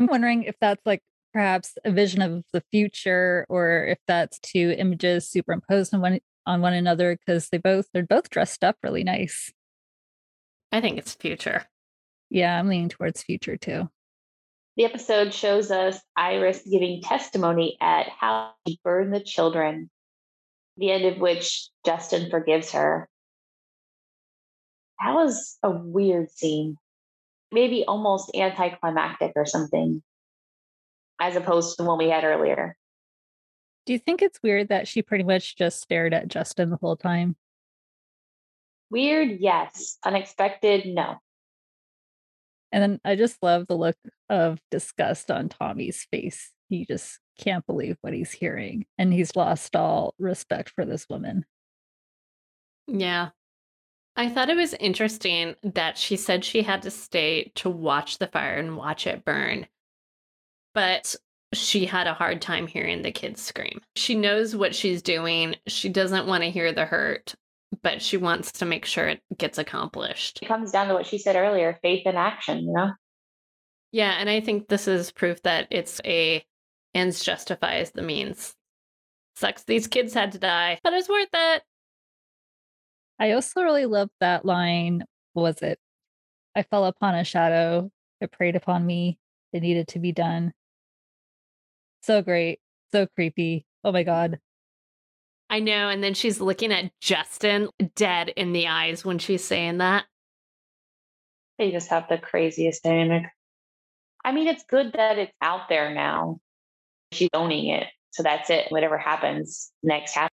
I'm 0.00 0.06
wondering 0.06 0.44
if 0.44 0.56
that's 0.58 0.84
like 0.86 1.02
perhaps 1.34 1.76
a 1.84 1.92
vision 1.92 2.22
of 2.22 2.42
the 2.54 2.62
future 2.70 3.44
or 3.50 3.84
if 3.84 3.98
that's 4.06 4.38
two 4.38 4.74
images 4.78 5.28
superimposed 5.28 5.92
on 5.92 6.00
one 6.00 6.20
on 6.46 6.62
one 6.62 6.72
another 6.72 7.18
because 7.18 7.50
they 7.50 7.58
both 7.58 7.86
they're 7.92 8.06
both 8.06 8.30
dressed 8.30 8.64
up 8.64 8.76
really 8.82 9.04
nice. 9.04 9.52
I 10.72 10.80
think 10.80 10.96
it's 10.96 11.14
future. 11.14 11.66
Yeah, 12.30 12.58
I'm 12.58 12.68
leaning 12.68 12.88
towards 12.88 13.22
future 13.22 13.58
too. 13.58 13.90
The 14.76 14.86
episode 14.86 15.34
shows 15.34 15.70
us 15.70 16.00
Iris 16.16 16.62
giving 16.62 17.02
testimony 17.02 17.76
at 17.82 18.08
how 18.08 18.52
she 18.66 18.80
burned 18.82 19.12
the 19.12 19.20
children, 19.20 19.90
the 20.78 20.92
end 20.92 21.04
of 21.04 21.18
which 21.18 21.68
Justin 21.84 22.30
forgives 22.30 22.72
her. 22.72 23.06
That 25.04 25.12
was 25.12 25.58
a 25.62 25.70
weird 25.70 26.30
scene. 26.30 26.76
Maybe 27.52 27.84
almost 27.86 28.30
anticlimactic 28.34 29.32
or 29.36 29.44
something, 29.46 30.02
as 31.20 31.36
opposed 31.36 31.76
to 31.76 31.82
the 31.82 31.88
one 31.88 31.98
we 31.98 32.08
had 32.08 32.24
earlier. 32.24 32.76
Do 33.86 33.92
you 33.92 33.98
think 33.98 34.22
it's 34.22 34.42
weird 34.42 34.68
that 34.68 34.86
she 34.86 35.02
pretty 35.02 35.24
much 35.24 35.56
just 35.56 35.80
stared 35.80 36.14
at 36.14 36.28
Justin 36.28 36.70
the 36.70 36.76
whole 36.76 36.96
time? 36.96 37.36
Weird, 38.90 39.38
yes. 39.40 39.98
Unexpected, 40.04 40.86
no. 40.86 41.16
And 42.72 42.82
then 42.82 43.00
I 43.04 43.16
just 43.16 43.42
love 43.42 43.66
the 43.66 43.76
look 43.76 43.96
of 44.28 44.60
disgust 44.70 45.30
on 45.30 45.48
Tommy's 45.48 46.06
face. 46.10 46.52
He 46.68 46.86
just 46.86 47.18
can't 47.38 47.66
believe 47.66 47.96
what 48.00 48.12
he's 48.12 48.30
hearing. 48.30 48.86
And 48.96 49.12
he's 49.12 49.34
lost 49.34 49.74
all 49.74 50.14
respect 50.18 50.70
for 50.70 50.84
this 50.84 51.08
woman. 51.08 51.44
Yeah. 52.86 53.30
I 54.20 54.28
thought 54.28 54.50
it 54.50 54.56
was 54.56 54.74
interesting 54.74 55.54
that 55.62 55.96
she 55.96 56.14
said 56.14 56.44
she 56.44 56.60
had 56.60 56.82
to 56.82 56.90
stay 56.90 57.52
to 57.54 57.70
watch 57.70 58.18
the 58.18 58.26
fire 58.26 58.56
and 58.56 58.76
watch 58.76 59.06
it 59.06 59.24
burn. 59.24 59.66
But 60.74 61.16
she 61.54 61.86
had 61.86 62.06
a 62.06 62.12
hard 62.12 62.42
time 62.42 62.66
hearing 62.66 63.00
the 63.00 63.12
kids 63.12 63.40
scream. 63.40 63.80
She 63.96 64.14
knows 64.14 64.54
what 64.54 64.74
she's 64.74 65.00
doing. 65.00 65.56
She 65.68 65.88
doesn't 65.88 66.26
want 66.26 66.44
to 66.44 66.50
hear 66.50 66.70
the 66.70 66.84
hurt, 66.84 67.34
but 67.82 68.02
she 68.02 68.18
wants 68.18 68.52
to 68.52 68.66
make 68.66 68.84
sure 68.84 69.08
it 69.08 69.22
gets 69.38 69.56
accomplished. 69.56 70.40
It 70.42 70.48
comes 70.48 70.70
down 70.70 70.88
to 70.88 70.94
what 70.94 71.06
she 71.06 71.16
said 71.16 71.34
earlier 71.34 71.78
faith 71.80 72.06
in 72.06 72.16
action, 72.16 72.58
you 72.58 72.74
know? 72.74 72.90
Yeah, 73.90 74.16
and 74.18 74.28
I 74.28 74.40
think 74.42 74.68
this 74.68 74.86
is 74.86 75.12
proof 75.12 75.42
that 75.44 75.66
it's 75.70 75.98
a 76.04 76.44
ends 76.94 77.24
justifies 77.24 77.92
the 77.92 78.02
means. 78.02 78.54
Sucks 79.36 79.64
these 79.64 79.86
kids 79.86 80.12
had 80.12 80.32
to 80.32 80.38
die, 80.38 80.78
but 80.84 80.92
it's 80.92 81.08
worth 81.08 81.28
it. 81.32 81.62
I 83.20 83.32
also 83.32 83.62
really 83.62 83.84
love 83.84 84.08
that 84.20 84.46
line. 84.46 85.04
What 85.34 85.42
was 85.42 85.62
it? 85.62 85.78
I 86.56 86.62
fell 86.62 86.86
upon 86.86 87.14
a 87.14 87.22
shadow. 87.22 87.90
It 88.20 88.32
preyed 88.32 88.56
upon 88.56 88.84
me. 88.86 89.18
It 89.52 89.60
needed 89.60 89.88
to 89.88 89.98
be 89.98 90.10
done. 90.10 90.52
So 92.02 92.22
great. 92.22 92.60
So 92.92 93.06
creepy. 93.06 93.66
Oh 93.84 93.92
my 93.92 94.02
God. 94.02 94.40
I 95.50 95.60
know. 95.60 95.88
And 95.88 96.02
then 96.02 96.14
she's 96.14 96.40
looking 96.40 96.72
at 96.72 96.92
Justin 97.00 97.68
dead 97.94 98.30
in 98.30 98.52
the 98.52 98.68
eyes 98.68 99.04
when 99.04 99.18
she's 99.18 99.44
saying 99.44 99.78
that. 99.78 100.04
They 101.58 101.70
just 101.70 101.90
have 101.90 102.08
the 102.08 102.16
craziest 102.16 102.82
dynamic. 102.82 103.24
I 104.24 104.32
mean, 104.32 104.48
it's 104.48 104.64
good 104.64 104.94
that 104.94 105.18
it's 105.18 105.32
out 105.42 105.68
there 105.68 105.92
now. 105.94 106.40
She's 107.12 107.28
owning 107.34 107.68
it. 107.68 107.86
So 108.12 108.22
that's 108.22 108.48
it. 108.48 108.66
Whatever 108.70 108.96
happens 108.96 109.70
next 109.82 110.14
happens. 110.14 110.29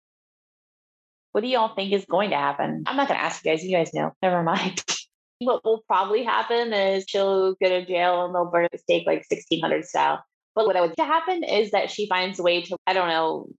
What 1.36 1.42
do 1.42 1.50
y'all 1.50 1.76
think 1.76 1.92
is 1.92 2.06
going 2.06 2.30
to 2.30 2.38
happen? 2.38 2.84
I'm 2.86 2.96
not 2.96 3.10
going 3.10 3.20
to 3.20 3.26
ask 3.26 3.44
you 3.44 3.52
guys. 3.52 3.62
You 3.62 3.76
guys 3.76 3.94
know. 3.94 4.14
Never 4.22 4.42
mind. 4.42 4.82
what 5.40 5.66
will 5.66 5.84
probably 5.86 6.24
happen 6.24 6.72
is 6.72 7.04
she'll 7.10 7.56
go 7.56 7.68
to 7.68 7.86
jail 7.86 8.24
and 8.24 8.34
they'll 8.34 8.50
burn 8.50 8.70
the 8.72 8.78
stake 8.78 9.06
like 9.06 9.26
1600 9.30 9.84
style. 9.84 10.24
But 10.56 10.66
what 10.66 10.78
I 10.78 10.82
would 10.82 10.94
happen 10.98 11.44
is 11.44 11.72
that 11.72 11.92
she 11.92 12.08
finds 12.08 12.40
a 12.40 12.44
way 12.44 12.62
to, 12.62 12.78
I 12.88 12.94
don't 12.94 13.10
know, 13.10 13.50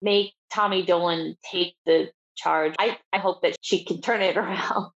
make 0.00 0.34
Tommy 0.52 0.84
Dolan 0.84 1.34
take 1.50 1.74
the 1.84 2.12
charge. 2.36 2.76
I, 2.78 2.96
I 3.12 3.18
hope 3.18 3.42
that 3.42 3.56
she 3.60 3.84
can 3.84 4.00
turn 4.00 4.22
it 4.22 4.36
around. 4.36 4.92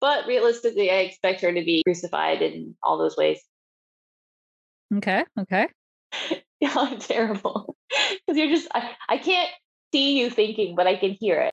but 0.00 0.26
realistically, 0.26 0.90
I 0.90 1.02
expect 1.02 1.42
her 1.42 1.52
to 1.52 1.64
be 1.64 1.84
crucified 1.86 2.42
in 2.42 2.74
all 2.82 2.98
those 2.98 3.16
ways. 3.16 3.38
Okay. 4.96 5.24
Okay. 5.38 5.68
yeah, 6.60 6.74
I'm 6.74 6.98
terrible. 6.98 7.76
Because 7.88 8.36
you're 8.36 8.50
just, 8.50 8.66
I, 8.74 8.90
I 9.08 9.18
can't 9.18 9.48
see 9.92 10.18
you 10.18 10.30
thinking, 10.30 10.74
but 10.74 10.86
I 10.86 10.96
can 10.96 11.16
hear 11.18 11.40
it. 11.40 11.52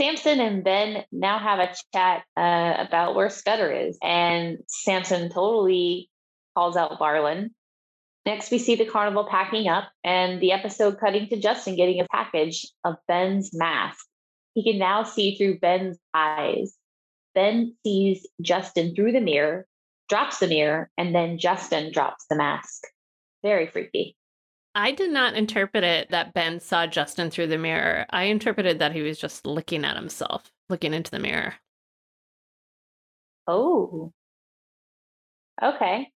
Samson 0.00 0.40
and 0.40 0.64
Ben 0.64 1.04
now 1.12 1.38
have 1.38 1.58
a 1.58 1.74
chat 1.94 2.24
uh, 2.36 2.74
about 2.78 3.14
where 3.14 3.28
Scudder 3.28 3.70
is. 3.70 3.98
And 4.02 4.58
Samson 4.66 5.28
totally 5.28 6.08
calls 6.54 6.76
out 6.76 6.98
Varlyn 6.98 7.50
Next, 8.26 8.50
we 8.50 8.58
see 8.58 8.76
the 8.76 8.84
carnival 8.84 9.24
packing 9.24 9.68
up 9.68 9.90
and 10.04 10.40
the 10.40 10.52
episode 10.52 11.00
cutting 11.00 11.28
to 11.28 11.40
Justin 11.40 11.76
getting 11.76 12.00
a 12.00 12.06
package 12.10 12.66
of 12.84 12.96
Ben's 13.08 13.50
mask. 13.52 14.04
He 14.54 14.62
can 14.62 14.78
now 14.78 15.04
see 15.04 15.36
through 15.36 15.58
Ben's 15.58 15.98
eyes. 16.12 16.76
Ben 17.34 17.74
sees 17.82 18.26
Justin 18.42 18.94
through 18.94 19.12
the 19.12 19.20
mirror, 19.20 19.66
drops 20.08 20.38
the 20.38 20.48
mirror, 20.48 20.90
and 20.98 21.14
then 21.14 21.38
Justin 21.38 21.92
drops 21.92 22.26
the 22.28 22.36
mask. 22.36 22.82
Very 23.42 23.66
freaky. 23.68 24.16
I 24.74 24.92
did 24.92 25.10
not 25.10 25.34
interpret 25.34 25.84
it 25.84 26.10
that 26.10 26.32
Ben 26.32 26.60
saw 26.60 26.86
Justin 26.86 27.30
through 27.30 27.48
the 27.48 27.58
mirror. 27.58 28.06
I 28.10 28.24
interpreted 28.24 28.78
that 28.78 28.92
he 28.92 29.02
was 29.02 29.18
just 29.18 29.46
looking 29.46 29.84
at 29.84 29.96
himself, 29.96 30.50
looking 30.68 30.94
into 30.94 31.10
the 31.10 31.18
mirror. 31.18 31.54
Oh. 33.46 34.12
Okay 35.62 36.12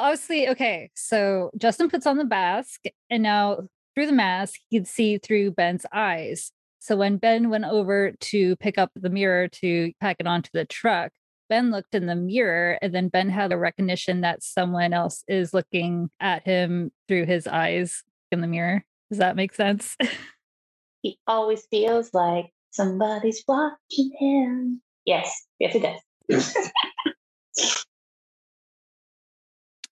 obviously, 0.00 0.48
okay, 0.48 0.90
so 0.94 1.50
Justin 1.56 1.90
puts 1.90 2.06
on 2.06 2.16
the 2.16 2.24
mask, 2.24 2.84
and 3.10 3.22
now 3.22 3.68
through 3.94 4.06
the 4.06 4.12
mask, 4.12 4.58
he 4.68 4.78
could 4.78 4.88
see 4.88 5.18
through 5.18 5.52
Ben's 5.52 5.86
eyes. 5.92 6.52
So 6.78 6.96
when 6.96 7.18
Ben 7.18 7.50
went 7.50 7.66
over 7.66 8.12
to 8.12 8.56
pick 8.56 8.78
up 8.78 8.90
the 8.94 9.10
mirror 9.10 9.48
to 9.48 9.92
pack 10.00 10.16
it 10.18 10.26
onto 10.26 10.48
the 10.52 10.64
truck, 10.64 11.12
Ben 11.50 11.70
looked 11.70 11.94
in 11.94 12.06
the 12.06 12.14
mirror, 12.14 12.78
and 12.80 12.94
then 12.94 13.08
Ben 13.08 13.28
had 13.28 13.52
a 13.52 13.58
recognition 13.58 14.22
that 14.22 14.42
someone 14.42 14.92
else 14.92 15.24
is 15.28 15.52
looking 15.52 16.08
at 16.20 16.44
him 16.44 16.92
through 17.08 17.26
his 17.26 17.46
eyes 17.46 18.04
in 18.30 18.40
the 18.40 18.46
mirror. 18.46 18.84
Does 19.10 19.18
that 19.18 19.36
make 19.36 19.52
sense? 19.52 19.96
he 21.02 21.18
always 21.26 21.66
feels 21.66 22.14
like 22.14 22.52
somebody's 22.70 23.42
watching 23.48 24.12
him. 24.18 24.80
Yes, 25.04 25.44
yes, 25.58 25.74
it 25.74 25.82
does. 26.30 26.70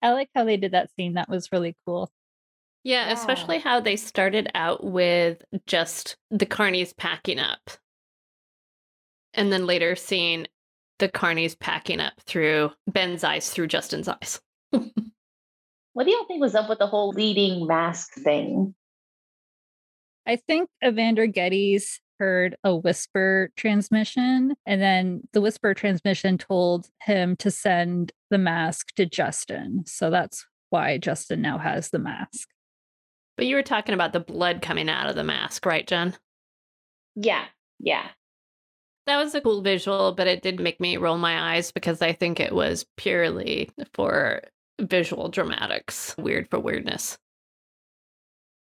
I 0.02 0.10
like 0.10 0.30
how 0.34 0.44
they 0.44 0.56
did 0.56 0.72
that 0.72 0.90
scene. 0.96 1.14
That 1.14 1.28
was 1.28 1.52
really 1.52 1.76
cool. 1.86 2.10
Yeah, 2.82 3.10
especially 3.12 3.58
how 3.60 3.80
they 3.80 3.96
started 3.96 4.50
out 4.54 4.84
with 4.84 5.42
just 5.66 6.16
the 6.30 6.44
carnies 6.44 6.94
packing 6.94 7.38
up. 7.38 7.70
And 9.32 9.50
then 9.50 9.66
later 9.66 9.96
seeing 9.96 10.46
the 10.98 11.08
carnies 11.08 11.58
packing 11.58 12.00
up 12.00 12.14
through 12.20 12.70
Ben's 12.86 13.24
eyes, 13.24 13.50
through 13.50 13.66
Justin's 13.68 14.08
eyes. 14.08 14.40
what 14.70 16.04
do 16.04 16.10
y'all 16.10 16.26
think 16.26 16.40
was 16.40 16.54
up 16.54 16.68
with 16.68 16.78
the 16.78 16.86
whole 16.86 17.10
leading 17.10 17.66
mask 17.66 18.14
thing? 18.14 18.74
I 20.26 20.36
think 20.36 20.68
Evander 20.84 21.26
Geddes 21.26 22.00
heard 22.18 22.56
a 22.64 22.74
whisper 22.74 23.50
transmission, 23.56 24.54
and 24.64 24.80
then 24.80 25.22
the 25.32 25.40
whisper 25.40 25.74
transmission 25.74 26.38
told 26.38 26.88
him 27.02 27.36
to 27.36 27.50
send 27.50 28.12
the 28.30 28.38
mask 28.38 28.94
to 28.96 29.04
Justin. 29.04 29.84
So 29.86 30.10
that's 30.10 30.46
why 30.70 30.98
Justin 30.98 31.42
now 31.42 31.58
has 31.58 31.90
the 31.90 31.98
mask. 31.98 32.48
But 33.36 33.46
you 33.46 33.56
were 33.56 33.62
talking 33.62 33.94
about 33.94 34.12
the 34.12 34.20
blood 34.20 34.62
coming 34.62 34.88
out 34.88 35.08
of 35.08 35.16
the 35.16 35.24
mask, 35.24 35.66
right, 35.66 35.86
Jen? 35.86 36.16
Yeah, 37.16 37.44
yeah. 37.80 38.08
That 39.06 39.18
was 39.18 39.34
a 39.34 39.40
cool 39.40 39.60
visual, 39.60 40.12
but 40.12 40.26
it 40.26 40.42
did 40.42 40.60
make 40.60 40.80
me 40.80 40.96
roll 40.96 41.18
my 41.18 41.54
eyes 41.54 41.70
because 41.70 42.00
I 42.00 42.12
think 42.12 42.40
it 42.40 42.54
was 42.54 42.86
purely 42.96 43.70
for 43.92 44.42
visual 44.80 45.28
dramatics, 45.28 46.14
weird 46.16 46.48
for 46.48 46.58
weirdness. 46.58 47.18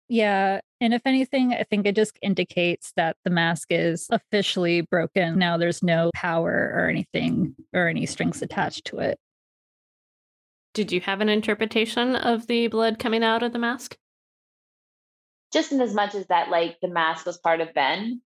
Yeah. 0.09 0.61
And 0.81 0.93
if 0.93 1.03
anything, 1.05 1.53
I 1.53 1.65
think 1.65 1.87
it 1.87 1.95
just 1.95 2.19
indicates 2.21 2.93
that 2.97 3.17
the 3.25 3.31
mask 3.31 3.69
is 3.71 4.09
officially 4.11 4.81
broken. 4.81 5.39
Now 5.39 5.57
there's 5.57 5.83
no 5.83 6.11
power 6.15 6.73
or 6.75 6.89
anything 6.89 7.55
or 7.73 7.87
any 7.87 8.07
strings 8.07 8.43
attached 8.43 8.87
to 8.87 8.99
it. 8.99 9.19
Did 10.73 10.91
you 10.91 11.01
have 11.03 11.21
an 11.21 11.29
interpretation 11.29 12.17
of 12.17 12.47
the 12.47 12.67
blood 12.69 12.99
coming 12.99 13.23
out 13.23 13.43
of 13.43 13.53
the 13.53 13.59
mask? 13.59 13.97
Just 15.53 15.71
in 15.71 15.81
as 15.81 15.95
much 15.95 16.15
as 16.15 16.27
that, 16.27 16.49
like 16.49 16.79
the 16.81 16.89
mask 16.89 17.27
was 17.27 17.39
part 17.39 17.61
of 17.61 17.75
Ben 17.75 18.21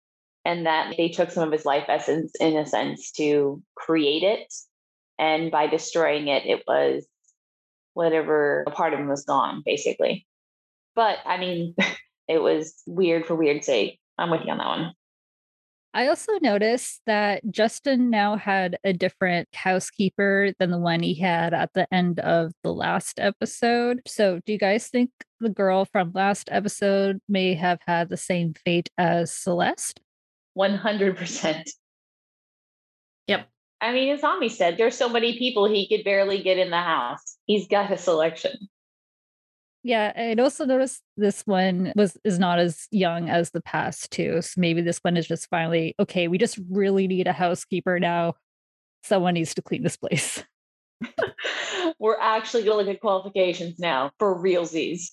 and 0.45 0.65
that 0.65 0.93
they 0.97 1.09
took 1.09 1.31
some 1.31 1.43
of 1.43 1.51
his 1.51 1.65
life 1.65 1.85
essence, 1.87 2.31
in 2.39 2.55
a 2.55 2.65
sense, 2.65 3.11
to 3.13 3.61
create 3.75 4.23
it. 4.23 4.53
And 5.19 5.51
by 5.51 5.67
destroying 5.67 6.27
it, 6.27 6.45
it 6.45 6.63
was 6.67 7.05
whatever 7.93 8.63
a 8.67 8.71
part 8.71 8.93
of 8.93 8.99
him 8.99 9.07
was 9.07 9.23
gone, 9.23 9.61
basically. 9.65 10.25
But 10.95 11.19
I 11.25 11.37
mean, 11.37 11.75
it 12.27 12.41
was 12.41 12.81
weird 12.85 13.25
for 13.25 13.35
weird 13.35 13.63
sake. 13.63 13.99
I'm 14.17 14.29
with 14.29 14.41
you 14.45 14.51
on 14.51 14.57
that 14.57 14.67
one. 14.67 14.93
I 15.93 16.07
also 16.07 16.31
noticed 16.41 17.01
that 17.05 17.43
Justin 17.51 18.09
now 18.09 18.37
had 18.37 18.77
a 18.85 18.93
different 18.93 19.49
housekeeper 19.53 20.53
than 20.57 20.71
the 20.71 20.79
one 20.79 21.03
he 21.03 21.15
had 21.15 21.53
at 21.53 21.73
the 21.73 21.85
end 21.93 22.21
of 22.21 22.53
the 22.63 22.73
last 22.73 23.19
episode. 23.19 24.01
So, 24.07 24.39
do 24.45 24.53
you 24.53 24.57
guys 24.57 24.87
think 24.87 25.09
the 25.41 25.49
girl 25.49 25.83
from 25.83 26.13
last 26.15 26.47
episode 26.49 27.19
may 27.27 27.55
have 27.55 27.79
had 27.85 28.07
the 28.07 28.15
same 28.15 28.53
fate 28.53 28.89
as 28.97 29.33
Celeste? 29.33 29.99
100%. 30.57 31.63
Yep. 33.27 33.47
I 33.81 33.93
mean, 33.93 34.13
as 34.13 34.23
Ami 34.23 34.49
said, 34.49 34.77
there's 34.77 34.97
so 34.97 35.09
many 35.09 35.37
people 35.37 35.67
he 35.67 35.87
could 35.87 36.03
barely 36.03 36.41
get 36.41 36.57
in 36.57 36.69
the 36.69 36.77
house. 36.77 37.37
He's 37.45 37.67
got 37.67 37.91
a 37.91 37.97
selection. 37.97 38.51
Yeah, 39.83 40.13
I'd 40.15 40.39
also 40.39 40.65
noticed 40.65 41.01
this 41.17 41.41
one 41.47 41.91
was 41.95 42.15
is 42.23 42.37
not 42.37 42.59
as 42.59 42.87
young 42.91 43.29
as 43.29 43.49
the 43.49 43.61
past 43.61 44.11
two. 44.11 44.41
So 44.43 44.61
maybe 44.61 44.81
this 44.81 44.99
one 44.99 45.17
is 45.17 45.27
just 45.27 45.49
finally 45.49 45.95
okay. 45.99 46.27
We 46.27 46.37
just 46.37 46.59
really 46.69 47.07
need 47.07 47.25
a 47.25 47.33
housekeeper 47.33 47.99
now. 47.99 48.35
Someone 49.03 49.33
needs 49.33 49.55
to 49.55 49.63
clean 49.63 49.81
this 49.81 49.97
place. 49.97 50.43
We're 51.99 52.19
actually 52.19 52.63
going 52.63 52.77
to 52.77 52.85
look 52.85 52.95
at 52.95 53.01
qualifications 53.01 53.79
now 53.79 54.11
for 54.19 54.39
realsies. 54.39 55.09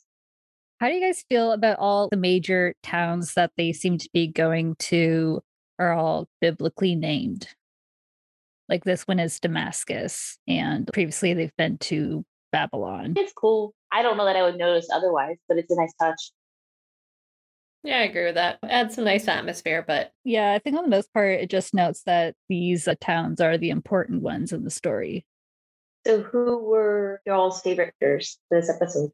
How 0.80 0.86
do 0.86 0.94
you 0.94 1.00
guys 1.00 1.24
feel 1.28 1.50
about 1.50 1.80
all 1.80 2.08
the 2.08 2.16
major 2.16 2.74
towns 2.84 3.34
that 3.34 3.50
they 3.56 3.72
seem 3.72 3.98
to 3.98 4.08
be 4.12 4.28
going 4.28 4.76
to 4.76 5.42
are 5.78 5.92
all 5.92 6.28
biblically 6.40 6.94
named? 6.94 7.48
Like 8.68 8.84
this 8.84 9.02
one 9.02 9.18
is 9.18 9.40
Damascus, 9.40 10.38
and 10.46 10.88
previously 10.92 11.34
they've 11.34 11.56
been 11.56 11.78
to 11.78 12.24
Babylon. 12.52 13.14
It's 13.16 13.32
cool. 13.32 13.74
I 13.90 14.02
don't 14.02 14.16
know 14.16 14.24
that 14.26 14.36
I 14.36 14.42
would 14.42 14.56
notice 14.56 14.88
otherwise, 14.92 15.38
but 15.48 15.58
it's 15.58 15.72
a 15.72 15.76
nice 15.76 15.94
touch. 16.00 16.30
Yeah, 17.82 17.98
I 17.98 18.02
agree 18.02 18.26
with 18.26 18.34
that. 18.36 18.58
Adds 18.62 18.94
some 18.94 19.04
nice 19.04 19.26
atmosphere, 19.26 19.84
but 19.84 20.12
Yeah, 20.22 20.52
I 20.52 20.60
think 20.60 20.76
on 20.76 20.84
the 20.84 20.90
most 20.90 21.12
part, 21.12 21.40
it 21.40 21.50
just 21.50 21.74
notes 21.74 22.02
that 22.04 22.36
these 22.48 22.86
uh, 22.86 22.94
towns 23.00 23.40
are 23.40 23.58
the 23.58 23.70
important 23.70 24.22
ones 24.22 24.52
in 24.52 24.62
the 24.62 24.70
story. 24.70 25.24
So, 26.06 26.22
who 26.22 26.58
were 26.58 27.20
y'all's 27.26 27.60
favorite 27.62 27.94
characters 28.00 28.38
this 28.50 28.70
episode? 28.70 29.10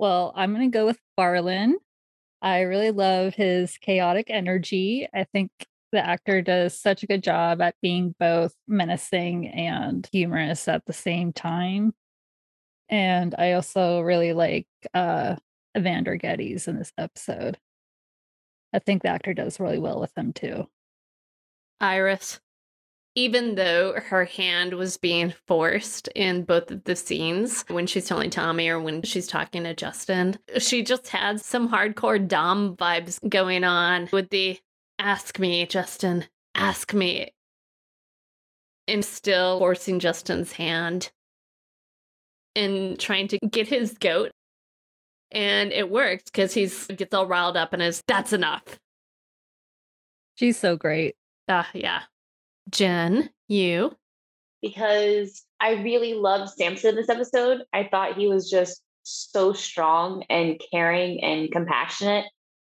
Well, 0.00 0.32
I'm 0.34 0.54
going 0.54 0.70
to 0.70 0.74
go 0.74 0.86
with 0.86 0.98
Varlyn. 1.18 1.74
I 2.40 2.60
really 2.60 2.90
love 2.90 3.34
his 3.34 3.76
chaotic 3.76 4.28
energy. 4.30 5.06
I 5.12 5.24
think 5.24 5.50
the 5.92 6.02
actor 6.02 6.40
does 6.40 6.74
such 6.74 7.02
a 7.02 7.06
good 7.06 7.22
job 7.22 7.60
at 7.60 7.74
being 7.82 8.14
both 8.18 8.54
menacing 8.66 9.48
and 9.48 10.08
humorous 10.10 10.68
at 10.68 10.86
the 10.86 10.94
same 10.94 11.34
time. 11.34 11.92
And 12.88 13.34
I 13.36 13.52
also 13.52 14.00
really 14.00 14.32
like 14.32 14.66
uh 14.94 15.36
Evander 15.76 16.16
Geddes 16.16 16.66
in 16.66 16.78
this 16.78 16.94
episode. 16.96 17.58
I 18.72 18.78
think 18.78 19.02
the 19.02 19.10
actor 19.10 19.34
does 19.34 19.60
really 19.60 19.78
well 19.78 20.00
with 20.00 20.16
him 20.16 20.32
too. 20.32 20.66
Iris, 21.78 22.40
even 23.14 23.56
though 23.56 23.94
her 23.94 24.24
hand 24.24 24.74
was 24.74 24.96
being 24.96 25.34
forced 25.46 26.08
in 26.14 26.44
both 26.44 26.70
of 26.70 26.84
the 26.84 26.94
scenes 26.94 27.64
when 27.68 27.86
she's 27.86 28.06
telling 28.06 28.30
Tommy 28.30 28.68
or 28.68 28.80
when 28.80 29.02
she's 29.02 29.26
talking 29.26 29.64
to 29.64 29.74
Justin, 29.74 30.38
she 30.58 30.82
just 30.82 31.08
had 31.08 31.40
some 31.40 31.68
hardcore 31.68 32.26
Dom 32.26 32.76
vibes 32.76 33.18
going 33.28 33.64
on 33.64 34.08
with 34.12 34.30
the 34.30 34.58
ask 34.98 35.38
me, 35.38 35.66
Justin, 35.66 36.26
ask 36.54 36.94
me. 36.94 37.32
And 38.86 39.04
still 39.04 39.58
forcing 39.58 40.00
Justin's 40.00 40.52
hand 40.52 41.10
and 42.56 42.98
trying 42.98 43.28
to 43.28 43.38
get 43.38 43.68
his 43.68 43.96
goat. 43.98 44.32
And 45.32 45.72
it 45.72 45.90
works 45.90 46.24
because 46.24 46.54
he's 46.54 46.86
gets 46.88 47.14
all 47.14 47.26
riled 47.26 47.56
up 47.56 47.72
and 47.72 47.82
is 47.82 48.02
that's 48.08 48.32
enough. 48.32 48.78
She's 50.34 50.58
so 50.58 50.76
great. 50.76 51.14
Ah, 51.48 51.68
yeah. 51.72 52.02
Jen, 52.70 53.30
you. 53.48 53.92
Because 54.62 55.42
I 55.60 55.82
really 55.82 56.14
loved 56.14 56.52
Samson 56.52 56.90
in 56.90 56.96
this 56.96 57.08
episode. 57.08 57.62
I 57.72 57.88
thought 57.90 58.16
he 58.16 58.28
was 58.28 58.50
just 58.50 58.82
so 59.02 59.52
strong 59.52 60.24
and 60.28 60.60
caring 60.72 61.22
and 61.22 61.50
compassionate. 61.50 62.26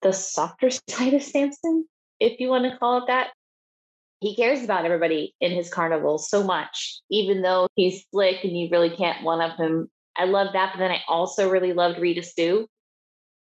The 0.02 0.14
softer 0.14 0.70
side 0.90 1.14
of 1.14 1.24
Samson, 1.24 1.88
if 2.20 2.40
you 2.40 2.50
want 2.50 2.66
to 2.66 2.78
call 2.78 3.00
it 3.00 3.08
that. 3.08 3.30
He 4.20 4.38
cares 4.38 4.64
about 4.64 4.86
everybody 4.86 5.36
in 5.42 5.52
his 5.52 5.70
carnival 5.70 6.18
so 6.18 6.46
much, 6.46 7.02
even 7.12 7.42
though 7.42 7.68
he's 7.76 8.06
slick 8.10 8.46
and 8.46 8.58
you 8.58 8.70
really 8.72 8.90
can't 8.90 9.22
one 9.22 9.42
up 9.42 9.58
him. 9.58 9.90
I 10.16 10.24
love 10.24 10.54
that. 10.54 10.72
But 10.74 10.80
then 10.80 10.92
I 10.92 11.02
also 11.10 11.50
really 11.50 11.74
loved 11.74 12.00
Rita 12.00 12.24
Sue 12.24 12.66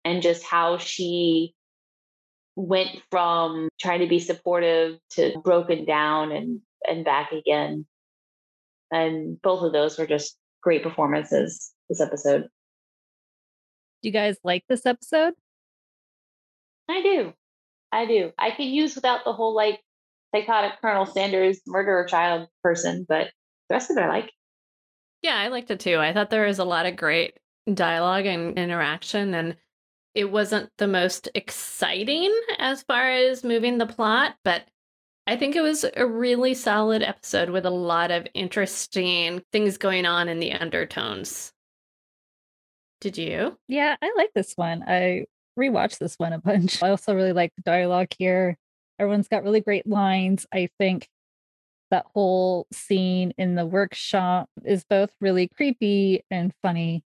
and 0.02 0.22
just 0.22 0.42
how 0.42 0.78
she 0.78 1.54
went 2.56 2.90
from 3.10 3.68
trying 3.80 4.00
to 4.00 4.06
be 4.06 4.18
supportive 4.18 4.98
to 5.10 5.38
broken 5.42 5.84
down 5.84 6.32
and 6.32 6.60
and 6.86 7.04
back 7.04 7.32
again. 7.32 7.86
And 8.90 9.40
both 9.40 9.62
of 9.62 9.72
those 9.72 9.98
were 9.98 10.06
just 10.06 10.36
great 10.62 10.82
performances 10.82 11.72
this 11.88 12.00
episode. 12.00 12.42
Do 14.02 14.08
you 14.08 14.12
guys 14.12 14.36
like 14.44 14.64
this 14.68 14.84
episode? 14.84 15.34
I 16.88 17.02
do. 17.02 17.32
I 17.92 18.06
do. 18.06 18.32
I 18.38 18.50
could 18.50 18.66
use 18.66 18.94
without 18.94 19.24
the 19.24 19.32
whole 19.32 19.54
like 19.54 19.80
psychotic 20.34 20.80
Colonel 20.80 21.06
Sanders 21.06 21.60
murderer 21.66 22.04
child 22.04 22.48
person, 22.62 23.06
but 23.08 23.28
the 23.68 23.74
rest 23.74 23.90
of 23.90 23.96
it 23.96 24.02
I 24.02 24.08
like. 24.08 24.32
Yeah, 25.22 25.36
I 25.36 25.48
liked 25.48 25.70
it 25.70 25.80
too. 25.80 25.98
I 25.98 26.12
thought 26.12 26.30
there 26.30 26.46
was 26.46 26.58
a 26.58 26.64
lot 26.64 26.86
of 26.86 26.96
great 26.96 27.38
dialogue 27.72 28.26
and 28.26 28.58
interaction, 28.58 29.34
and 29.34 29.56
it 30.14 30.30
wasn't 30.30 30.70
the 30.78 30.88
most 30.88 31.28
exciting 31.34 32.32
as 32.58 32.82
far 32.82 33.10
as 33.10 33.44
moving 33.44 33.78
the 33.78 33.86
plot, 33.86 34.34
but 34.44 34.62
I 35.26 35.36
think 35.36 35.54
it 35.54 35.60
was 35.60 35.84
a 35.96 36.06
really 36.06 36.54
solid 36.54 37.02
episode 37.02 37.50
with 37.50 37.64
a 37.64 37.70
lot 37.70 38.10
of 38.10 38.26
interesting 38.34 39.42
things 39.52 39.78
going 39.78 40.04
on 40.04 40.28
in 40.28 40.40
the 40.40 40.52
undertones. 40.52 41.52
Did 43.00 43.18
you? 43.18 43.58
Yeah, 43.68 43.96
I 44.02 44.12
like 44.16 44.30
this 44.34 44.52
one. 44.56 44.84
I 44.86 45.26
rewatched 45.58 45.98
this 45.98 46.16
one 46.16 46.32
a 46.32 46.38
bunch. 46.38 46.82
I 46.82 46.90
also 46.90 47.14
really 47.14 47.32
like 47.32 47.52
the 47.56 47.62
dialogue 47.62 48.08
here. 48.18 48.56
Everyone's 48.98 49.28
got 49.28 49.44
really 49.44 49.60
great 49.60 49.86
lines. 49.86 50.46
I 50.52 50.68
think 50.78 51.08
that 51.90 52.06
whole 52.14 52.66
scene 52.72 53.32
in 53.38 53.54
the 53.54 53.66
workshop 53.66 54.48
is 54.64 54.84
both 54.84 55.10
really 55.20 55.48
creepy 55.48 56.24
and 56.30 56.52
funny. 56.62 57.04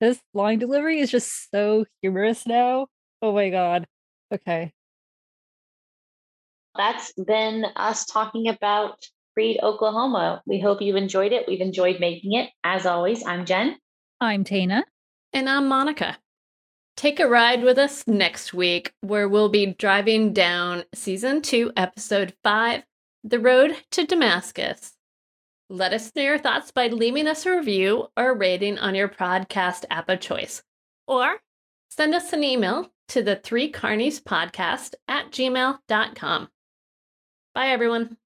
This 0.00 0.20
line 0.34 0.58
delivery 0.58 1.00
is 1.00 1.10
just 1.10 1.50
so 1.50 1.86
humorous 2.02 2.46
now. 2.46 2.86
Oh 3.22 3.32
my 3.32 3.48
god. 3.48 3.86
Okay. 4.32 4.72
That's 6.76 7.12
been 7.14 7.64
us 7.76 8.04
talking 8.04 8.48
about 8.48 8.98
Creed 9.32 9.58
Oklahoma. 9.62 10.42
We 10.46 10.60
hope 10.60 10.82
you 10.82 10.96
enjoyed 10.96 11.32
it. 11.32 11.46
We've 11.48 11.60
enjoyed 11.60 12.00
making 12.00 12.34
it. 12.34 12.50
As 12.64 12.84
always, 12.84 13.24
I'm 13.26 13.46
Jen. 13.46 13.76
I'm 14.20 14.44
Tana. 14.44 14.84
And 15.32 15.48
I'm 15.48 15.68
Monica. 15.68 16.18
Take 16.96 17.20
a 17.20 17.28
ride 17.28 17.62
with 17.62 17.78
us 17.78 18.06
next 18.06 18.54
week, 18.54 18.92
where 19.02 19.28
we'll 19.28 19.50
be 19.50 19.74
driving 19.78 20.32
down 20.32 20.84
season 20.94 21.42
two, 21.42 21.70
episode 21.76 22.34
five 22.42 22.82
The 23.22 23.38
Road 23.38 23.76
to 23.92 24.06
Damascus. 24.06 24.95
Let 25.68 25.92
us 25.92 26.12
know 26.14 26.22
your 26.22 26.38
thoughts 26.38 26.70
by 26.70 26.88
leaving 26.88 27.26
us 27.26 27.44
a 27.44 27.56
review 27.56 28.08
or 28.16 28.34
rating 28.34 28.78
on 28.78 28.94
your 28.94 29.08
podcast 29.08 29.84
app 29.90 30.08
of 30.08 30.20
choice. 30.20 30.62
Or 31.08 31.40
send 31.90 32.14
us 32.14 32.32
an 32.32 32.44
email 32.44 32.90
to 33.08 33.22
the 33.22 33.36
three 33.36 33.72
carnies 33.72 34.22
podcast 34.22 34.94
at 35.08 35.30
gmail.com. 35.32 36.48
Bye, 37.54 37.68
everyone. 37.68 38.16